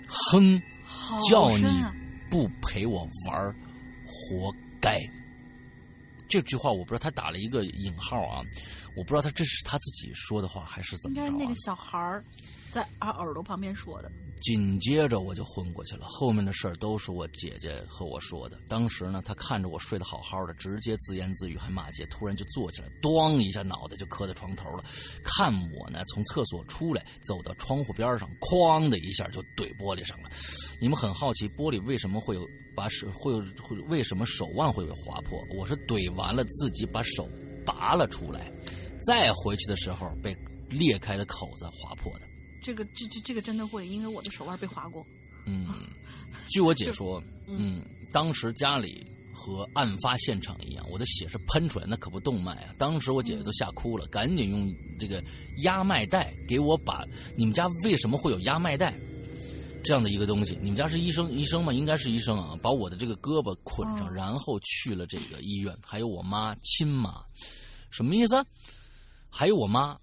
[0.07, 0.61] 哼，
[0.93, 1.85] 好叫你！
[2.31, 3.55] 不陪我玩儿，
[4.07, 4.99] 活该。
[6.29, 8.41] 这句话我不知道他打了一个引号啊，
[8.97, 11.27] 我不知道他这是他自己说的话还是怎么着、啊。
[11.27, 12.25] 应该是那个小孩儿，
[12.73, 14.11] 在耳耳朵旁边说的。
[14.41, 18.59] 紧接着我就昏过去了，后面的事儿都是我姐姐和我说的。
[18.67, 24.83] 当时呢，她看着我睡得好好的，直接自言自语还骂街，突然就坐起来，咣一下脑袋就磕在床头了。
[25.23, 30.29] 看我呢，从厕所出来，走到窗户边上，哐的一下就怼玻璃上了。
[30.81, 32.45] 你们很好奇玻璃为什么会有
[32.75, 35.41] 把手会有会为什么手腕会被划破？
[35.57, 37.29] 我是怼完了自己把手
[37.65, 38.51] 拔了出来，
[39.07, 40.37] 再回去的时候被
[40.69, 42.32] 裂开的口子划破的。
[42.63, 45.05] 这个这这这个真的会，因为我的手腕被划过。
[45.45, 45.67] 嗯，
[46.49, 52.73] 据我姐说，嗯，当时家里和案发现场一样，我的血是喷出来，那可不动脉啊。
[52.79, 55.21] 当时我姐姐都吓哭了，赶紧用这个
[55.65, 57.05] 压脉带给我把。
[57.37, 58.97] 你们家为什么会有压脉带
[59.83, 60.57] 这样的一个东西？
[60.63, 61.73] 你们家是医生医生吗？
[61.73, 65.77] 应该是医生啊，把我的这个胳膊捆上，然后去了这个医院。
[65.85, 67.21] 还有我妈亲妈，
[67.91, 68.47] 什么意思？
[69.29, 69.99] 还有我妈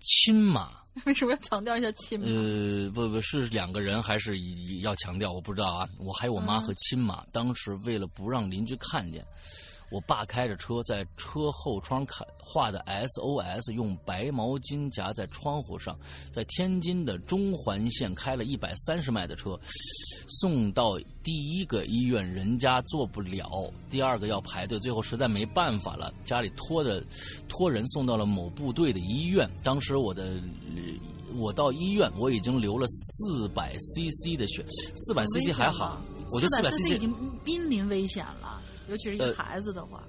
[0.00, 0.83] 亲妈。
[1.06, 2.26] 为什么要强调一下亲妈？
[2.26, 4.38] 呃，不不是两个人，还是
[4.80, 5.32] 要强调？
[5.32, 5.88] 我不知道啊。
[5.98, 9.24] 我还有我妈和亲妈，当时为了不让邻居看见，
[9.90, 15.98] 我爸开着车在车后窗看画的 SOS，用白毛巾夹在窗户上，
[16.32, 19.58] 在天津的中环线开了一百三十迈的车，
[20.28, 27.02] 送到第一个医院，人家做不了，第二个要排队，最后实在没办法了，家里拖着
[27.48, 29.48] 托人送到了某部队的医院。
[29.62, 30.40] 当时我的。
[31.36, 36.00] 我到医院，我已经流了四百 CC 的血，四百 CC 还好，
[36.30, 37.12] 我觉得四百 CC 已经
[37.42, 38.53] 濒临危险了，
[38.88, 40.02] 尤其是一个孩子的话。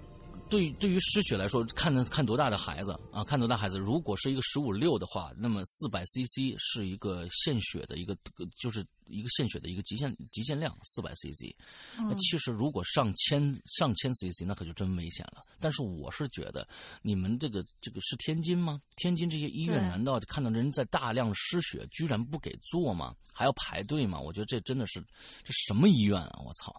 [0.48, 3.80] 对，对于失血来说，看看多大的孩子啊，看多大孩子。
[3.80, 8.16] 如果是一个十五六的话，那么四百 CC 是一个献血的一个，
[8.56, 11.52] 就是一个献血的一个极限极限量，四百 CC。
[11.98, 15.44] 那其实如果上千上千 CC，那可就真危险了。
[15.60, 16.68] 但是我是觉得，
[17.02, 18.80] 你们这个这个是天津吗？
[18.98, 23.16] 天津这些医院难道看到人在大量失血，居然不给做吗？
[23.34, 24.20] 还要排队吗？
[24.20, 25.04] 我觉得这真的是
[25.44, 26.40] 这什么医院啊！
[26.46, 26.74] 我操！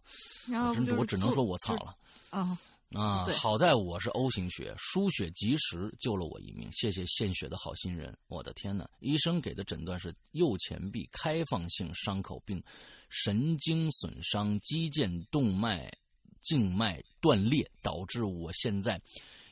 [0.71, 1.97] 我真我只能说我操了。
[2.31, 2.57] 啊。
[2.95, 8.17] 啊，好在我是 O 型血，输血及时救了我一命，谢谢献血的好心人。
[8.29, 12.63] 我的天哪，医生给的诊断是右前臂开放性伤口并
[13.09, 15.93] 神经损伤，肌腱动脉
[16.41, 19.01] 静脉断裂，导致我现在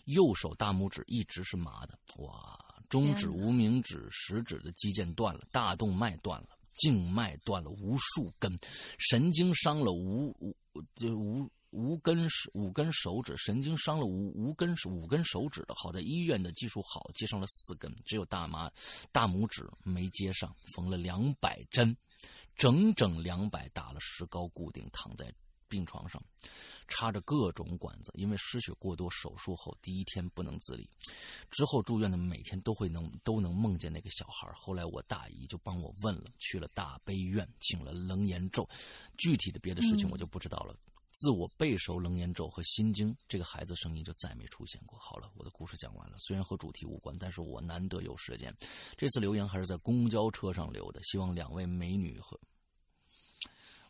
[0.04, 1.98] 右手大拇指一直是麻的。
[2.18, 2.56] 哇，
[2.88, 8.56] 中指、无名指、食指的肌腱断了，大动脉断了，静脉断了无数根，
[8.96, 10.56] 神经伤了无无
[10.94, 11.50] 就无。
[11.74, 18.70] 无根手五根手指神经伤了五无根五根手指的，好在医院的技术好，接上了四根，只有大麻
[19.10, 21.94] 大拇指没接上，缝了两百针，
[22.56, 25.34] 整整两百，打了石膏固定，躺在
[25.66, 26.22] 病床上，
[26.86, 30.88] 插着各种管子，因为失血过多，手术后第一天不能自理，
[31.50, 34.48] 之后住院的每天都会能都能梦见那个小孩。
[34.54, 38.68] 后来我大姨就帮我问了，去了大悲院，请了楞严咒，
[39.18, 40.76] 具体的别的事情我就不知道了。
[41.14, 44.98] 自我背熟楞严咒和心经，这个孩子声音就再没出现过。
[44.98, 46.16] 好了，我的故事讲完了。
[46.18, 48.52] 虽然和主题无关，但是我难得有时间。
[48.96, 52.38] 这次留言还是在公交车上留的，希望两位美女和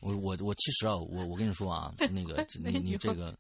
[0.01, 3.37] 我我我其实啊，我我跟你说啊， 那个你你这个。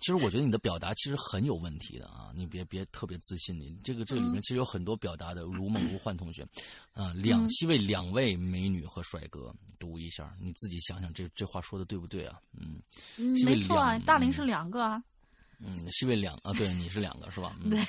[0.00, 2.30] 其实我觉得你的表达其实很有问题的啊！
[2.34, 5.42] 你别别特别自信，你这个这里面其实有很多表达的。
[5.42, 6.46] 如梦如幻同学，
[6.92, 12.38] 啊，两希为两位美女和帅哥读一下，你自己想想这这话说的对不对啊？
[12.52, 12.80] 嗯，
[13.44, 15.02] 没错啊，大林是两个啊。
[15.60, 17.56] 嗯，是为两啊，对，你是两个是吧？
[17.68, 17.80] 对，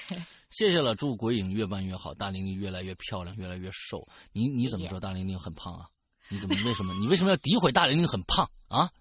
[0.50, 4.08] 谢谢了，祝鬼影越办越好，大玲玲越来越漂亮，越来越瘦。
[4.32, 5.86] 你你怎么知道大玲玲很胖啊？
[6.30, 8.92] 你怎么为什么你为什么要诋毁大玲玲很胖啊？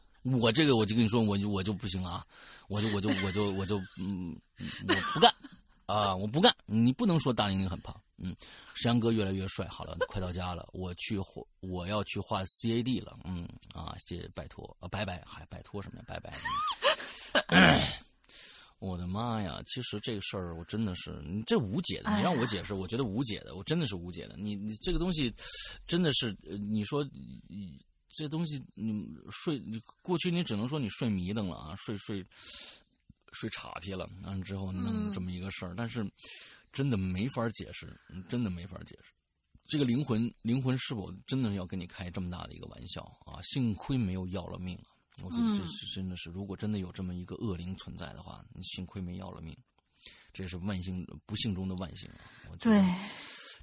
[0.40, 2.26] 我这个我就跟你说，我就我就不行了啊，
[2.68, 4.36] 我就我就我就我就嗯，
[4.88, 5.32] 我不干
[5.86, 8.36] 啊，我不干，你不能说大玲玲很胖，嗯，
[8.74, 16.32] 山哥越来越帅，好了，快到家了，我去画，我要去画 CAD 了，嗯啊，谢拜托啊，拜拜，还拜托什么呀，拜拜。
[18.80, 25.32] 我的妈呀，其实这个事儿我真的是，你这无解的，你让我解释，我觉得无解的，我真的是无解的，你你这个东西
[25.86, 26.36] 真的是，
[26.70, 27.04] 你说。
[28.18, 32.26] 这东西你睡你过去你只能说你睡迷瞪了啊，睡睡
[33.30, 36.04] 睡岔劈了，完之后弄这么一个事儿，但是
[36.72, 37.96] 真的没法解释，
[38.28, 39.12] 真的没法解释。
[39.68, 43.38] 这个灵魂灵魂是否真的要跟你开这么大的一个玩笑啊？
[43.44, 44.90] 幸亏没有要了命啊！
[45.22, 49.56] 我觉得这是真的是，如果真的有这么一个恶灵存在的话，你幸亏没要了命，
[50.32, 52.18] 这是万幸不幸中的万幸啊！
[52.50, 52.82] 我觉得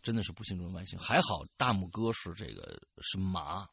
[0.02, 0.98] 真的是不幸中的万幸。
[0.98, 3.68] 还好大拇哥是这个是麻。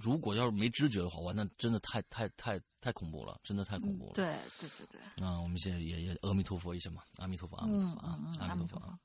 [0.00, 4.12] 如果要是没知觉的话，哇，那真的太太太太恐怖了，真的太恐怖了。
[4.14, 5.24] 对对对对。
[5.26, 8.98] 啊，我们现在也也阿弥陀佛一下嘛，阿弥陀佛，阿弥陀佛，阿弥陀佛。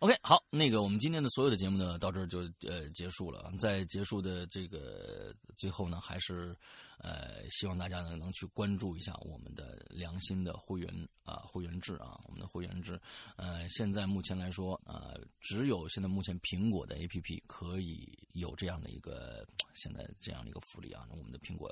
[0.00, 3.52] OK，好，那个我们今天的所有的节目呢，到这儿就呃结束了。
[3.58, 6.56] 在结束的这个最后呢，还是
[6.98, 13.00] 呃希望大家呢能去关注一下我们的良心的会员啊会员制啊，我们的会员制。
[13.36, 19.44] 呃，现在目前来说，呃，只有现在目前苹果的 APP 可以有这样的一个
[19.74, 21.04] 现在这样的一个福利啊。
[21.10, 21.68] 那我们的苹果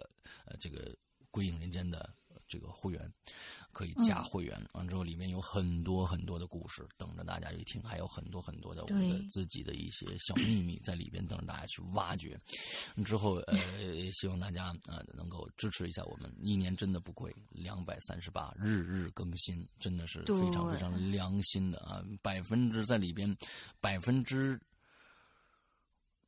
[0.46, 0.92] 呃这个
[1.30, 2.12] 归隐人间的。
[2.48, 3.12] 这个会员
[3.72, 12.38] 可以加会员，完之后里面有很多很多的故事等着大家去听，还有很多很多的我们的自己的一些小秘密在里边等着大家去挖掘。
[13.04, 13.58] 之后呃，
[14.12, 23.36] 希望大家啊能够支持一下我们，一年真的不贵，两百三十八，日日更新，真的是非常非常良心的啊，百分之在里边
[23.80, 24.60] 百分之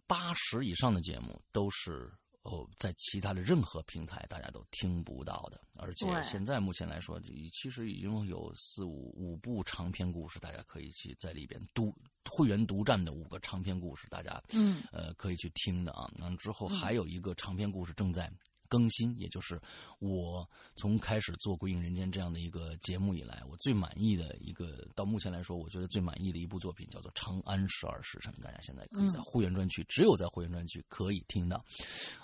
[0.07, 2.13] 八十以上的节目都是。
[2.49, 5.61] 哦，在其他的任何平台，大家都听不到的。
[5.75, 7.21] 而且现在目前来说，
[7.53, 11.95] 其实已经有四五五部长篇故事，大家可以去在里边独
[12.25, 16.11] 会员独占的五个长篇故事，大家嗯呃可以去听的啊。
[16.17, 18.33] 那之后还有一个长篇故事正在。
[18.69, 19.61] 更新，也就是
[19.99, 28.33] 我从开始做《鬼影人间》这样的一个节目以来，我最满意的一个，到目前来说，我觉得最满意的一部作品叫做《长安十二时辰》。
[28.43, 31.65] 大家现在可以在会员专区，只有在会员专区可以听到。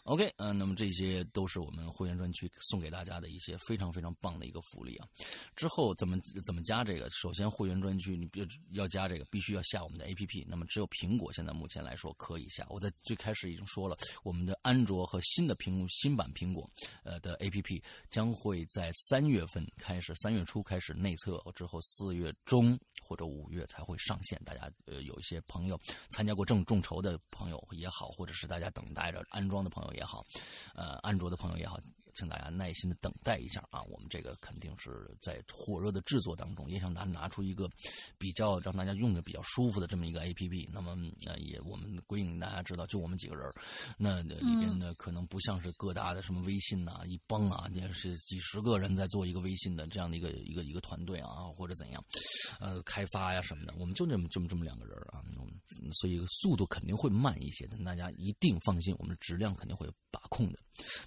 [0.04, 5.08] OK，嗯，那么这些都是我们会员专区送给大家的一些非常非常棒的一个福利啊。
[5.56, 7.08] 之后怎么怎么加这个？
[7.10, 10.44] 首先，会员专区你必要加这个，必须要下我们的 APP。
[10.46, 12.66] 那么只有苹果现在目前来说可以下。
[12.68, 16.30] 我在最开始已经说了，我们的安卓和新的屏幕新版。
[16.34, 16.68] 苹果，
[17.04, 24.38] 呃的 A P P 将会在三月份开始，三月初开始内测，之后四月中或者五月才会上线。
[24.44, 25.80] 大家呃有一些朋友
[26.10, 30.24] 参加过众众筹的朋友也好，或者是大家等待着安装的朋友也好，
[30.74, 31.78] 呃安卓的朋友也好。
[32.14, 33.82] 请大家耐心的等待一下啊！
[33.84, 37.68] 我们这个肯定是在火热的制作当中，也想拿拿出一个
[38.18, 40.68] 比较让大家用的比较舒服的这么一个 A P P。
[40.72, 40.96] 那么
[41.26, 43.50] 呃，也我们归影大家知道，就我们几个人，
[43.98, 52.00] 那里边呢可能不像是各大的什么微信呐、一帮啊，也是几十个人在做一个微信的这样的一个一个一个团队啊，或者怎样，
[52.60, 55.18] 呃，开发呀什么的，我们就这么这么这么两个人啊，
[55.92, 60.58] 所以速度肯定会慢一些，但大家一定放心，我们质量肯定会把控的。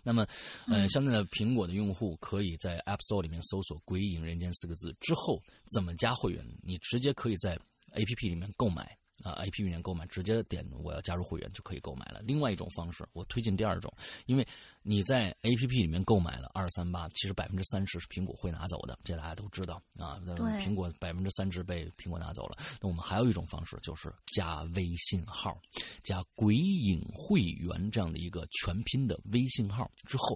[0.04, 0.28] 那么，
[0.68, 0.86] 呃。
[0.98, 5.40] 现在的苹果的用户可以在 App Store 里面搜索“鬼影人间”四个字，之后
[5.72, 6.44] 怎么加会员？
[6.64, 7.56] 你直接可以在
[7.94, 12.20] APP 里面购买啊，APP 里面购买，直接点我要加入会员就可以购买了。
[12.26, 13.94] 另外一种方式，我推荐第二种，
[14.26, 14.48] 因为
[14.82, 20.20] 你在 APP 里面购买了二三八，其实百分之三十是苹果会拿走的，这大家都知道啊。
[20.60, 22.58] 苹果百分之三十被苹果拿走了。
[22.82, 25.62] 那我们还有一种方式，就是加微信号，
[26.04, 30.36] 加“鬼影会员”这样的一个全拼的微信号之后。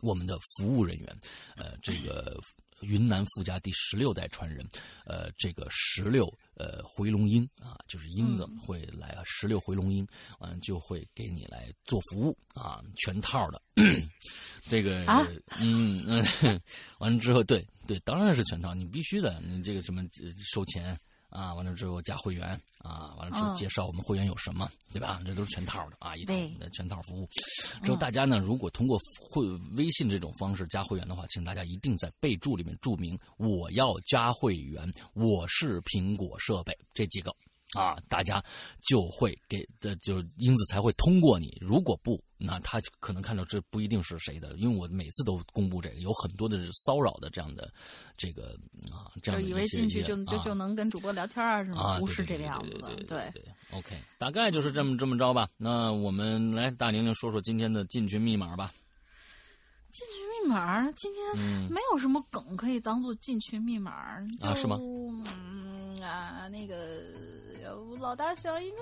[0.00, 1.16] 我们的服务人员，
[1.56, 2.38] 呃，这个
[2.82, 4.66] 云南富家第十六代传人，
[5.04, 10.06] 呃，这个十六呃回龙鹰啊，就是鹰子会来啊，十六回龙鹰，
[10.38, 13.60] 完就会给你来做服务啊，全套的，
[14.68, 15.04] 这个
[15.60, 16.60] 嗯嗯，
[17.00, 20.02] 完了之后，对对，当然是全套，你必须的，你这个什么
[20.52, 20.98] 收钱。
[21.28, 22.48] 啊，完了之后加会员
[22.78, 25.20] 啊，完了之后介绍我们会员有什么，对吧？
[25.24, 27.28] 这都是全套的啊，一套的全套服务。
[27.84, 28.98] 之后大家呢，如果通过
[29.30, 29.46] 会
[29.76, 37.34] 微信这种方式加会员的话，请大家一定在备注里面注明“我要加会员，我是苹果设备”这几个。
[37.74, 38.42] 啊，大家
[38.80, 41.58] 就会给的，就是英子才会通过你。
[41.60, 47.70] 如果不，那他可能看到这不一定是谁的，因为我每次都公布这个，有很多的骚扰的这样的
[48.16, 48.58] 这个
[48.90, 52.94] 啊，这样以为进去就就就能跟主播聊天啊什么，不是这个样子的。
[53.04, 53.30] 对
[53.72, 55.46] ，OK，大概就是这么这么着吧。
[55.58, 58.72] 那我们来大宁宁说说今天的进群密码吧。
[59.90, 63.90] 进群密码今天没有什么梗可以当做进群密码
[64.40, 64.54] 啊？
[64.54, 64.78] 是吗？
[64.80, 67.02] 嗯啊，那个。
[68.00, 68.76] 老大想一个，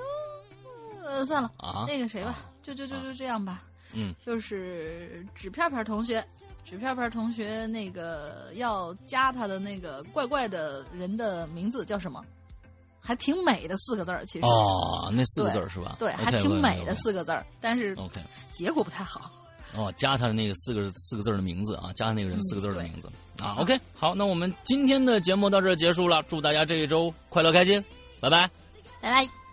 [1.04, 3.62] 呃，算了啊，那个谁吧，就就就就这样吧。
[3.92, 6.24] 嗯，就是纸片片同学，
[6.64, 12.22] 纸片片同学那个要加他的那个怪怪的人的名字叫什么？
[13.00, 15.94] 还挺美的四个字儿，其实哦，那四个字儿是吧？
[15.96, 19.30] 对，还挺美的四个字儿，但是 OK，结果不太好。
[19.76, 23.08] 哦，加他的那个四个四个字的名字啊，加那个人四个字的名字
[23.38, 23.56] 啊。
[23.60, 27.84] OK，好，那我们今天的节目到这儿结束了，祝大家这一周快乐开心，
[28.20, 28.50] 拜拜。
[29.06, 29.45] 拜拜。